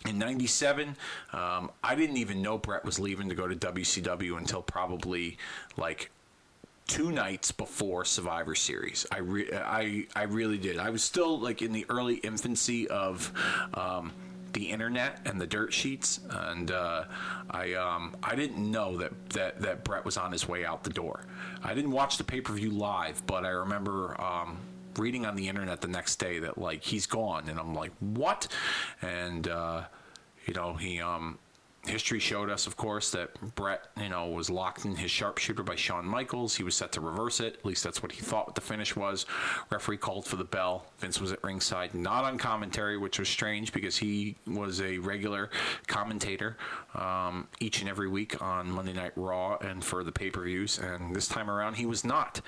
[0.06, 0.96] In 97,
[1.32, 5.38] um, I didn't even know Bret was leaving to go to WCW until probably
[5.78, 6.10] like
[6.86, 9.06] two nights before Survivor Series.
[9.10, 10.78] I, re- I, I really did.
[10.78, 13.32] I was still like in the early infancy of.
[13.74, 14.12] Um,
[14.54, 17.04] the internet and the dirt sheets, and uh,
[17.50, 20.90] I um, I didn't know that, that that Bret was on his way out the
[20.90, 21.24] door.
[21.62, 24.58] I didn't watch the pay per view live, but I remember um,
[24.98, 28.48] reading on the internet the next day that like he's gone, and I'm like, what?
[29.02, 29.84] And uh,
[30.46, 31.38] you know, he um,
[31.86, 35.76] history showed us, of course, that Bret, you know, was locked in his sharpshooter by
[35.76, 36.54] Shawn Michaels.
[36.54, 37.56] He was set to reverse it.
[37.58, 39.26] At least that's what he thought the finish was.
[39.70, 40.86] Referee called for the bell.
[40.98, 45.50] Vince was at ringside, not on commentary, which was strange because he was a regular
[45.86, 46.56] commentator
[46.94, 50.78] um, each and every week on Monday Night Raw and for the pay per views.
[50.78, 52.40] And this time around, he was not,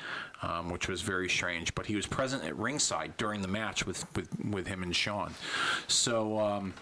[0.42, 1.74] um, which was very strange.
[1.74, 5.34] But he was present at ringside during the match with, with, with him and Shawn.
[5.88, 6.74] So, um,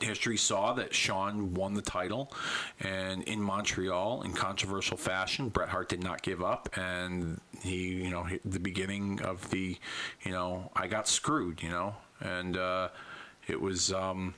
[0.00, 2.32] history saw that Shawn won the title,
[2.80, 8.10] and in Montreal, in controversial fashion, Bret Hart did not give up, and he, you
[8.10, 9.78] know, the beginning of the,
[10.24, 12.88] you know, I got screwed, you know, and uh,
[13.46, 13.92] it was.
[13.92, 14.34] Um,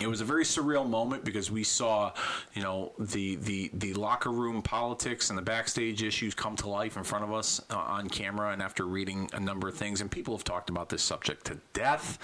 [0.00, 2.12] it was a very surreal moment because we saw,
[2.54, 6.96] you know, the, the, the locker room politics and the backstage issues come to life
[6.96, 8.52] in front of us uh, on camera.
[8.52, 11.58] And after reading a number of things, and people have talked about this subject to
[11.72, 12.18] death.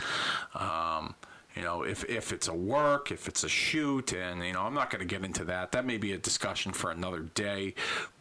[0.56, 1.14] Um,
[1.58, 4.74] you know, if, if it's a work, if it's a shoot, and, you know, I'm
[4.74, 5.72] not going to get into that.
[5.72, 7.74] That may be a discussion for another day.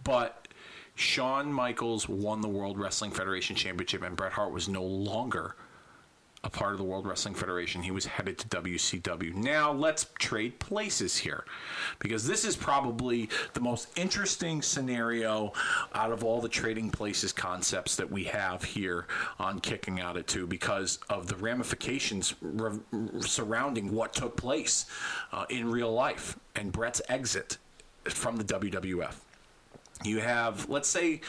[0.03, 0.47] But,
[0.95, 5.55] Shawn Michaels won the World Wrestling Federation Championship, and Bret Hart was no longer
[6.47, 7.83] a part of the World Wrestling Federation.
[7.83, 9.35] He was headed to WCW.
[9.35, 11.43] Now let's trade places here
[11.99, 15.51] because this is probably the most interesting scenario
[15.93, 19.07] out of all the trading places concepts that we have here
[19.39, 22.79] on Kicking Out at Two because of the ramifications re-
[23.19, 24.85] surrounding what took place
[25.33, 27.57] uh, in real life and Bret's exit
[28.05, 29.15] from the WWF.
[30.05, 31.19] You have let's say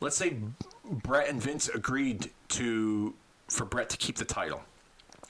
[0.00, 0.38] let's say
[0.84, 3.14] Bret and Vince agreed to
[3.52, 4.62] for Bret to keep the title.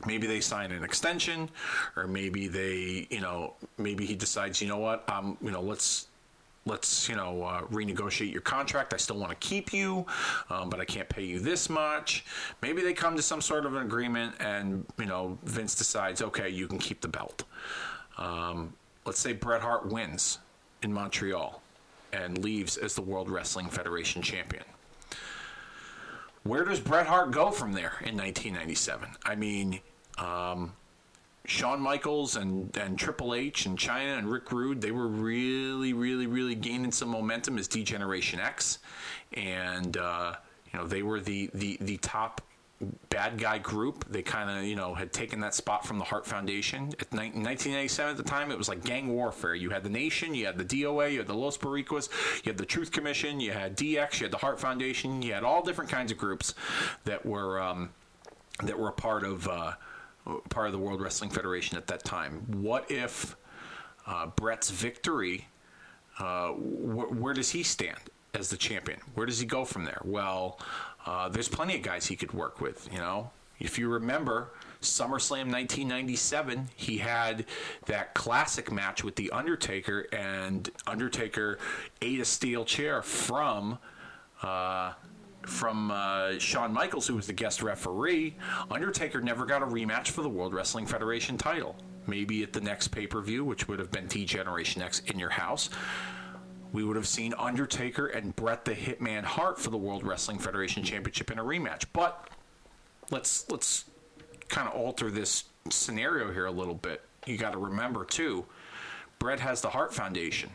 [0.06, 1.48] Maybe they sign an extension,
[1.96, 6.08] or maybe they, you know, maybe he decides, you know what, um, you know, let's
[6.64, 8.94] let's you know uh, renegotiate your contract.
[8.94, 10.06] I still want to keep you,
[10.50, 12.24] um, but I can't pay you this much.
[12.62, 16.48] Maybe they come to some sort of an agreement, and you know Vince decides, okay,
[16.48, 17.44] you can keep the belt.
[18.18, 18.72] Um,
[19.04, 20.38] let's say Bret Hart wins
[20.82, 21.60] in Montreal
[22.12, 24.64] and leaves as the World Wrestling Federation champion.
[26.44, 29.08] Where does Bret Hart go from there in 1997?
[29.24, 29.80] I mean,
[30.18, 30.72] um,
[31.44, 36.26] Shawn Michaels and, and Triple H and Chyna and Rick Rude, they were really, really,
[36.26, 38.78] really gaining some momentum as D Generation X.
[39.32, 40.34] And, uh,
[40.72, 42.40] you know, they were the, the, the top
[43.10, 44.04] bad guy group.
[44.10, 46.92] They kind of, you know, had taken that spot from the Hart Foundation.
[47.00, 49.54] At ni- 1997 at the time, it was like gang warfare.
[49.54, 52.08] You had the Nation, you had the DOA, you had the Los Boricuas,
[52.44, 55.44] you had the Truth Commission, you had DX, you had the Hart Foundation, you had
[55.44, 56.54] all different kinds of groups
[57.04, 57.90] that were um,
[58.62, 59.72] that were a part of uh,
[60.50, 62.44] part of the World Wrestling Federation at that time.
[62.48, 63.36] What if
[64.06, 65.48] uh, Bret's victory?
[66.18, 67.98] Uh, wh- where does he stand
[68.34, 69.00] as the champion?
[69.14, 70.00] Where does he go from there?
[70.04, 70.58] Well,
[71.06, 72.88] uh, there's plenty of guys he could work with.
[72.92, 74.50] You know, if you remember
[74.80, 77.46] SummerSlam 1997, he had
[77.86, 81.58] that classic match with the Undertaker, and Undertaker
[82.00, 83.78] ate a steel chair from.
[84.42, 84.92] Uh,
[85.46, 88.36] from uh, Shawn Michaels, who was the guest referee,
[88.70, 91.74] Undertaker never got a rematch for the World Wrestling Federation title.
[92.06, 95.18] Maybe at the next pay per view, which would have been D Generation X in
[95.18, 95.68] your house
[96.72, 100.82] we would have seen Undertaker and Bret the Hitman Hart for the World Wrestling Federation
[100.82, 101.84] Championship in a rematch.
[101.92, 102.28] But
[103.10, 103.84] let's let's
[104.48, 107.02] kind of alter this scenario here a little bit.
[107.26, 108.44] You got to remember too,
[109.18, 110.50] Bret has the Hart Foundation.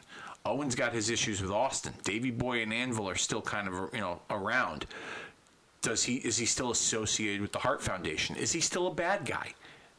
[0.46, 1.94] Owen's got his issues with Austin.
[2.04, 4.88] Davey Boy and Anvil are still kind of you know around.
[5.82, 8.36] Does he is he still associated with the Hart Foundation?
[8.36, 9.54] Is he still a bad guy?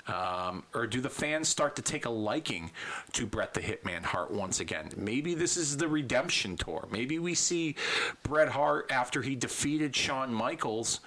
[0.08, 2.70] Um, or do the fans start to take a liking
[3.12, 4.90] to Bret the Hitman Hart once again?
[4.96, 6.88] Maybe this is the redemption tour.
[6.90, 7.76] Maybe we see
[8.22, 11.00] Bret Hart after he defeated Shawn Michaels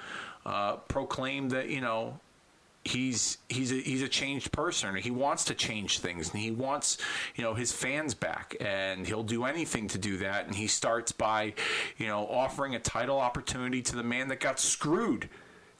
[0.46, 2.20] uh, proclaim that you know
[2.84, 4.96] he's he's a, he's a changed person.
[4.96, 6.98] He wants to change things, and he wants
[7.36, 10.46] you know his fans back, and he'll do anything to do that.
[10.46, 11.54] And he starts by
[11.98, 15.30] you know offering a title opportunity to the man that got screwed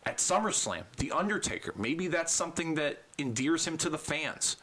[0.06, 1.74] at SummerSlam, The Undertaker.
[1.78, 4.58] Maybe that's something that endears him to the fans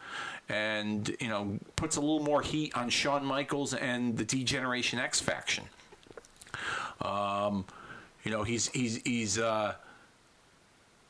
[0.48, 4.98] and, you know, puts a little more heat on Shawn Michaels and the D Generation
[4.98, 5.64] X faction.
[7.00, 7.64] Um,
[8.24, 9.74] you know, he's, he's, he's, uh,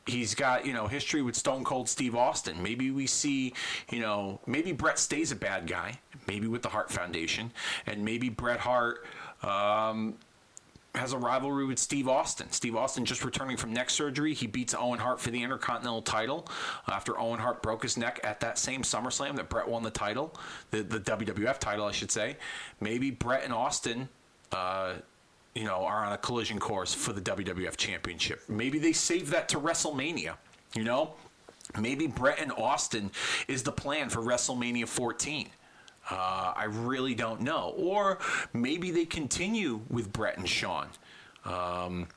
[0.09, 2.61] he's got you know history with Stone Cold Steve Austin.
[2.61, 3.53] Maybe we see
[3.91, 7.51] you know maybe Bret stays a bad guy, maybe with the Hart Foundation,
[7.85, 9.05] and maybe Bret Hart
[9.43, 10.15] um,
[10.95, 12.51] has a rivalry with Steve Austin.
[12.51, 14.33] Steve Austin just returning from neck surgery.
[14.33, 16.47] He beats Owen Hart for the Intercontinental title
[16.87, 20.35] after Owen Hart broke his neck at that same SummerSlam that Bret won the title,
[20.71, 22.37] the, the WWF title, I should say.
[22.79, 24.09] Maybe Bret and Austin.
[24.51, 24.93] Uh,
[25.55, 28.41] you know, are on a collision course for the WWF Championship.
[28.47, 30.35] Maybe they save that to WrestleMania.
[30.75, 31.15] You know,
[31.77, 33.11] maybe Bret and Austin
[33.47, 35.49] is the plan for WrestleMania 14.
[36.09, 37.73] Uh, I really don't know.
[37.77, 38.19] Or
[38.53, 40.89] maybe they continue with Bret and Shawn.
[41.45, 42.07] Um,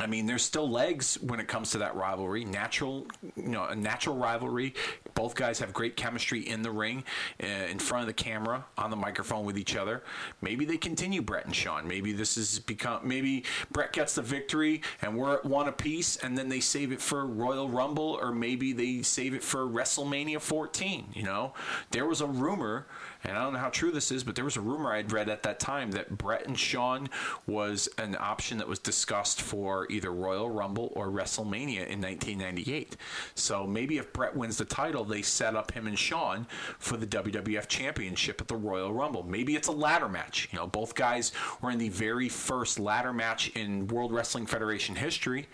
[0.00, 2.44] I mean, there's still legs when it comes to that rivalry.
[2.44, 3.04] Natural,
[3.34, 4.74] you know, a natural rivalry.
[5.14, 7.02] Both guys have great chemistry in the ring,
[7.42, 10.04] uh, in front of the camera, on the microphone with each other.
[10.40, 11.88] Maybe they continue Bret and Shawn.
[11.88, 13.00] Maybe this has become.
[13.08, 17.00] Maybe Bret gets the victory and we're at one apiece, and then they save it
[17.00, 21.08] for Royal Rumble, or maybe they save it for WrestleMania 14.
[21.12, 21.54] You know,
[21.90, 22.86] there was a rumor
[23.24, 25.28] and I don't know how true this is, but there was a rumor I'd read
[25.28, 27.08] at that time that Bret and Shawn
[27.46, 32.96] was an option that was discussed for either Royal Rumble or WrestleMania in 1998.
[33.34, 36.46] So maybe if Bret wins the title, they set up him and Shawn
[36.78, 39.24] for the WWF Championship at the Royal Rumble.
[39.24, 40.48] Maybe it's a ladder match.
[40.52, 44.94] You know, both guys were in the very first ladder match in World Wrestling Federation
[44.94, 45.48] history.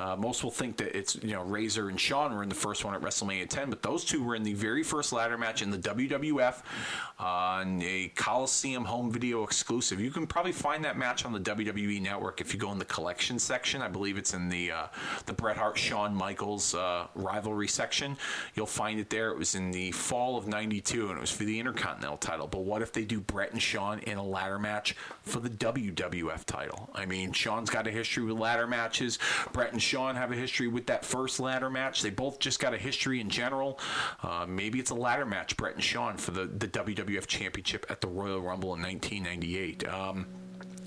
[0.00, 2.84] Uh, most will think that it's you know Razor and Shawn were in the first
[2.84, 5.70] one at WrestleMania 10, but those two were in the very first ladder match in
[5.70, 6.62] the WWF.
[7.18, 10.00] on a Coliseum home video exclusive.
[10.00, 12.84] You can probably find that match on the WWE Network if you go in the
[12.86, 13.82] collection section.
[13.82, 14.86] I believe it's in the uh,
[15.26, 18.16] the Bret Hart Shawn Michaels uh, rivalry section.
[18.54, 19.30] You'll find it there.
[19.30, 22.46] It was in the fall of '92, and it was for the Intercontinental title.
[22.46, 26.46] But what if they do Bret and Shawn in a ladder match for the WWF
[26.46, 26.88] title?
[26.94, 29.18] I mean, Shawn's got a history with ladder matches.
[29.52, 32.02] Bret and Shawn have a history with that first ladder match.
[32.02, 33.80] They both just got a history in general.
[34.22, 38.00] Uh, maybe it's a ladder match, Bret and Shawn, for the, the WWF Championship at
[38.00, 39.88] the Royal Rumble in 1998.
[39.88, 40.26] Um,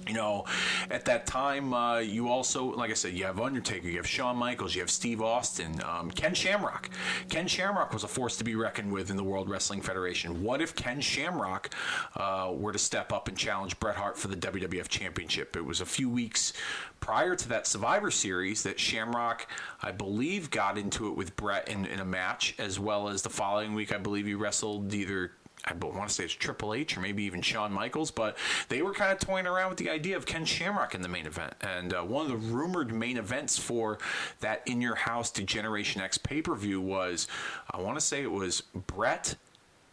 [0.07, 0.45] you know,
[0.89, 4.35] at that time, uh, you also, like I said, you have Undertaker, you have Shawn
[4.37, 6.89] Michaels, you have Steve Austin, um, Ken Shamrock.
[7.29, 10.43] Ken Shamrock was a force to be reckoned with in the World Wrestling Federation.
[10.43, 11.69] What if Ken Shamrock
[12.15, 15.55] uh, were to step up and challenge Bret Hart for the WWF Championship?
[15.55, 16.53] It was a few weeks
[16.99, 19.47] prior to that Survivor Series that Shamrock,
[19.81, 23.29] I believe, got into it with Bret in, in a match, as well as the
[23.29, 25.31] following week, I believe he wrestled either
[25.65, 28.37] I want to say it's Triple H or maybe even Shawn Michaels, but
[28.67, 31.25] they were kind of toying around with the idea of Ken Shamrock in the main
[31.25, 31.53] event.
[31.61, 33.97] And uh, one of the rumored main events for
[34.41, 37.27] that In Your House to Generation X pay per view was,
[37.71, 39.35] I want to say it was Bret,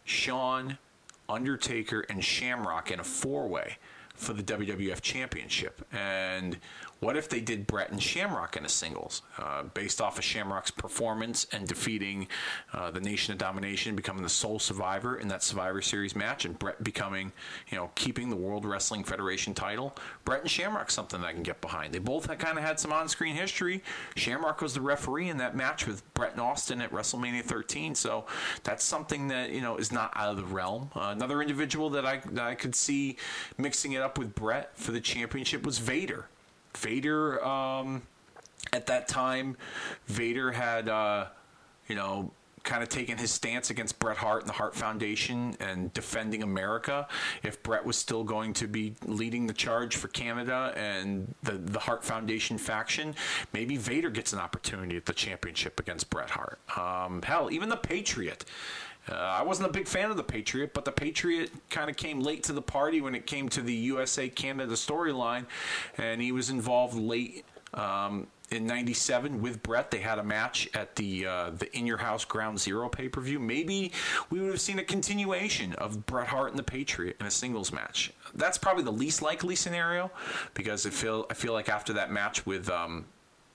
[0.03, 0.77] Shawn,
[1.29, 3.77] Undertaker, and Shamrock in a four way
[4.15, 5.85] for the WWF Championship.
[5.91, 6.57] And
[7.01, 10.69] what if they did Bret and Shamrock in a singles, uh, based off of Shamrock's
[10.69, 12.27] performance and defeating
[12.73, 16.57] uh, the Nation of Domination, becoming the sole survivor in that Survivor Series match, and
[16.59, 17.33] Bret becoming,
[17.69, 19.95] you know, keeping the World Wrestling Federation title?
[20.25, 21.91] Bret and Shamrock, something that I can get behind.
[21.91, 23.83] They both kind of had some on-screen history.
[24.15, 28.27] Shamrock was the referee in that match with Bret and Austin at WrestleMania 13, so
[28.63, 30.91] that's something that you know is not out of the realm.
[30.95, 33.17] Uh, another individual that I that I could see
[33.57, 36.27] mixing it up with Bret for the championship was Vader.
[36.77, 38.01] Vader, um,
[38.73, 39.57] at that time,
[40.07, 41.27] Vader had, uh,
[41.87, 42.31] you know,
[42.63, 47.07] kind of taken his stance against Bret Hart and the Hart Foundation and defending America.
[47.43, 51.79] If Bret was still going to be leading the charge for Canada and the, the
[51.79, 53.15] Hart Foundation faction,
[53.53, 56.59] maybe Vader gets an opportunity at the championship against Bret Hart.
[56.77, 58.45] Um, hell, even the Patriot.
[59.11, 62.21] Uh, I wasn't a big fan of the Patriot, but the Patriot kind of came
[62.21, 65.45] late to the party when it came to the USA Canada storyline,
[65.97, 67.45] and he was involved late.
[67.73, 69.91] Um, in '97 with Bret.
[69.91, 73.21] They had a match at the uh, the In Your House Ground Zero pay per
[73.21, 73.39] view.
[73.39, 73.93] Maybe
[74.29, 77.71] we would have seen a continuation of Bret Hart and the Patriot in a singles
[77.71, 78.11] match.
[78.35, 80.11] That's probably the least likely scenario
[80.53, 83.05] because I feel I feel like after that match with um,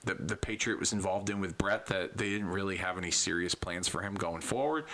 [0.07, 3.53] the, the Patriot was involved in with Bret that they didn't really have any serious
[3.53, 4.85] plans for him going forward.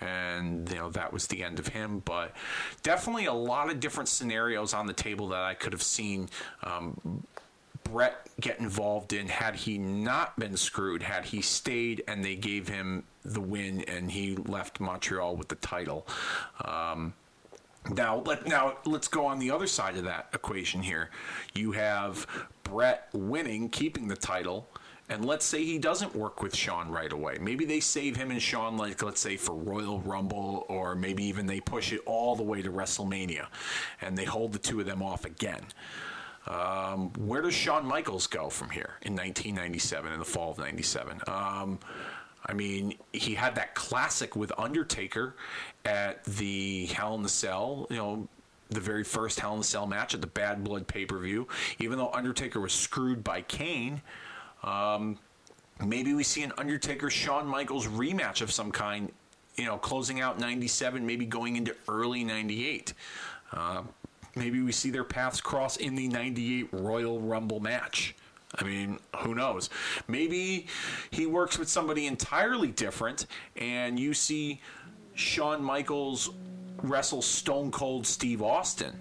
[0.00, 2.00] And, you know, that was the end of him.
[2.04, 2.34] But
[2.82, 6.28] definitely a lot of different scenarios on the table that I could have seen.
[6.62, 7.24] Um,
[7.84, 12.68] Bret get involved in had he not been screwed, had he stayed and they gave
[12.68, 16.06] him the win and he left Montreal with the title.
[16.64, 17.14] Um,
[17.88, 21.10] now let now let's go on the other side of that equation here.
[21.54, 22.26] You have
[22.62, 24.68] Bret winning, keeping the title,
[25.08, 27.38] and let's say he doesn't work with Shawn right away.
[27.40, 31.46] Maybe they save him and Shawn, like let's say for Royal Rumble, or maybe even
[31.46, 33.46] they push it all the way to WrestleMania,
[34.00, 35.64] and they hold the two of them off again.
[36.46, 41.20] Um, where does Shawn Michaels go from here in 1997, in the fall of '97?
[41.26, 41.78] Um,
[42.46, 45.36] I mean, he had that classic with Undertaker
[45.84, 48.28] at the Hell in the Cell, you know,
[48.68, 51.48] the very first Hell in the Cell match at the Bad Blood pay per view.
[51.78, 54.00] Even though Undertaker was screwed by Kane,
[54.62, 55.18] um,
[55.84, 59.10] maybe we see an Undertaker Shawn Michaels rematch of some kind,
[59.56, 62.94] you know, closing out 97, maybe going into early 98.
[63.52, 63.82] Uh,
[64.36, 68.14] maybe we see their paths cross in the 98 Royal Rumble match.
[68.58, 69.70] I mean, who knows?
[70.08, 70.66] Maybe
[71.10, 74.60] he works with somebody entirely different, and you see
[75.14, 76.30] Shawn Michaels
[76.82, 78.94] wrestle Stone Cold Steve Austin.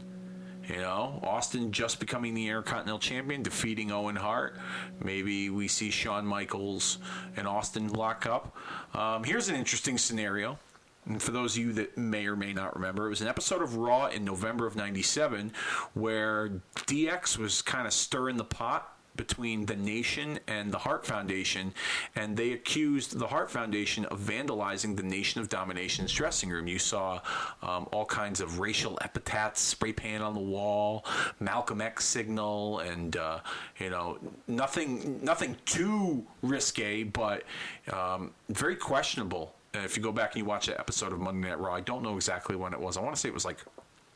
[0.68, 4.60] You know, Austin just becoming the Intercontinental Champion, defeating Owen Hart.
[5.04, 7.00] Maybe we see Shawn Michaels
[7.36, 8.56] and Austin lock up.
[8.94, 10.60] Um, here's an interesting scenario.
[11.08, 13.64] And for those of you that may or may not remember, it was an episode
[13.64, 15.52] of Raw in November of 97
[15.96, 21.74] where DX was kind of stirring the pot between the nation and the Hart Foundation,
[22.16, 26.68] and they accused the Hart Foundation of vandalizing the Nation of Domination's dressing room.
[26.68, 27.20] You saw
[27.62, 31.06] um, all kinds of racial epithets spray painted on the wall,
[31.42, 33.40] Malcolm X signal, and uh,
[33.78, 34.18] you know
[34.48, 37.44] nothing nothing too risque, but
[37.92, 39.54] um, very questionable.
[39.74, 42.04] If you go back and you watch that episode of Monday Night Raw, I don't
[42.04, 42.96] know exactly when it was.
[42.96, 43.58] I want to say it was like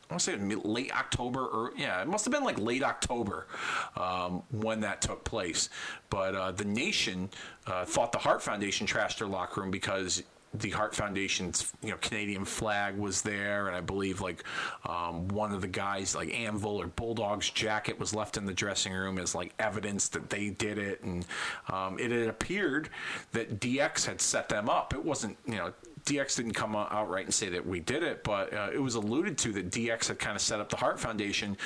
[0.10, 3.48] I want to say late October, or yeah, it must have been like late October
[3.96, 5.70] um, when that took place.
[6.10, 7.30] But uh, the nation
[7.66, 10.24] uh, thought the Hart Foundation trashed their locker room because
[10.54, 14.44] the Hart Foundation's you know Canadian flag was there, and I believe like
[14.86, 18.94] um, one of the guys like Anvil or Bulldog's jacket was left in the dressing
[18.94, 21.26] room as like evidence that they did it, and
[21.70, 22.90] um, it had appeared
[23.32, 24.94] that DX had set them up.
[24.94, 25.74] It wasn't you know
[26.06, 28.96] DX didn't come out outright and say that we did it, but uh, it was
[28.96, 31.58] alluded to that DX had kind of set up the Hart Foundation,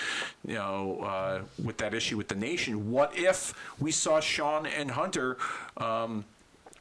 [0.45, 2.91] you know, uh, with that issue with the nation.
[2.91, 5.37] What if we saw Shawn and Hunter?
[5.77, 6.25] Um,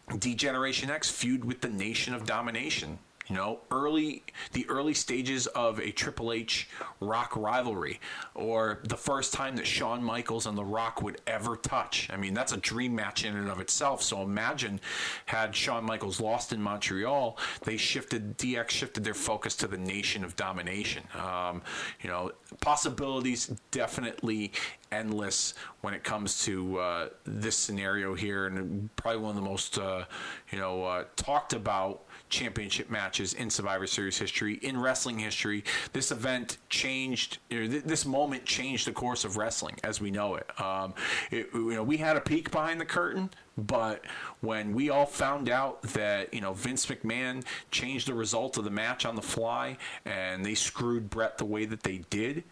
[0.08, 2.98] X feud with the Nation of Domination.
[3.28, 4.22] You know, early
[4.52, 6.68] the early stages of a Triple H
[7.00, 8.00] Rock rivalry,
[8.34, 12.08] or the first time that Shawn Michaels and The Rock would ever touch.
[12.12, 14.02] I mean, that's a dream match in and of itself.
[14.02, 14.80] So imagine
[15.26, 20.24] had Shawn Michaels lost in Montreal, they shifted DX shifted their focus to the Nation
[20.24, 21.02] of Domination.
[21.14, 21.62] Um,
[22.00, 24.52] you know, possibilities definitely
[24.92, 29.78] endless when it comes to uh, this scenario here, and probably one of the most
[29.78, 30.04] uh,
[30.52, 35.64] you know uh, talked about championship matches in Survivor Series history, in wrestling history.
[35.92, 40.36] This event changed, you know, this moment changed the course of wrestling as we know
[40.36, 40.60] it.
[40.60, 40.94] Um,
[41.30, 41.48] it.
[41.54, 44.04] You know, we had a peek behind the curtain, but
[44.40, 48.70] when we all found out that you know Vince McMahon changed the result of the
[48.70, 52.44] match on the fly and they screwed Bret the way that they did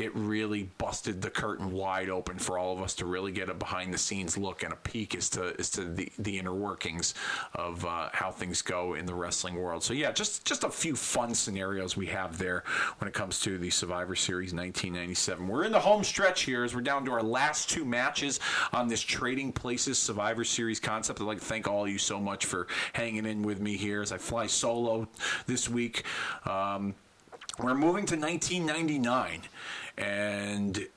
[0.00, 3.54] it really busted the curtain wide open for all of us to really get a
[3.54, 7.14] behind the scenes look and a peek as to as to the, the inner workings
[7.54, 9.82] of uh, how things go in the wrestling world.
[9.82, 12.64] So yeah, just just a few fun scenarios we have there
[12.98, 15.46] when it comes to the Survivor Series 1997.
[15.46, 18.40] We're in the home stretch here as we're down to our last two matches
[18.72, 21.20] on this Trading Places Survivor Series concept.
[21.20, 24.00] I'd like to thank all of you so much for hanging in with me here
[24.00, 25.08] as I fly solo
[25.46, 26.04] this week.
[26.46, 26.94] Um,
[27.58, 29.42] we're moving to 1999
[30.00, 30.88] and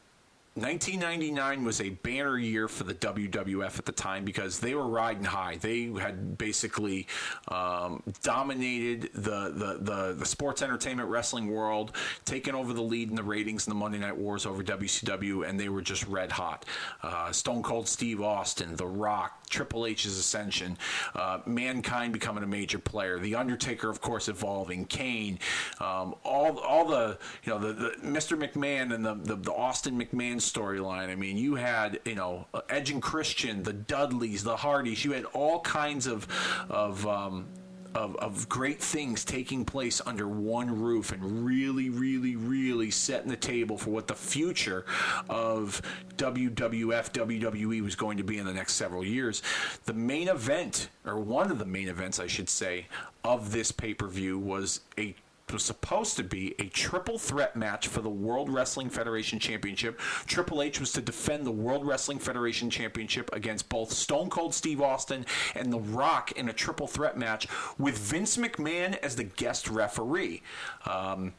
[0.55, 5.23] 1999 was a banner year for the WWF at the time because they were riding
[5.23, 5.57] high.
[5.59, 7.07] They had basically
[7.47, 13.15] um, dominated the, the, the, the, sports entertainment wrestling world, taken over the lead in
[13.15, 16.65] the ratings in the Monday Night Wars over WCW, and they were just red hot.
[17.01, 20.77] Uh, Stone Cold Steve Austin, The Rock, Triple H's ascension,
[21.15, 25.37] uh, Mankind becoming a major player, The Undertaker, of course, evolving, Kane,
[25.79, 28.37] um, all all the you know the, the Mr.
[28.37, 31.09] McMahon and the, the, the Austin McMahon storyline.
[31.09, 35.05] I mean, you had you know Edge and Christian, the Dudleys, the Hardys.
[35.05, 36.27] You had all kinds of
[36.69, 37.45] of um,
[37.95, 43.37] of, of great things taking place under one roof and really, really, really setting the
[43.37, 44.85] table for what the future
[45.29, 45.81] of
[46.17, 49.41] WWF, WWE was going to be in the next several years.
[49.85, 52.87] The main event, or one of the main events, I should say,
[53.23, 55.15] of this pay per view was a
[55.53, 59.99] was supposed to be a triple threat match for the World Wrestling Federation Championship.
[60.25, 64.81] Triple H was to defend the World Wrestling Federation Championship against both Stone Cold Steve
[64.81, 65.25] Austin
[65.55, 67.47] and The Rock in a triple threat match
[67.77, 70.41] with Vince McMahon as the guest referee.
[70.85, 71.33] Um,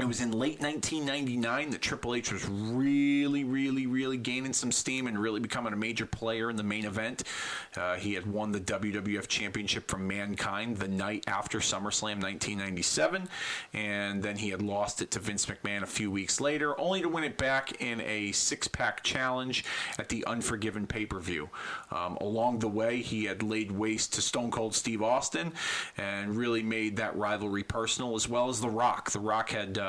[0.00, 5.06] it was in late 1999 that Triple H was really, really, really gaining some steam
[5.06, 7.22] and really becoming a major player in the main event.
[7.76, 13.28] Uh, he had won the WWF Championship from Mankind the night after SummerSlam 1997,
[13.72, 17.08] and then he had lost it to Vince McMahon a few weeks later, only to
[17.08, 19.64] win it back in a six pack challenge
[20.00, 21.48] at the Unforgiven pay per view.
[21.92, 25.52] Um, along the way, he had laid waste to Stone Cold Steve Austin
[25.96, 29.12] and really made that rivalry personal, as well as The Rock.
[29.12, 29.83] The Rock had uh,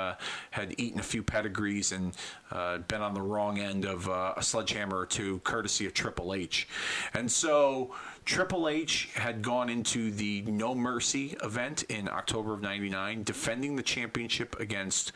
[0.51, 2.15] had eaten a few pedigrees and
[2.51, 6.33] uh, been on the wrong end of uh, a sledgehammer or two, courtesy of Triple
[6.33, 6.67] H.
[7.13, 7.93] And so
[8.25, 13.83] Triple H had gone into the No Mercy event in October of '99, defending the
[13.83, 15.11] championship against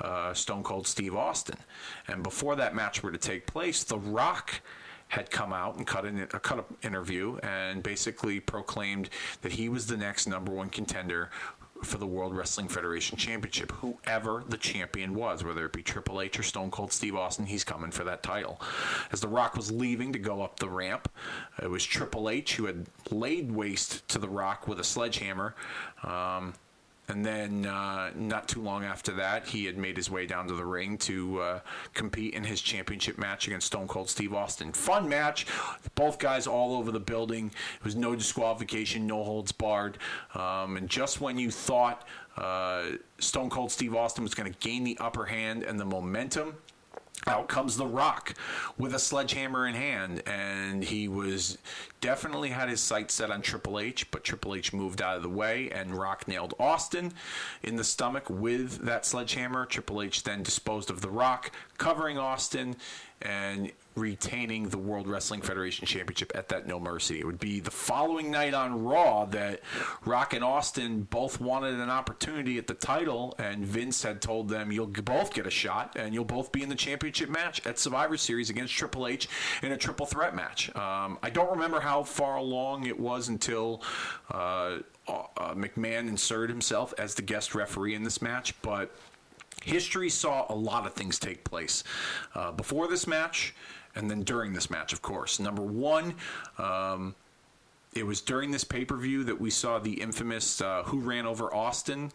[0.00, 1.58] uh, Stone Cold Steve Austin.
[2.08, 4.60] And before that match were to take place, The Rock
[5.08, 9.08] had come out and cut an, a cut up interview and basically proclaimed
[9.42, 11.30] that he was the next number one contender
[11.84, 13.72] for the World Wrestling Federation Championship.
[13.72, 17.64] Whoever the champion was, whether it be Triple H or Stone Cold Steve Austin, he's
[17.64, 18.60] coming for that title.
[19.12, 21.08] As The Rock was leaving to go up the ramp,
[21.62, 25.54] it was Triple H who had laid waste to The Rock with a sledgehammer.
[26.02, 26.54] Um,
[27.08, 30.54] and then, uh, not too long after that, he had made his way down to
[30.54, 31.60] the ring to uh,
[31.92, 34.72] compete in his championship match against Stone Cold Steve Austin.
[34.72, 35.46] Fun match.
[35.94, 37.50] Both guys all over the building.
[37.78, 39.98] It was no disqualification, no holds barred.
[40.34, 42.08] Um, and just when you thought
[42.38, 42.84] uh,
[43.18, 46.54] Stone Cold Steve Austin was going to gain the upper hand and the momentum,
[47.26, 48.34] out comes The Rock
[48.78, 51.58] with a sledgehammer in hand, and he was
[52.00, 55.28] definitely had his sights set on Triple H, but Triple H moved out of the
[55.28, 57.12] way, and Rock nailed Austin
[57.62, 59.66] in the stomach with that sledgehammer.
[59.66, 62.76] Triple H then disposed of The Rock, covering Austin,
[63.22, 67.20] and retaining the World Wrestling Federation Championship at that No Mercy.
[67.20, 69.60] It would be the following night on Raw that
[70.04, 74.72] Rock and Austin both wanted an opportunity at the title, and Vince had told them,
[74.72, 78.16] You'll both get a shot, and you'll both be in the championship match at Survivor
[78.16, 79.28] Series against Triple H
[79.62, 80.74] in a triple threat match.
[80.74, 83.82] Um, I don't remember how far along it was until.
[84.30, 88.90] Uh, uh, McMahon inserted himself as the guest referee in this match, but
[89.64, 91.84] history saw a lot of things take place
[92.34, 93.54] uh, before this match
[93.94, 95.38] and then during this match, of course.
[95.38, 96.14] Number one,
[96.58, 97.14] um,
[97.94, 101.26] it was during this pay per view that we saw the infamous uh, Who Ran
[101.26, 102.10] Over Austin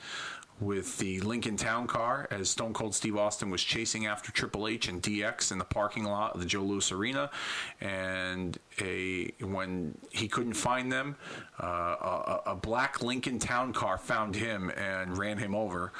[0.59, 4.89] with the Lincoln Town Car as Stone Cold Steve Austin was chasing after Triple H
[4.89, 7.31] and DX in the parking lot of the Joe Louis Arena,
[7.79, 11.15] and a when he couldn't find them,
[11.61, 15.91] uh, a, a, black Lincoln Town Car found him and ran him over,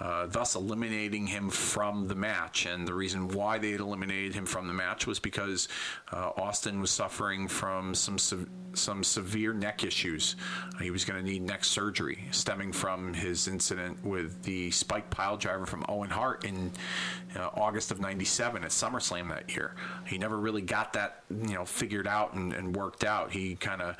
[0.00, 2.66] uh, thus eliminating him from the match.
[2.66, 5.68] And the reason why they had eliminated him from the match was because
[6.12, 8.18] uh, Austin was suffering from some
[8.74, 10.36] some severe neck issues.
[10.80, 15.36] he was going to need neck surgery stemming from his incident with the Spike pile
[15.36, 16.72] driver from Owen Hart in
[17.34, 19.74] uh, August of '97 at SummerSlam that year.
[20.06, 23.32] He never really got that you know figured out and, and worked out.
[23.32, 23.96] He kind of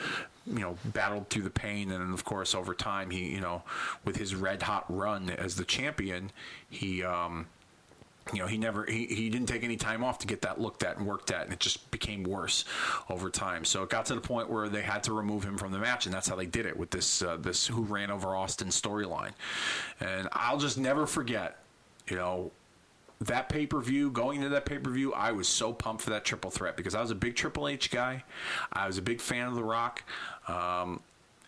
[0.46, 3.64] you know battled through the pain and of course over time he you know
[4.04, 6.30] with his red hot run as the champion
[6.70, 7.46] he um
[8.32, 10.82] you know, he never he, he didn't take any time off to get that looked
[10.82, 12.64] at and worked at, and it just became worse
[13.08, 13.64] over time.
[13.64, 16.06] So it got to the point where they had to remove him from the match,
[16.06, 19.32] and that's how they did it with this uh, this who ran over Austin storyline.
[20.00, 21.58] And I'll just never forget,
[22.08, 22.50] you know,
[23.20, 26.10] that pay per view, going into that pay per view, I was so pumped for
[26.10, 28.24] that triple threat because I was a big Triple H guy.
[28.72, 30.02] I was a big fan of The Rock.
[30.48, 31.00] Um,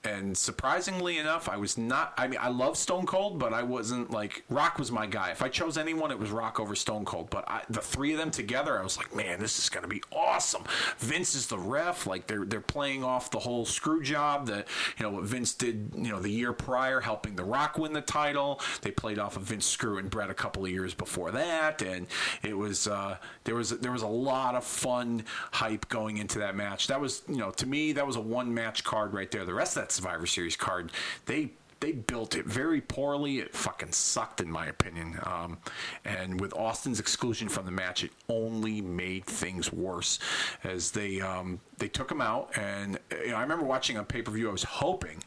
[0.08, 2.14] and surprisingly enough, I was not.
[2.16, 5.30] I mean, I love Stone Cold, but I wasn't like Rock was my guy.
[5.30, 7.30] If I chose anyone, it was Rock over Stone Cold.
[7.30, 10.02] But I, the three of them together, I was like, man, this is to be
[10.12, 10.64] awesome.
[10.98, 12.06] Vince is the ref.
[12.06, 14.66] Like they're they're playing off the whole screw job that
[14.98, 15.92] you know what Vince did.
[15.94, 18.60] You know the year prior, helping the Rock win the title.
[18.82, 22.06] They played off of Vince screw and Bret a couple of years before that, and
[22.42, 26.56] it was uh, there was there was a lot of fun hype going into that
[26.56, 26.86] match.
[26.86, 29.44] That was you know to me that was a one match card right there.
[29.44, 30.92] The rest of Survivor Series card,
[31.26, 31.50] they
[31.80, 33.38] they built it very poorly.
[33.38, 35.18] It fucking sucked, in my opinion.
[35.22, 35.58] Um,
[36.04, 40.18] and with Austin's exclusion from the match, it only made things worse
[40.64, 42.56] as they um, they took him out.
[42.56, 44.48] And you know, I remember watching a pay per view.
[44.48, 45.22] I was hoping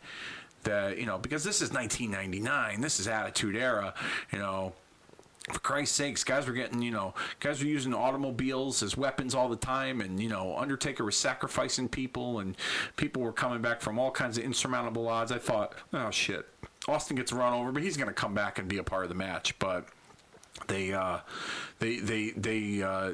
[0.64, 3.94] that you know because this is 1999, this is Attitude Era.
[4.32, 4.74] You know,
[5.50, 9.50] for Christ's sakes, guys were getting, you know, guys were using automobiles as weapons all
[9.50, 12.56] the time, and you know, Undertaker was sacrificing people, and
[12.96, 15.32] people were coming back from all kinds of insurmountable odds.
[15.32, 16.48] I thought, oh shit,
[16.88, 19.10] Austin gets run over, but he's going to come back and be a part of
[19.10, 19.58] the match.
[19.58, 19.88] But
[20.68, 21.20] they, uh,
[21.80, 22.84] they, they, they.
[22.84, 23.14] Uh,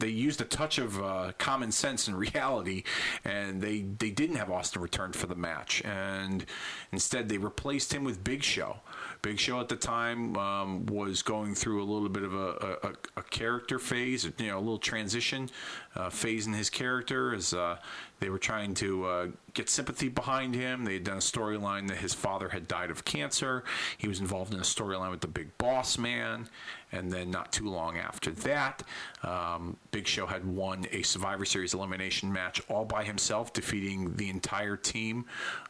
[0.00, 2.82] they used a touch of uh, common sense and reality,
[3.24, 6.44] and they they didn't have Austin return for the match, and
[6.92, 8.78] instead they replaced him with Big Show.
[9.24, 12.92] Big Show at the time um, was going through a little bit of a, a,
[13.16, 15.48] a character phase, you know, a little transition
[15.96, 17.78] uh, phase in his character as uh,
[18.20, 20.84] they were trying to uh, get sympathy behind him.
[20.84, 23.64] They had done a storyline that his father had died of cancer.
[23.96, 26.46] He was involved in a storyline with the Big Boss Man,
[26.92, 28.82] and then not too long after that,
[29.22, 34.28] um, Big Show had won a Survivor Series elimination match all by himself, defeating the
[34.28, 35.24] entire team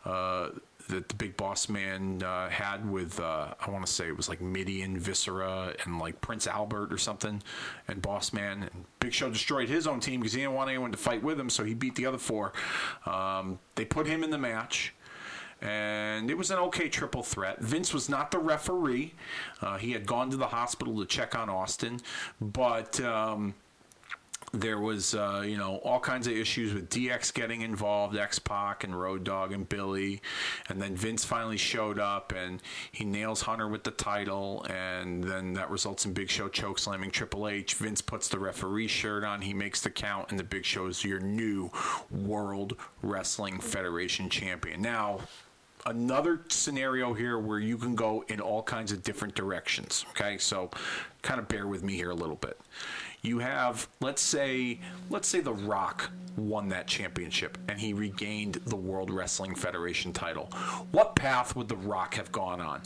[0.04, 0.48] uh,
[0.88, 4.28] that the big boss man uh, had with uh, I want to say it was
[4.28, 7.42] like Mideon, Viscera, and like Prince Albert or something,
[7.88, 8.62] and Boss Man.
[8.62, 11.38] And Big Show destroyed his own team because he didn't want anyone to fight with
[11.38, 12.52] him, so he beat the other four.
[13.06, 14.94] Um, they put him in the match.
[15.62, 17.58] And it was an okay triple threat.
[17.60, 19.14] Vince was not the referee.
[19.62, 22.00] Uh, he had gone to the hospital to check on Austin,
[22.38, 23.54] but um,
[24.60, 28.84] there was uh, you know all kinds of issues with DX getting involved, X Pac
[28.84, 30.20] and Road Dog and Billy,
[30.68, 32.62] and then Vince finally showed up and
[32.92, 37.10] he nails Hunter with the title, and then that results in Big Show choke slamming
[37.10, 37.74] Triple H.
[37.74, 41.04] Vince puts the referee shirt on, he makes the count, and the Big Show is
[41.04, 41.70] your new
[42.10, 44.80] World Wrestling Federation champion.
[44.80, 45.20] Now
[45.86, 50.06] another scenario here where you can go in all kinds of different directions.
[50.10, 50.70] Okay, so
[51.22, 52.58] kind of bear with me here a little bit
[53.24, 54.78] you have let's say
[55.10, 60.46] let's say the rock won that championship and he regained the world wrestling federation title
[60.90, 62.80] what path would the rock have gone on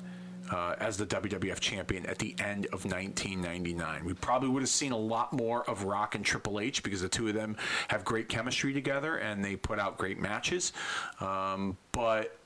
[0.51, 4.05] uh, as the WWF champion at the end of 1999.
[4.05, 7.09] We probably would have seen a lot more of Rock and Triple H because the
[7.09, 7.57] two of them
[7.89, 10.73] have great chemistry together and they put out great matches.
[11.21, 12.38] Um, but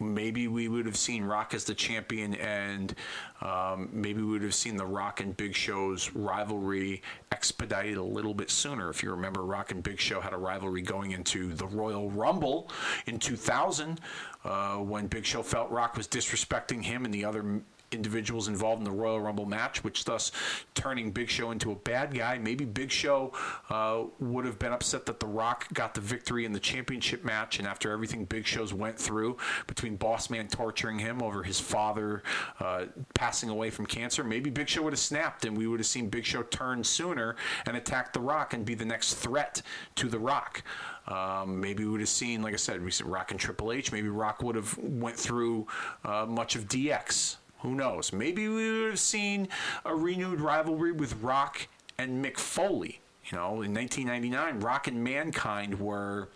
[0.00, 2.94] maybe we would have seen Rock as the champion, and
[3.40, 7.02] um, maybe we would have seen the Rock and Big Show's rivalry
[7.32, 8.90] expedited a little bit sooner.
[8.90, 12.70] If you remember, Rock and Big Show had a rivalry going into the Royal Rumble
[13.06, 14.00] in 2000
[14.44, 17.62] uh, when Big Show felt Rock was disrespecting him and the other
[17.94, 20.32] individuals involved in the Royal Rumble match, which thus
[20.74, 22.38] turning Big Show into a bad guy.
[22.38, 23.32] Maybe Big Show
[23.70, 27.58] uh, would have been upset that The Rock got the victory in the championship match,
[27.58, 32.22] and after everything Big Show's went through between Boss Man torturing him over his father
[32.60, 35.86] uh, passing away from cancer, maybe Big Show would have snapped, and we would have
[35.86, 39.62] seen Big Show turn sooner and attack The Rock and be the next threat
[39.96, 40.62] to The Rock.
[41.06, 43.92] Um, maybe we would have seen, like I said, recent Rock and Triple H.
[43.92, 45.66] Maybe Rock would have went through
[46.04, 48.12] uh, much of DX who knows?
[48.12, 49.48] Maybe we would have seen
[49.86, 51.66] a renewed rivalry with Rock
[51.96, 53.00] and Mick Foley.
[53.30, 56.28] You know, in 1999, Rock and Mankind were.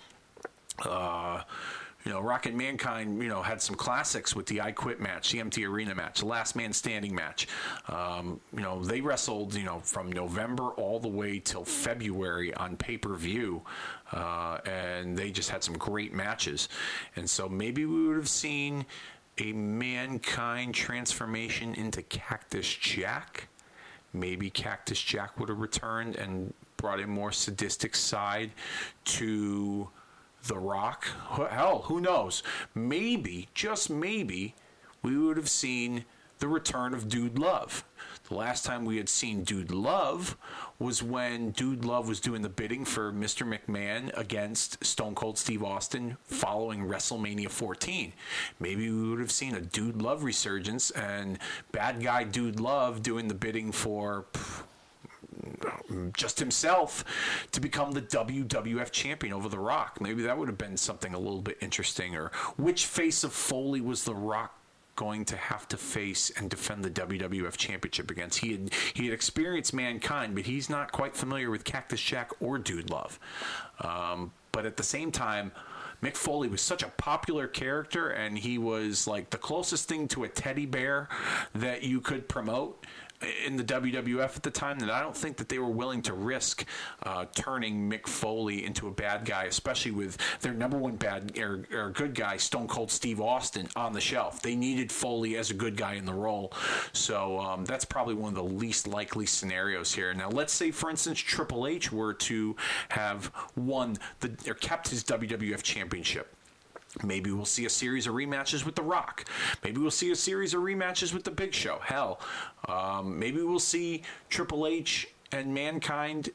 [0.84, 1.42] Uh,
[2.04, 5.32] you know, Rock and Mankind, you know, had some classics with the I Quit match,
[5.32, 7.48] the Empty Arena match, the Last Man Standing match.
[7.88, 12.76] Um, you know, they wrestled, you know, from November all the way till February on
[12.76, 13.60] pay per view,
[14.12, 16.68] uh, and they just had some great matches.
[17.16, 18.86] And so maybe we would have seen
[19.40, 23.48] a mankind transformation into Cactus Jack.
[24.12, 28.52] Maybe Cactus Jack would have returned and brought a more sadistic side
[29.04, 29.88] to
[30.46, 31.04] The Rock.
[31.50, 32.42] Hell, who knows?
[32.74, 34.54] Maybe, just maybe,
[35.02, 36.04] we would have seen
[36.38, 37.84] the return of Dude Love.
[38.28, 40.36] The last time we had seen Dude Love
[40.78, 43.48] was when Dude Love was doing the bidding for Mr.
[43.48, 48.12] McMahon against Stone Cold Steve Austin following WrestleMania 14.
[48.60, 51.38] Maybe we would have seen a Dude Love resurgence and
[51.72, 54.26] bad guy Dude Love doing the bidding for
[56.12, 57.04] just himself
[57.52, 60.00] to become the WWF champion over The Rock.
[60.00, 62.14] Maybe that would have been something a little bit interesting.
[62.14, 64.57] Or which face of Foley was The Rock
[64.98, 68.40] going to have to face and defend the WWF Championship against.
[68.40, 72.58] He had he had experienced mankind, but he's not quite familiar with Cactus Jack or
[72.58, 73.20] Dude Love.
[73.80, 75.52] Um, but at the same time.
[76.00, 80.22] Mick Foley was such a popular character, and he was like the closest thing to
[80.22, 81.08] a teddy bear
[81.56, 82.86] that you could promote
[83.44, 86.12] in the WWF at the time that I don't think that they were willing to
[86.12, 86.64] risk
[87.02, 91.64] uh, turning Mick Foley into a bad guy, especially with their number one bad or,
[91.72, 94.40] or, good guy, Stone Cold Steve Austin, on the shelf.
[94.40, 96.52] They needed Foley as a good guy in the role,
[96.92, 100.14] so um, that's probably one of the least likely scenarios here.
[100.14, 102.56] Now, let's say, for instance, Triple H were to
[102.90, 106.37] have won the or kept his WWF Championship.
[107.02, 109.24] Maybe we'll see a series of rematches with The Rock.
[109.62, 111.78] Maybe we'll see a series of rematches with The Big Show.
[111.82, 112.20] Hell,
[112.68, 116.30] um, maybe we'll see Triple H and Mankind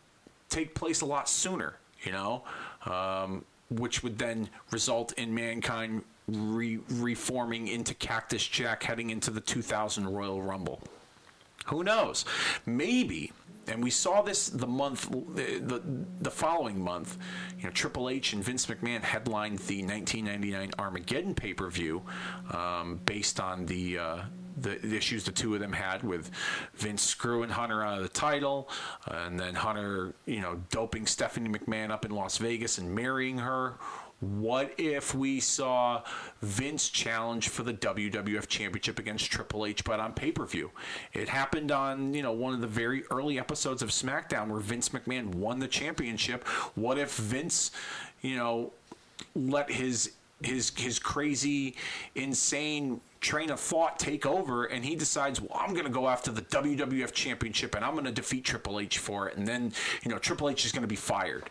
[0.50, 2.44] take place a lot sooner, you know,
[2.86, 9.42] um, which would then result in Mankind re- reforming into Cactus Jack heading into the
[9.42, 10.82] 2000 Royal Rumble.
[11.68, 12.26] Who knows?
[12.66, 13.32] Maybe
[13.68, 15.82] and we saw this the month the, the,
[16.22, 17.18] the following month
[17.58, 22.02] you know Triple H and Vince McMahon headlined the 1999 Armageddon pay-per-view
[22.52, 24.22] um, based on the uh,
[24.58, 26.30] the, the, issues the two of them had with
[26.76, 28.70] Vince screwing Hunter out of the title,
[29.08, 33.80] and then Hunter, you know, doping Stephanie McMahon up in Las Vegas and marrying her,
[34.24, 36.02] what if we saw
[36.42, 40.72] Vince challenge for the WWF Championship against Triple H, but on pay per view?
[41.14, 44.90] It happened on you know one of the very early episodes of SmackDown where Vince
[44.90, 46.48] McMahon won the championship.
[46.76, 47.72] What if Vince,
[48.22, 48.72] you know,
[49.36, 51.76] let his his his crazy,
[52.16, 56.30] insane train of thought take over and he decides well i'm going to go after
[56.30, 59.72] the wwf championship and i'm going to defeat triple h for it and then
[60.04, 61.50] you know triple h is going to be fired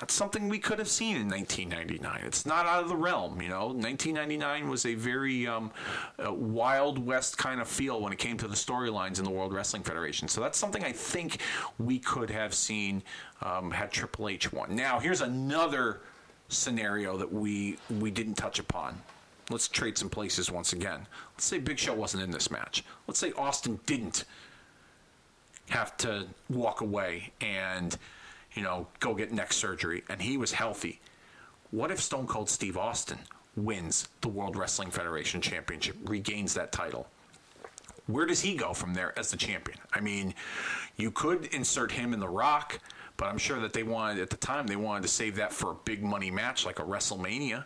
[0.00, 2.22] that's something we could have seen in 1999.
[2.26, 3.66] It's not out of the realm, you know.
[3.66, 5.70] 1999 was a very um,
[6.18, 9.52] uh, Wild West kind of feel when it came to the storylines in the World
[9.52, 10.26] Wrestling Federation.
[10.26, 11.42] So that's something I think
[11.78, 13.02] we could have seen
[13.42, 14.74] um, had Triple H won.
[14.74, 16.00] Now, here's another
[16.48, 18.98] scenario that we we didn't touch upon.
[19.50, 21.06] Let's trade some places once again.
[21.34, 22.84] Let's say Big Show wasn't in this match.
[23.06, 24.24] Let's say Austin didn't
[25.68, 27.98] have to walk away and
[28.54, 31.00] you know, go get neck surgery, and he was healthy.
[31.70, 33.18] What if Stone Cold Steve Austin
[33.56, 37.06] wins the World Wrestling Federation Championship, regains that title?
[38.06, 39.78] Where does he go from there as the champion?
[39.92, 40.34] I mean,
[40.96, 42.80] you could insert him in The Rock,
[43.16, 45.72] but I'm sure that they wanted, at the time, they wanted to save that for
[45.72, 47.64] a big money match like a WrestleMania.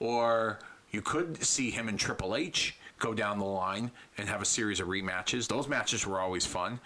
[0.00, 0.58] Or
[0.90, 4.80] you could see him and Triple H go down the line and have a series
[4.80, 5.48] of rematches.
[5.48, 6.80] Those matches were always fun.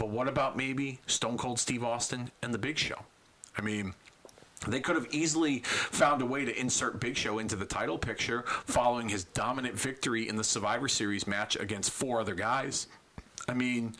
[0.00, 3.04] But what about maybe Stone Cold Steve Austin and The Big Show?
[3.58, 3.92] I mean,
[4.68, 8.42] They could have easily found a way to insert Big Show into the title picture
[8.66, 12.86] following his dominant victory in the Survivor Series match against four other guys.
[13.48, 13.94] I mean,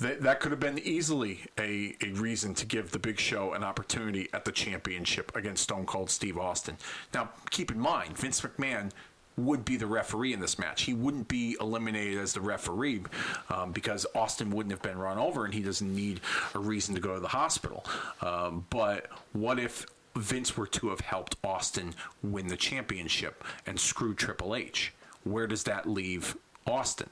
[0.00, 3.62] that, that could have been easily a, a reason to give the Big Show an
[3.62, 6.76] opportunity at the championship against Stone Cold Steve Austin.
[7.14, 8.90] Now, keep in mind, Vince McMahon
[9.36, 10.82] would be the referee in this match.
[10.82, 13.02] He wouldn't be eliminated as the referee
[13.50, 16.20] um, because Austin wouldn't have been run over and he doesn't need
[16.54, 17.84] a reason to go to the hospital.
[18.22, 19.86] Um, but what if
[20.16, 24.94] Vince were to have helped Austin win the championship and screw Triple H?
[25.24, 26.36] Where does that leave
[26.66, 27.10] Austin?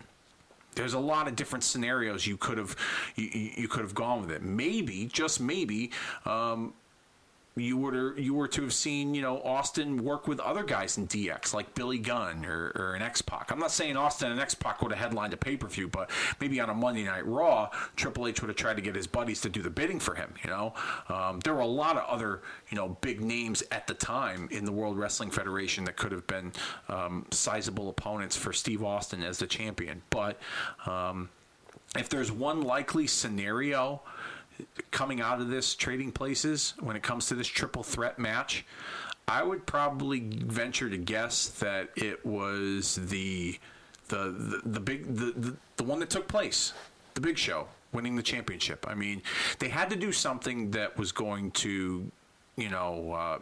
[0.74, 2.74] There's a lot of different scenarios you could have
[3.16, 4.42] you, you could have gone with it.
[4.42, 5.92] Maybe, just maybe,
[6.24, 6.72] um,
[7.56, 10.98] you were to, you were to have seen you know Austin work with other guys
[10.98, 13.52] in DX like Billy Gunn or, or an X Pac.
[13.52, 16.10] I'm not saying Austin and X Pac would have headlined a pay per view, but
[16.40, 19.40] maybe on a Monday Night Raw, Triple H would have tried to get his buddies
[19.42, 20.34] to do the bidding for him.
[20.42, 20.74] You know,
[21.08, 24.64] um, there were a lot of other you know big names at the time in
[24.64, 26.52] the World Wrestling Federation that could have been
[26.88, 30.02] um, sizable opponents for Steve Austin as the champion.
[30.10, 30.40] But
[30.86, 31.28] um,
[31.96, 34.02] if there's one likely scenario
[34.90, 38.64] coming out of this trading places when it comes to this triple threat match,
[39.26, 43.58] I would probably venture to guess that it was the
[44.08, 46.72] the the, the big the, the the one that took place,
[47.14, 48.84] the Big Show winning the championship.
[48.88, 49.22] I mean,
[49.58, 52.10] they had to do something that was going to,
[52.56, 53.12] you know.
[53.12, 53.38] Uh,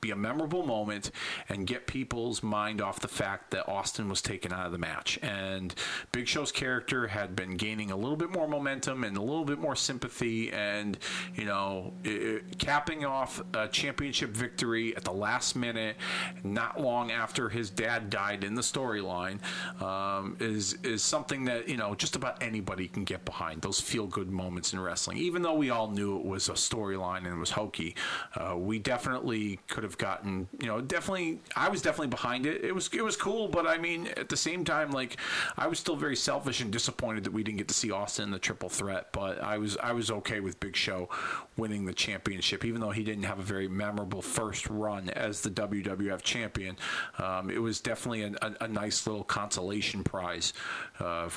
[0.00, 1.10] be a memorable moment
[1.48, 5.18] and get people's mind off the fact that Austin was taken out of the match.
[5.22, 5.74] And
[6.12, 9.58] Big Show's character had been gaining a little bit more momentum and a little bit
[9.58, 10.98] more sympathy, and
[11.34, 15.96] you know, it, capping off a championship victory at the last minute,
[16.42, 19.38] not long after his dad died in the storyline,
[19.82, 23.62] um, is is something that you know just about anybody can get behind.
[23.62, 27.18] Those feel good moments in wrestling, even though we all knew it was a storyline
[27.18, 27.94] and it was hokey.
[28.34, 31.40] Uh, we definitely could have gotten, you know, definitely.
[31.56, 32.64] I was definitely behind it.
[32.64, 35.16] It was it was cool, but I mean, at the same time, like
[35.58, 38.30] I was still very selfish and disappointed that we didn't get to see Austin in
[38.30, 39.08] the triple threat.
[39.12, 41.08] But I was I was okay with Big Show
[41.56, 45.50] winning the championship, even though he didn't have a very memorable first run as the
[45.50, 46.76] WWF champion.
[47.18, 50.52] Um, it was definitely a, a, a, nice little consolation prize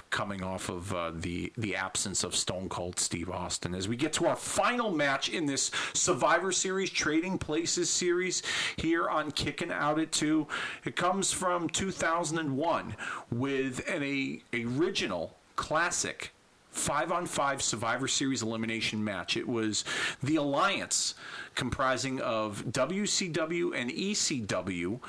[0.10, 3.74] coming off of uh, the the absence of Stone Cold Steve Austin.
[3.74, 8.42] As we get to our final match in this Survivor Series Trading Places series series
[8.78, 10.48] here on Kicking Out at Two.
[10.86, 12.96] It comes from 2001
[13.32, 16.34] with an a, original classic
[16.72, 19.36] five on five Survivor Series elimination match.
[19.36, 19.84] It was
[20.22, 21.16] the Alliance,
[21.56, 25.00] comprising of WCW and ECW,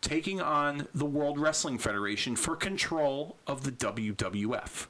[0.00, 4.86] taking on the World Wrestling Federation for control of the WWF.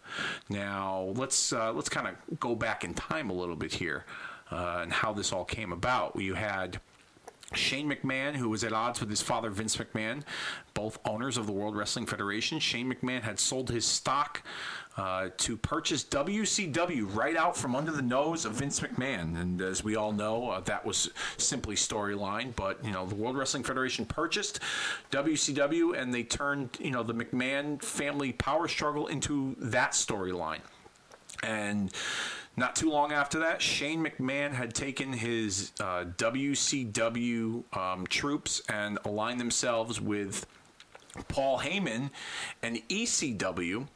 [0.49, 4.05] Now let's uh, let's kind of go back in time a little bit here
[4.51, 6.17] uh, and how this all came about.
[6.17, 6.81] You had
[7.55, 10.23] Shane McMahon, who was at odds with his father Vince McMahon,
[10.75, 12.59] both owners of the World Wrestling Federation.
[12.59, 14.43] Shane McMahon had sold his stock
[14.99, 19.41] uh, to purchase WCW right out from under the nose of Vince McMahon.
[19.41, 22.55] And as we all know, uh, that was simply storyline.
[22.57, 24.59] But you know, the World Wrestling Federation purchased
[25.13, 30.61] WCW, and they turned you know the McMahon family power struggle into that storyline.
[31.45, 31.93] And
[32.57, 38.99] not too long after that, Shane McMahon had taken his uh, WCW um, troops and
[39.05, 40.45] aligned themselves with
[41.29, 42.11] Paul Heyman
[42.65, 43.87] and ECW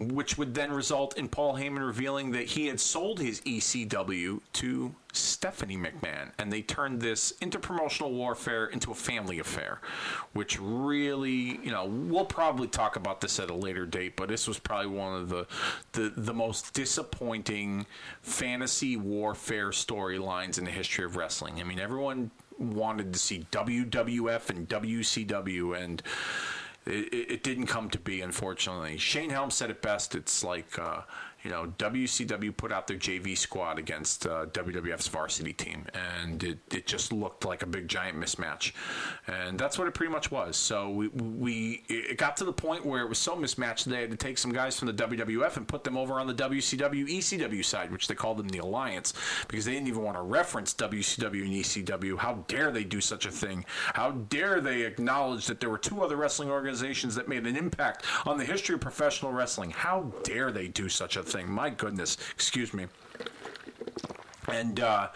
[0.00, 4.94] which would then result in Paul Heyman revealing that he had sold his ECW to
[5.12, 9.80] Stephanie McMahon, and they turned this interpromotional warfare into a family affair,
[10.34, 14.46] which really, you know, we'll probably talk about this at a later date, but this
[14.46, 15.46] was probably one of the
[15.92, 17.86] the, the most disappointing
[18.22, 21.60] fantasy warfare storylines in the history of wrestling.
[21.60, 26.02] I mean, everyone wanted to see WWF and WCW and
[26.88, 28.98] it, it, didn't come to be, unfortunately.
[28.98, 30.14] Shane Helms said it best.
[30.14, 31.02] It's like uh,
[31.44, 36.58] you know, WCW put out their JV squad against uh, WWF's varsity team, and it,
[36.72, 38.72] it just looked like a big giant mismatch,
[39.26, 40.56] and that's what it pretty much was.
[40.56, 44.10] So we, we it got to the point where it was so mismatched they had
[44.10, 47.64] to take some guys from the WWF and put them over on the WCW ECW
[47.64, 49.14] side, which they called them the Alliance,
[49.46, 52.18] because they didn't even want to reference WCW and ECW.
[52.18, 53.64] How dare they do such a thing?
[53.94, 58.04] How dare they acknowledge that there were two other wrestling organizations that made an impact
[58.26, 59.70] on the history of professional wrestling?
[59.70, 61.37] How dare they do such a thing.
[61.46, 62.86] My goodness, excuse me.
[64.50, 65.08] And uh,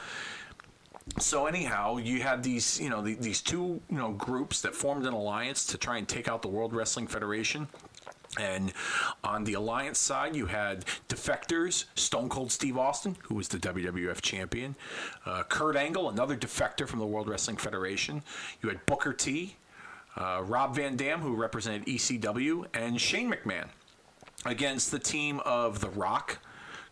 [1.18, 5.06] so anyhow, you had these, you know, the, these two, you know, groups that formed
[5.06, 7.68] an alliance to try and take out the World Wrestling Federation.
[8.38, 8.72] And
[9.22, 14.22] on the Alliance side, you had defectors, Stone Cold Steve Austin, who was the WWF
[14.22, 14.74] champion,
[15.26, 18.22] uh, Kurt Angle, another defector from the World Wrestling Federation.
[18.62, 19.56] You had Booker T,
[20.16, 23.68] uh, Rob Van Dam, who represented ECW, and Shane McMahon
[24.44, 26.38] against the team of The Rock,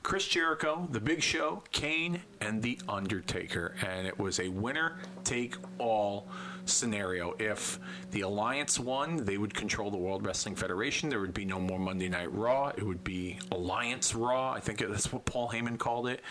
[0.02, 3.74] Chris Jericho, The Big Show, Kane, and The Undertaker.
[3.86, 6.28] And it was a winner take all
[6.64, 7.34] scenario.
[7.38, 7.78] If
[8.10, 11.08] the Alliance won, they would control the World Wrestling Federation.
[11.08, 12.68] There would be no more Monday Night Raw.
[12.68, 14.52] It would be Alliance Raw.
[14.52, 16.22] I think that's what Paul Heyman called it.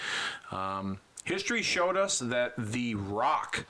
[0.52, 3.68] Um, History showed us that The Rock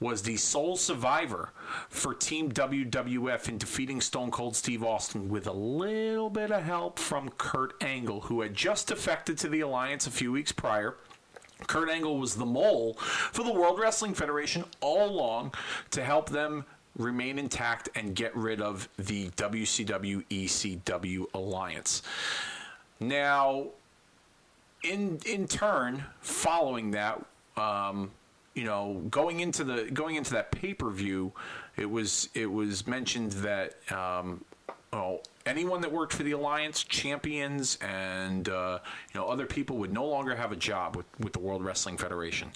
[0.00, 1.50] was the sole survivor
[1.90, 6.98] for Team WWF in defeating Stone Cold Steve Austin with a little bit of help
[6.98, 10.96] from Kurt Angle, who had just defected to the Alliance a few weeks prior.
[11.66, 15.52] Kurt Angle was the mole for the World Wrestling Federation all along
[15.90, 16.64] to help them
[16.96, 22.00] remain intact and get rid of the WCW ECW alliance.
[23.00, 23.66] Now,
[24.82, 27.24] in in turn, following that,
[27.56, 28.10] um,
[28.54, 31.32] you know, going into the going into that pay per view,
[31.76, 34.44] it was it was mentioned that um,
[34.92, 38.78] oh, anyone that worked for the alliance, champions, and uh,
[39.12, 41.96] you know other people would no longer have a job with, with the World Wrestling
[41.96, 42.50] Federation.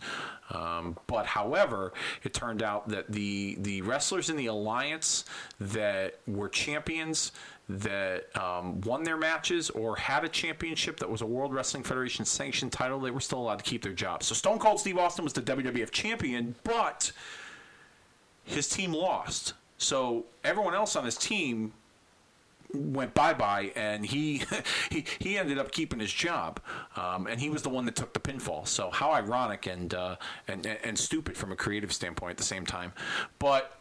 [0.51, 1.93] Um, but however,
[2.23, 5.25] it turned out that the the wrestlers in the alliance
[5.61, 7.33] that were champions
[7.69, 12.25] that um, won their matches or had a championship that was a World Wrestling Federation
[12.25, 14.27] sanctioned title, they were still allowed to keep their jobs.
[14.27, 17.11] So Stone Cold Steve Austin was the WWF champion, but
[18.45, 19.55] his team lost.
[19.79, 21.73] So everyone else on his team
[22.73, 24.43] went bye bye, and he
[24.91, 26.61] he he ended up keeping his job,
[26.95, 28.67] um, and he was the one that took the pinfall.
[28.67, 30.17] So how ironic and uh,
[30.47, 32.93] and and stupid from a creative standpoint at the same time,
[33.39, 33.79] but.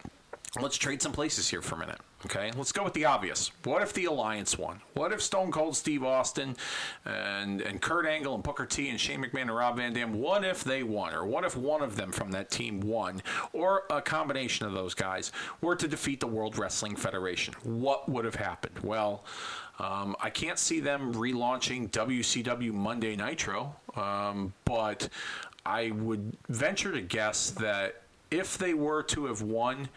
[0.58, 1.98] Let's trade some places here for a minute.
[2.26, 3.52] Okay, let's go with the obvious.
[3.62, 4.80] What if the Alliance won?
[4.94, 6.56] What if Stone Cold Steve Austin
[7.04, 10.12] and and Kurt Angle and Booker T and Shane McMahon and Rob Van Dam?
[10.12, 13.22] What if they won, or what if one of them from that team won,
[13.52, 15.30] or a combination of those guys
[15.60, 17.54] were to defeat the World Wrestling Federation?
[17.62, 18.80] What would have happened?
[18.82, 19.24] Well.
[19.78, 25.10] Um, I can't see them relaunching WCW Monday Nitro, um, but
[25.66, 28.00] I would venture to guess that
[28.30, 29.90] if they were to have won,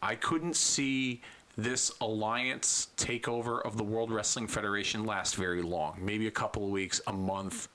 [0.00, 1.22] I couldn't see
[1.56, 5.98] this alliance takeover of the World Wrestling Federation last very long.
[6.00, 7.68] Maybe a couple of weeks, a month,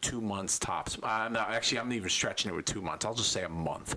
[0.00, 0.98] two months tops.
[1.02, 3.04] I'm not, actually, I'm not even stretching it with two months.
[3.04, 3.96] I'll just say a month.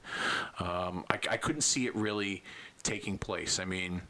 [0.59, 2.43] Um, I, I couldn't see it really
[2.83, 3.59] taking place.
[3.59, 4.01] I mean,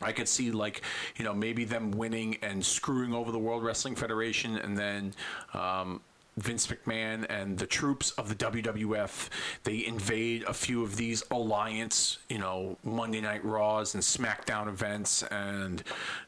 [0.00, 0.82] I could see like
[1.16, 5.12] you know maybe them winning and screwing over the World Wrestling Federation, and then
[5.54, 6.00] um,
[6.38, 9.28] Vince McMahon and the troops of the WWF.
[9.64, 15.22] They invade a few of these alliance, you know, Monday Night Raws and SmackDown events,
[15.24, 15.82] and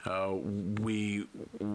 [0.05, 0.35] uh,
[0.81, 1.27] we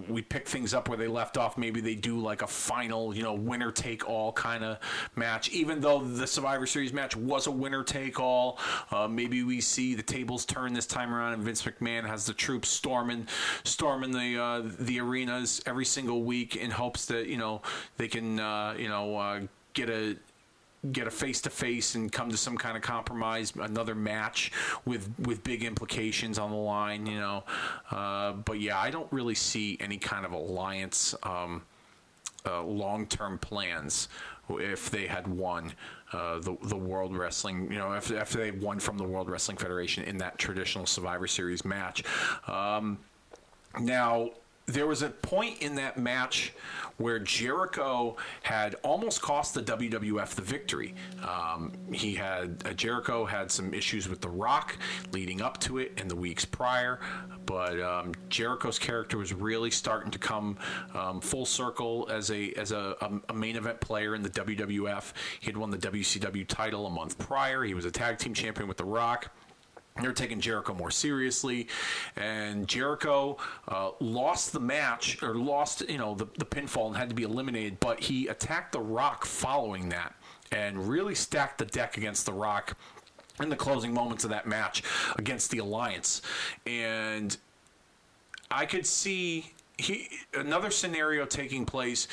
[0.09, 1.57] we pick things up where they left off.
[1.57, 4.79] Maybe they do like a final, you know, winner take all kind of
[5.15, 5.49] match.
[5.49, 8.59] Even though the Survivor Series match was a winner take all,
[8.91, 12.33] uh, maybe we see the tables turn this time around, and Vince McMahon has the
[12.33, 13.27] troops storming
[13.63, 17.61] storming the uh, the arenas every single week in hopes that you know
[17.97, 19.41] they can can uh, you know uh,
[19.73, 20.15] get a
[20.91, 24.51] get a face to face and come to some kind of compromise, another match
[24.85, 27.43] with with big implications on the line, you know.
[27.91, 31.61] Uh, but yeah, I don't really see any kind of alliance um,
[32.45, 34.09] uh, long term plans
[34.47, 35.73] if they had won
[36.13, 39.57] uh, the the World Wrestling, you know, if after they won from the World Wrestling
[39.57, 42.03] Federation in that traditional Survivor Series match.
[42.47, 42.99] Um,
[43.79, 44.29] now
[44.67, 46.53] there was a point in that match
[46.97, 50.95] where Jericho had almost cost the WWF the victory.
[51.27, 54.77] Um, he had uh, Jericho had some issues with The Rock
[55.11, 56.99] leading up to it in the weeks prior,
[57.45, 60.57] but um, Jericho's character was really starting to come
[60.93, 65.13] um, full circle as a as a, a, main event player in the WWF.
[65.41, 67.63] He had won the WCW title a month prior.
[67.63, 69.31] He was a tag team champion with The Rock.
[70.01, 71.69] They're taking Jericho more seriously,
[72.17, 73.37] and Jericho
[73.69, 77.23] uh, lost the match or lost, you know, the, the pinfall and had to be
[77.23, 77.79] eliminated.
[77.79, 80.13] But he attacked The Rock following that
[80.51, 82.77] and really stacked the deck against The Rock
[83.39, 84.83] in the closing moments of that match
[85.17, 86.21] against the Alliance.
[86.65, 87.37] And
[88.51, 92.09] I could see he another scenario taking place.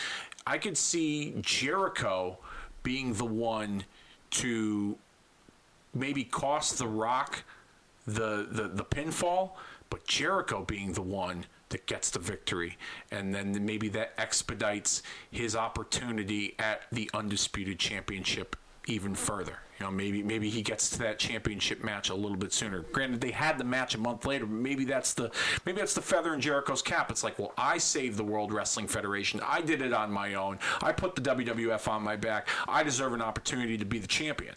[0.46, 2.38] I could see Jericho
[2.84, 3.84] being the one
[4.30, 4.96] to
[5.94, 7.42] maybe cost The Rock
[8.06, 9.52] the, the, the pinfall,
[9.90, 12.76] but Jericho being the one that gets the victory.
[13.10, 18.56] And then maybe that expedites his opportunity at the Undisputed Championship
[18.86, 19.58] even further.
[19.78, 22.82] You know, maybe maybe he gets to that championship match a little bit sooner.
[22.92, 24.46] Granted, they had the match a month later.
[24.46, 25.30] But maybe that's the
[25.66, 27.10] maybe that's the feather in Jericho's cap.
[27.10, 29.40] It's like, well, I saved the World Wrestling Federation.
[29.44, 30.58] I did it on my own.
[30.82, 32.48] I put the WWF on my back.
[32.68, 34.54] I deserve an opportunity to be the champion.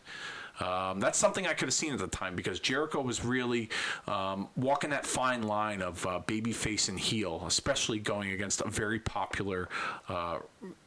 [0.60, 3.70] Um, that's something I could have seen at the time because Jericho was really
[4.08, 9.00] um, walking that fine line of uh, babyface and heel, especially going against a very
[9.00, 9.70] popular
[10.10, 10.40] uh,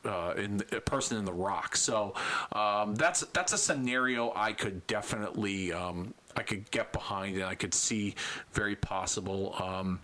[0.05, 1.77] uh, in, a person in The Rock.
[1.77, 2.15] So
[2.53, 7.55] um, that's that's a scenario I could definitely um, I could get behind and I
[7.55, 8.15] could see
[8.53, 9.55] very possible.
[9.61, 10.01] Um,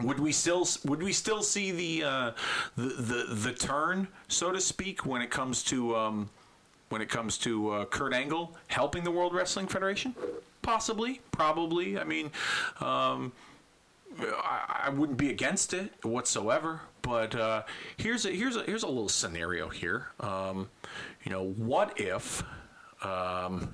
[0.00, 2.30] would we still would we still see the, uh,
[2.76, 6.30] the the the turn, so to speak, when it comes to um,
[6.92, 10.14] when it comes to uh, Kurt Angle helping the World Wrestling Federation?
[10.60, 11.98] Possibly, probably.
[11.98, 12.30] I mean,
[12.80, 13.32] um,
[14.20, 16.82] I, I, wouldn't be against it whatsoever.
[17.00, 17.62] But uh,
[17.96, 20.08] here's a here's a here's a little scenario here.
[20.20, 20.68] Um,
[21.24, 22.44] you know, what if?
[23.02, 23.72] Um,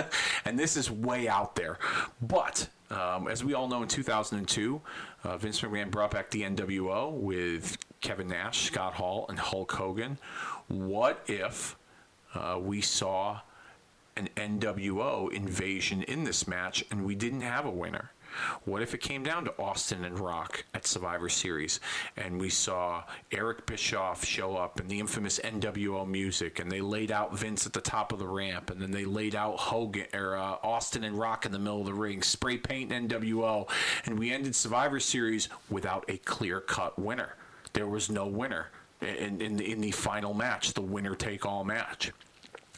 [0.44, 1.78] and this is way out there,
[2.22, 4.80] but um, as we all know, in 2002,
[5.22, 10.16] uh, Vince McMahon brought back the NWO with Kevin Nash, Scott Hall, and Hulk Hogan.
[10.68, 11.76] What if
[12.34, 13.40] uh, we saw
[14.16, 18.12] an NWO invasion in this match, and we didn't have a winner.
[18.64, 21.80] What if it came down to Austin and Rock at Survivor Series
[22.16, 23.02] and we saw
[23.32, 27.72] Eric Bischoff show up and the infamous NWO music and they laid out Vince at
[27.72, 31.18] the top of the ramp and then they laid out Hogan or uh, Austin and
[31.18, 33.68] Rock in the middle of the ring, spray paint NWO,
[34.06, 37.34] and we ended Survivor Series without a clear cut winner.
[37.72, 38.68] There was no winner
[39.00, 42.12] in, in, in the final match, the winner take all match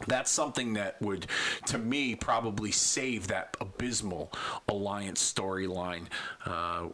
[0.06, 1.26] that's something that would,
[1.66, 4.32] to me, probably save that abysmal
[4.68, 6.06] alliance storyline
[6.46, 6.88] uh,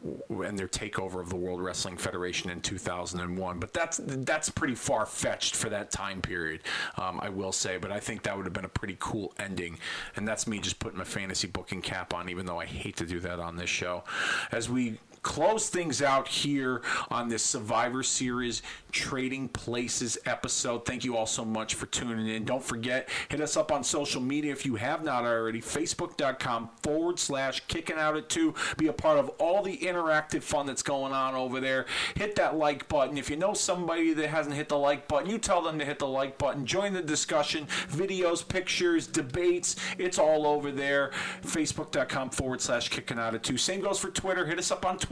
[0.44, 3.58] and their takeover of the World Wrestling Federation in 2001.
[3.58, 6.62] But that's that's pretty far fetched for that time period,
[6.96, 7.78] um, I will say.
[7.78, 9.78] But I think that would have been a pretty cool ending.
[10.16, 13.06] And that's me just putting my fantasy booking cap on, even though I hate to
[13.06, 14.04] do that on this show.
[14.52, 18.62] As we close things out here on this Survivor Series
[18.92, 20.84] Trading Places episode.
[20.84, 22.44] Thank you all so much for tuning in.
[22.44, 25.60] Don't forget, hit us up on social media if you have not already.
[25.60, 28.54] Facebook.com forward slash kicking out at two.
[28.76, 31.86] Be a part of all the interactive fun that's going on over there.
[32.14, 33.18] Hit that like button.
[33.18, 35.98] If you know somebody that hasn't hit the like button, you tell them to hit
[35.98, 36.64] the like button.
[36.64, 37.66] Join the discussion.
[37.90, 39.76] Videos, pictures, debates.
[39.98, 41.10] It's all over there.
[41.42, 43.58] Facebook.com forward slash kicking out at two.
[43.58, 44.46] Same goes for Twitter.
[44.46, 45.07] Hit us up on Twitter.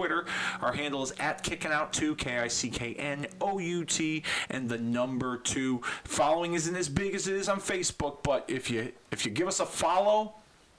[0.61, 4.23] Our handle is at kicking out two, K I C K N O U T,
[4.51, 5.81] and the number two.
[6.05, 9.49] Following isn't as big as it is on Facebook, but if you if you give
[9.49, 10.35] us a follow,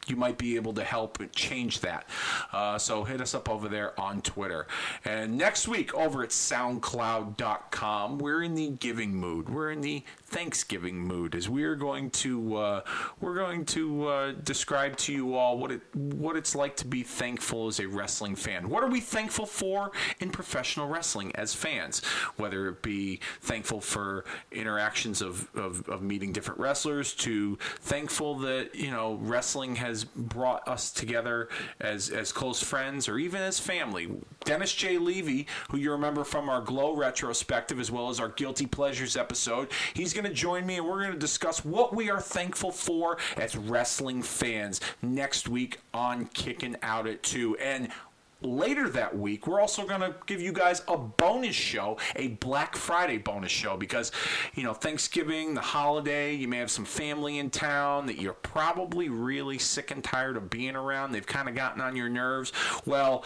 [0.10, 2.08] you might be able to help change that.
[2.52, 4.68] Uh, so hit us up over there on Twitter.
[5.06, 9.50] And next week over at SoundCloud.com, we're in the giving mood.
[9.50, 12.82] We're in the Thanksgiving mood as we are going to uh,
[13.22, 17.02] we're going to uh, describe to you all what it what it's like to be
[17.02, 18.68] thankful as a wrestling fan.
[18.68, 22.04] What are we thankful for in professional wrestling as fans?
[22.36, 28.76] Whether it be thankful for interactions of, of, of meeting different wrestlers, to thankful that
[28.76, 31.50] you know wrestling has brought us together
[31.80, 34.10] as as close friends or even as family.
[34.46, 34.98] Dennis J.
[34.98, 39.70] Levy, who you remember from our Glow retrospective as well as our Guilty Pleasures episode,
[39.94, 43.18] he's going to join me and we're going to discuss what we are thankful for
[43.38, 47.58] as wrestling fans next week on Kicking Out at 2.
[47.58, 47.90] And
[48.42, 52.76] later that week, we're also going to give you guys a bonus show, a Black
[52.76, 54.12] Friday bonus show, because,
[54.54, 59.10] you know, Thanksgiving, the holiday, you may have some family in town that you're probably
[59.10, 61.12] really sick and tired of being around.
[61.12, 62.54] They've kind of gotten on your nerves.
[62.86, 63.26] Well,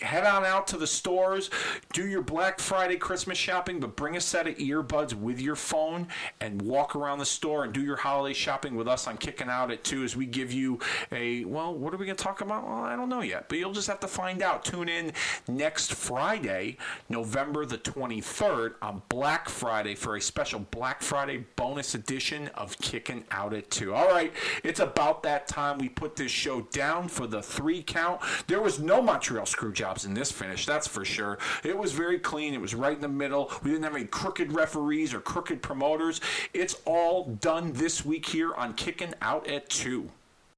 [0.00, 1.50] head on out to the stores,
[1.92, 6.08] do your Black Friday Christmas shopping, but bring a set of earbuds with your phone
[6.40, 9.70] and walk around the store and do your holiday shopping with us on Kicking Out
[9.70, 10.78] at 2 as we give you
[11.10, 12.66] a, well, what are we going to talk about?
[12.66, 14.64] Well, I don't know yet, but you'll just have to find find out.
[14.64, 15.12] Tune in
[15.48, 16.76] next Friday,
[17.08, 23.24] November the 23rd, on Black Friday for a special Black Friday bonus edition of Kicking
[23.32, 23.92] Out at 2.
[23.92, 24.32] All right,
[24.62, 28.20] it's about that time we put this show down for the three count.
[28.46, 31.38] There was no Montreal screw jobs in this finish, that's for sure.
[31.64, 33.50] It was very clean, it was right in the middle.
[33.64, 36.20] We didn't have any crooked referees or crooked promoters.
[36.54, 40.08] It's all done this week here on Kicking Out at 2.